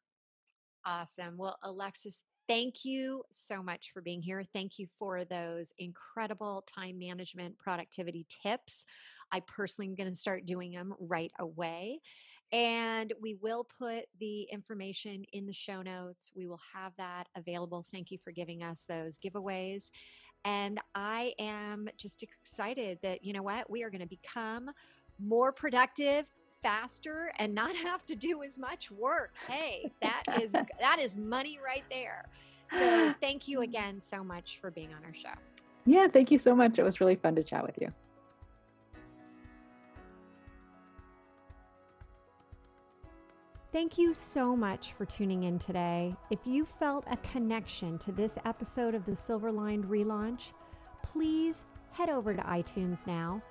Awesome. 0.86 1.36
Well, 1.38 1.58
Alexis, 1.64 2.22
thank 2.50 2.84
you 2.84 3.24
so 3.30 3.62
much 3.62 3.92
for 3.94 4.02
being 4.02 4.24
here. 4.24 4.44
Thank 4.54 4.80
you 4.80 4.88
for 4.98 5.24
those 5.24 5.72
incredible 5.78 6.66
time 6.68 6.98
management 6.98 7.56
productivity 7.60 8.26
tips. 8.28 8.86
I 9.32 9.42
personally 9.42 9.88
am 9.88 9.96
going 9.96 10.10
to 10.10 10.16
start 10.16 10.48
doing 10.48 10.72
them 10.72 10.96
right 11.00 11.32
away. 11.38 12.00
And 12.52 13.14
we 13.22 13.36
will 13.36 13.68
put 13.78 14.06
the 14.20 14.48
information 14.52 15.24
in 15.32 15.46
the 15.46 15.54
show 15.54 15.84
notes. 15.84 16.32
We 16.36 16.48
will 16.48 16.60
have 16.74 16.94
that 16.98 17.28
available. 17.36 17.86
Thank 17.94 18.10
you 18.10 18.18
for 18.24 18.32
giving 18.32 18.64
us 18.64 18.84
those 18.90 19.20
giveaways. 19.20 19.92
And 20.44 20.80
I 20.96 21.34
am 21.38 21.88
just 21.98 22.24
excited 22.24 22.98
that, 23.04 23.24
you 23.24 23.34
know 23.34 23.44
what, 23.44 23.70
we 23.70 23.84
are 23.84 23.92
going 23.92 24.02
to 24.02 24.08
become 24.08 24.72
more 25.20 25.52
productive 25.52 26.26
faster 26.62 27.32
and 27.38 27.54
not 27.54 27.76
have 27.88 28.06
to 28.08 28.16
do 28.16 28.44
as 28.44 28.58
much 28.58 28.92
work. 28.92 29.34
Hey, 29.48 29.92
that 30.02 30.24
is 30.42 30.52
that 30.80 31.00
is 31.00 31.18
money 31.18 31.60
right 31.64 31.84
there. 31.90 32.26
So 32.72 33.16
thank 33.20 33.48
you 33.48 33.62
again 33.62 34.00
so 34.00 34.24
much 34.24 34.60
for 34.62 34.70
being 34.70 34.94
on 34.94 35.04
our 35.04 35.14
show. 35.14 35.40
Yeah, 35.86 36.08
thank 36.08 36.30
you 36.30 36.38
so 36.38 36.56
much. 36.56 36.78
It 36.78 36.84
was 36.84 37.02
really 37.02 37.16
fun 37.16 37.36
to 37.36 37.44
chat 37.44 37.66
with 37.66 37.78
you. 37.82 37.92
Thank 43.72 44.00
you 44.00 44.16
so 44.16 44.56
much 44.56 44.94
for 44.98 45.06
tuning 45.06 45.44
in 45.44 45.60
today. 45.60 46.16
If 46.32 46.40
you 46.44 46.68
felt 46.80 47.06
a 47.10 47.18
connection 47.18 48.00
to 48.00 48.12
this 48.12 48.38
episode 48.44 48.96
of 48.96 49.06
the 49.06 49.16
Silverlined 49.16 49.86
relaunch, 49.86 50.42
please 51.04 51.62
head 51.92 52.10
over 52.10 52.34
to 52.34 52.42
iTunes 52.42 53.06
now. 53.06 53.42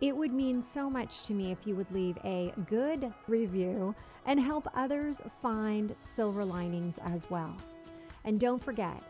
It 0.00 0.16
would 0.16 0.32
mean 0.32 0.62
so 0.62 0.88
much 0.88 1.22
to 1.24 1.34
me 1.34 1.50
if 1.50 1.66
you 1.66 1.74
would 1.74 1.90
leave 1.90 2.18
a 2.24 2.52
good 2.68 3.12
review 3.26 3.94
and 4.26 4.38
help 4.38 4.68
others 4.74 5.16
find 5.42 5.94
silver 6.02 6.44
linings 6.44 6.96
as 7.04 7.28
well. 7.30 7.56
And 8.24 8.38
don't 8.38 8.62
forget, 8.62 9.02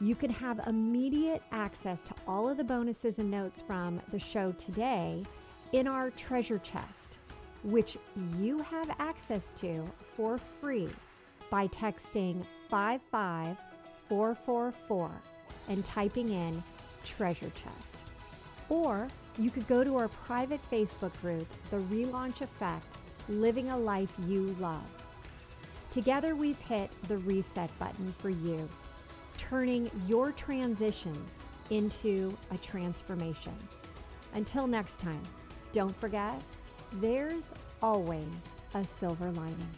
you 0.00 0.14
can 0.14 0.30
have 0.30 0.60
immediate 0.66 1.42
access 1.52 2.02
to 2.02 2.14
all 2.28 2.48
of 2.48 2.58
the 2.58 2.64
bonuses 2.64 3.18
and 3.18 3.30
notes 3.30 3.62
from 3.66 4.00
the 4.12 4.18
show 4.18 4.52
today 4.52 5.24
in 5.72 5.88
our 5.88 6.10
treasure 6.10 6.58
chest 6.58 7.18
which 7.66 7.98
you 8.38 8.58
have 8.58 8.94
access 8.98 9.52
to 9.54 9.84
for 10.16 10.38
free 10.60 10.88
by 11.50 11.66
texting 11.68 12.44
55444 12.70 15.10
and 15.68 15.84
typing 15.84 16.28
in 16.28 16.62
treasure 17.04 17.50
chest. 17.50 17.98
Or 18.68 19.08
you 19.38 19.50
could 19.50 19.66
go 19.66 19.84
to 19.84 19.96
our 19.96 20.08
private 20.08 20.60
Facebook 20.70 21.12
group, 21.20 21.46
The 21.70 21.76
Relaunch 21.76 22.40
Effect 22.40 22.86
Living 23.28 23.70
a 23.70 23.76
Life 23.76 24.12
You 24.26 24.56
Love. 24.58 24.86
Together, 25.90 26.34
we've 26.34 26.58
hit 26.60 26.90
the 27.08 27.18
reset 27.18 27.76
button 27.78 28.14
for 28.18 28.30
you, 28.30 28.68
turning 29.36 29.90
your 30.06 30.32
transitions 30.32 31.34
into 31.70 32.36
a 32.50 32.58
transformation. 32.58 33.54
Until 34.34 34.66
next 34.66 35.00
time, 35.00 35.22
don't 35.72 35.98
forget 35.98 36.40
there's 36.94 37.44
always 37.82 38.28
a 38.74 38.84
silver 38.98 39.30
lining. 39.32 39.68